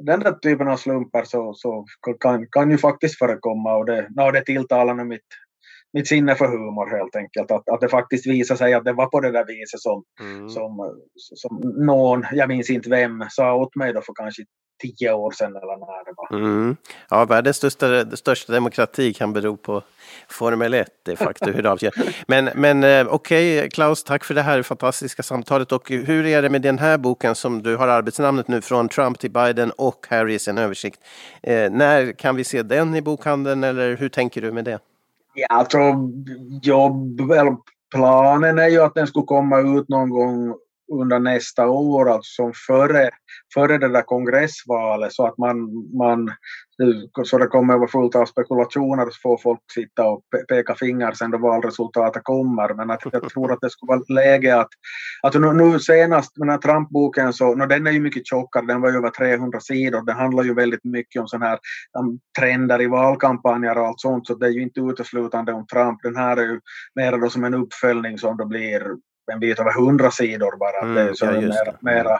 den 0.00 0.20
där 0.20 0.32
typen 0.32 0.68
av 0.68 0.76
slumpar 0.76 1.24
så, 1.24 1.54
så 1.54 1.86
kan, 2.20 2.46
kan 2.46 2.70
ju 2.70 2.78
faktiskt 2.78 3.18
förekomma 3.18 3.76
och 3.76 3.86
det, 3.86 4.08
no, 4.16 4.30
det 4.30 4.44
tilltalar 4.44 4.94
nu 4.94 5.04
mitt, 5.04 5.26
mitt 5.92 6.08
sinne 6.08 6.34
för 6.34 6.46
humor 6.48 6.96
helt 6.98 7.16
enkelt. 7.16 7.50
Att, 7.50 7.68
att 7.68 7.80
det 7.80 7.88
faktiskt 7.88 8.26
visade 8.26 8.58
sig 8.58 8.74
att 8.74 8.84
det 8.84 8.92
var 8.92 9.06
på 9.06 9.20
det 9.20 9.30
där 9.30 9.44
viset 9.46 9.80
som, 9.80 10.04
Mm. 10.20 10.48
som, 10.48 10.94
som 11.34 11.56
någon, 11.86 12.24
jag 12.32 12.48
minns 12.48 12.70
inte 12.70 12.90
vem, 12.90 13.24
sa 13.30 13.54
åt 13.54 13.76
mig 13.76 13.92
då 13.92 14.00
för 14.00 14.12
kanske 14.14 14.42
tio 14.82 15.12
år 15.12 15.30
sedan 15.30 15.56
eller 15.56 15.76
när 15.78 16.04
det 16.04 16.12
var. 16.16 16.38
Mm. 16.38 16.76
Ja, 17.10 17.24
världens 17.24 17.56
största, 17.56 18.16
största 18.16 18.52
demokrati 18.52 19.12
kan 19.12 19.32
bero 19.32 19.56
på 19.56 19.82
Formel 20.28 20.74
1 20.74 20.88
de 21.04 21.16
facto. 21.16 21.50
Hur 21.50 21.62
det 21.62 21.70
avgör. 21.70 21.92
Men, 22.28 22.50
men 22.54 22.84
eh, 22.84 23.06
okej, 23.14 23.70
Klaus, 23.70 24.04
tack 24.04 24.24
för 24.24 24.34
det 24.34 24.42
här 24.42 24.62
fantastiska 24.62 25.22
samtalet. 25.22 25.72
Och 25.72 25.88
hur 25.90 26.26
är 26.26 26.42
det 26.42 26.50
med 26.50 26.62
den 26.62 26.78
här 26.78 26.98
boken 26.98 27.34
som 27.34 27.62
du 27.62 27.76
har 27.76 27.88
arbetsnamnet 27.88 28.48
nu, 28.48 28.60
Från 28.60 28.88
Trump 28.88 29.18
till 29.18 29.30
Biden 29.30 29.70
och 29.70 30.06
Harris, 30.10 30.48
en 30.48 30.58
översikt. 30.58 31.00
Eh, 31.42 31.70
när 31.70 32.12
kan 32.12 32.36
vi 32.36 32.44
se 32.44 32.62
den 32.62 32.94
i 32.94 33.02
bokhandeln 33.02 33.64
eller 33.64 33.96
hur 33.96 34.08
tänker 34.08 34.42
du 34.42 34.52
med 34.52 34.64
det? 34.64 34.78
Ja, 35.40 35.46
alltså 35.46 35.78
jobb, 36.62 37.20
eller 37.20 37.56
planen 37.94 38.58
är 38.58 38.68
ju 38.68 38.80
att 38.80 38.94
den 38.94 39.06
skulle 39.06 39.26
komma 39.26 39.60
ut 39.60 39.88
någon 39.88 40.10
gång 40.10 40.54
under 40.92 41.18
nästa 41.18 41.68
år, 41.68 42.10
alltså 42.10 42.42
som 42.42 42.52
före, 42.66 43.10
före 43.54 43.78
det 43.78 43.88
där 43.88 44.02
kongressvalet 44.02 45.12
så 45.12 45.26
att 45.26 45.38
man, 45.38 45.56
man 45.98 46.30
så 47.24 47.38
det 47.38 47.46
kommer 47.46 47.74
att 47.74 47.80
vara 47.80 47.90
fullt 47.90 48.14
av 48.14 48.24
spekulationer 48.26 49.04
så 49.04 49.18
får 49.22 49.38
folk 49.38 49.60
sitta 49.74 50.08
och 50.08 50.22
pe- 50.34 50.44
peka 50.48 50.74
finger 50.74 51.12
sen 51.12 51.30
då 51.30 51.38
valresultatet 51.38 52.24
kommer. 52.24 52.74
Men 52.74 52.90
att 52.90 53.02
jag 53.12 53.28
tror 53.28 53.52
att 53.52 53.60
det 53.60 53.70
skulle 53.70 53.88
vara 53.88 54.02
läge 54.08 54.60
att, 54.60 54.68
att 55.22 55.34
nu, 55.34 55.52
nu 55.52 55.78
senast 55.78 56.36
med 56.38 56.48
den 56.48 56.52
här 56.52 56.58
Trump-boken 56.58 57.32
så, 57.32 57.54
no, 57.54 57.66
den 57.66 57.86
är 57.86 57.90
ju 57.90 58.00
mycket 58.00 58.26
tjockare, 58.26 58.66
den 58.66 58.80
var 58.80 58.90
ju 58.90 58.96
över 58.96 59.10
300 59.10 59.60
sidor, 59.60 60.02
den 60.06 60.16
handlar 60.16 60.44
ju 60.44 60.54
väldigt 60.54 60.84
mycket 60.84 61.20
om 61.20 61.28
sådana 61.28 61.46
här 61.46 61.58
um, 61.98 62.20
trender 62.38 62.82
i 62.82 62.86
valkampanjer 62.86 63.78
och 63.78 63.86
allt 63.86 64.00
sånt 64.00 64.26
så 64.26 64.34
det 64.34 64.46
är 64.46 64.50
ju 64.50 64.62
inte 64.62 64.80
uteslutande 64.80 65.52
om 65.52 65.66
Trump. 65.66 66.02
Den 66.02 66.16
här 66.16 66.36
är 66.36 66.42
ju 66.42 66.60
mer 66.94 67.18
då 67.18 67.30
som 67.30 67.44
en 67.44 67.54
uppföljning 67.54 68.18
som 68.18 68.36
då 68.36 68.46
blir 68.46 68.80
en 69.32 69.40
bit 69.40 69.60
över 69.60 69.78
100 69.78 70.10
sidor 70.10 70.56
bara. 70.56 70.80
Mm, 70.82 70.94
det 70.94 71.00
är 71.00 71.14
så 71.14 71.24
ja, 71.24 71.32
just 71.32 71.58
mera, 71.58 71.78
mera, 71.80 72.18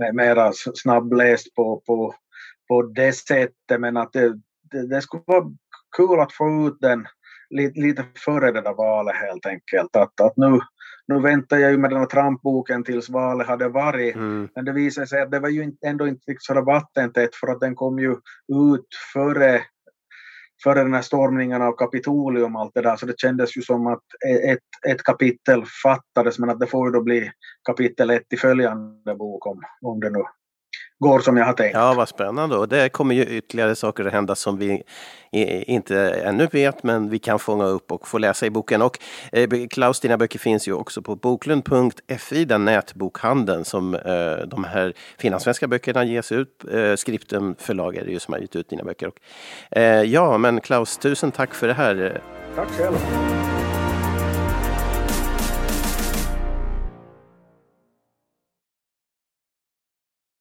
me- 0.00 0.12
mera 0.12 0.52
snabbläst 0.54 1.54
på, 1.54 1.82
på, 1.86 2.14
på 2.68 2.82
det 2.82 3.12
sättet 3.12 3.80
men 3.80 3.96
att 3.96 4.12
det, 4.12 4.28
det, 4.70 4.86
det 4.86 5.02
skulle 5.02 5.22
vara 5.26 5.44
kul 5.96 6.20
att 6.20 6.32
få 6.32 6.66
ut 6.68 6.76
den 6.80 7.06
lite, 7.52 7.80
lite 7.80 8.04
före 8.24 8.52
det 8.52 8.60
där 8.60 8.74
valet 8.74 9.16
helt 9.16 9.46
enkelt. 9.46 9.96
Att, 9.96 10.20
att 10.20 10.36
nu, 10.36 10.60
nu 11.08 11.20
väntar 11.20 11.56
jag 11.56 11.70
ju 11.70 11.78
med 11.78 11.90
den 11.90 11.98
här 11.98 12.06
Trump-boken 12.06 12.84
tills 12.84 13.10
valet 13.10 13.46
hade 13.46 13.68
varit. 13.68 14.14
Mm. 14.14 14.48
Men 14.54 14.64
det 14.64 14.72
visade 14.72 15.06
sig 15.06 15.22
att 15.22 15.30
det 15.30 15.40
var 15.40 15.48
ju 15.48 15.72
ändå 15.86 16.06
inte 16.06 16.36
sådär 16.38 16.62
vattentätt 16.62 17.34
för 17.34 17.48
att 17.48 17.60
den 17.60 17.74
kom 17.74 17.98
ju 17.98 18.12
ut 18.70 18.86
före, 19.12 19.60
före 20.64 20.82
den 20.82 20.94
här 20.94 21.02
stormningen 21.02 21.62
av 21.62 21.72
Kapitolium 21.72 22.56
och 22.56 22.62
allt 22.62 22.74
det 22.74 22.82
där. 22.82 22.96
Så 22.96 23.06
det 23.06 23.20
kändes 23.20 23.56
ju 23.56 23.62
som 23.62 23.86
att 23.86 24.02
e- 24.28 24.50
ett, 24.52 24.92
ett 24.94 25.02
kapitel 25.02 25.64
fattades 25.82 26.38
men 26.38 26.50
att 26.50 26.60
det 26.60 26.66
får 26.66 26.88
ju 26.88 26.92
då 26.92 27.02
bli 27.02 27.30
kapitel 27.66 28.10
ett 28.10 28.32
i 28.32 28.36
följande 28.36 29.14
bok 29.14 29.46
om, 29.46 29.62
om 29.80 30.00
det 30.00 30.10
nu 30.10 30.22
går 31.02 31.20
som 31.20 31.36
jag 31.36 31.44
har 31.44 31.52
tänkt. 31.52 31.74
Ja, 31.74 31.94
vad 31.94 32.08
spännande. 32.08 32.56
Och 32.56 32.68
det 32.68 32.88
kommer 32.88 33.14
ju 33.14 33.24
ytterligare 33.24 33.74
saker 33.74 34.04
att 34.04 34.12
hända 34.12 34.34
som 34.34 34.58
vi 34.58 34.82
inte 35.66 36.10
ännu 36.10 36.48
vet, 36.52 36.82
men 36.82 37.10
vi 37.10 37.18
kan 37.18 37.38
fånga 37.38 37.64
upp 37.64 37.92
och 37.92 38.08
få 38.08 38.18
läsa 38.18 38.46
i 38.46 38.50
boken. 38.50 38.82
Och 38.82 38.98
eh, 39.32 39.48
Klaus, 39.70 40.00
dina 40.00 40.18
böcker 40.18 40.38
finns 40.38 40.68
ju 40.68 40.72
också 40.72 41.02
på 41.02 41.16
boklund.fi, 41.16 42.44
den 42.44 42.64
nätbokhandeln 42.64 43.64
som 43.64 43.94
eh, 43.94 44.46
de 44.46 44.64
här 44.64 44.92
finlandssvenska 45.18 45.68
böckerna 45.68 46.04
ges 46.04 46.32
ut. 46.32 46.64
Eh, 46.64 47.56
förlag 47.58 47.96
är 47.96 48.04
det 48.04 48.10
ju 48.10 48.18
som 48.18 48.34
har 48.34 48.40
gett 48.40 48.56
ut 48.56 48.68
dina 48.68 48.84
böcker. 48.84 49.08
Och, 49.08 49.16
eh, 49.78 50.02
ja, 50.02 50.38
men 50.38 50.60
Klaus, 50.60 50.98
tusen 50.98 51.30
tack 51.30 51.54
för 51.54 51.68
det 51.68 51.74
här. 51.74 52.22
Tack 52.56 52.68
själv. 52.68 53.51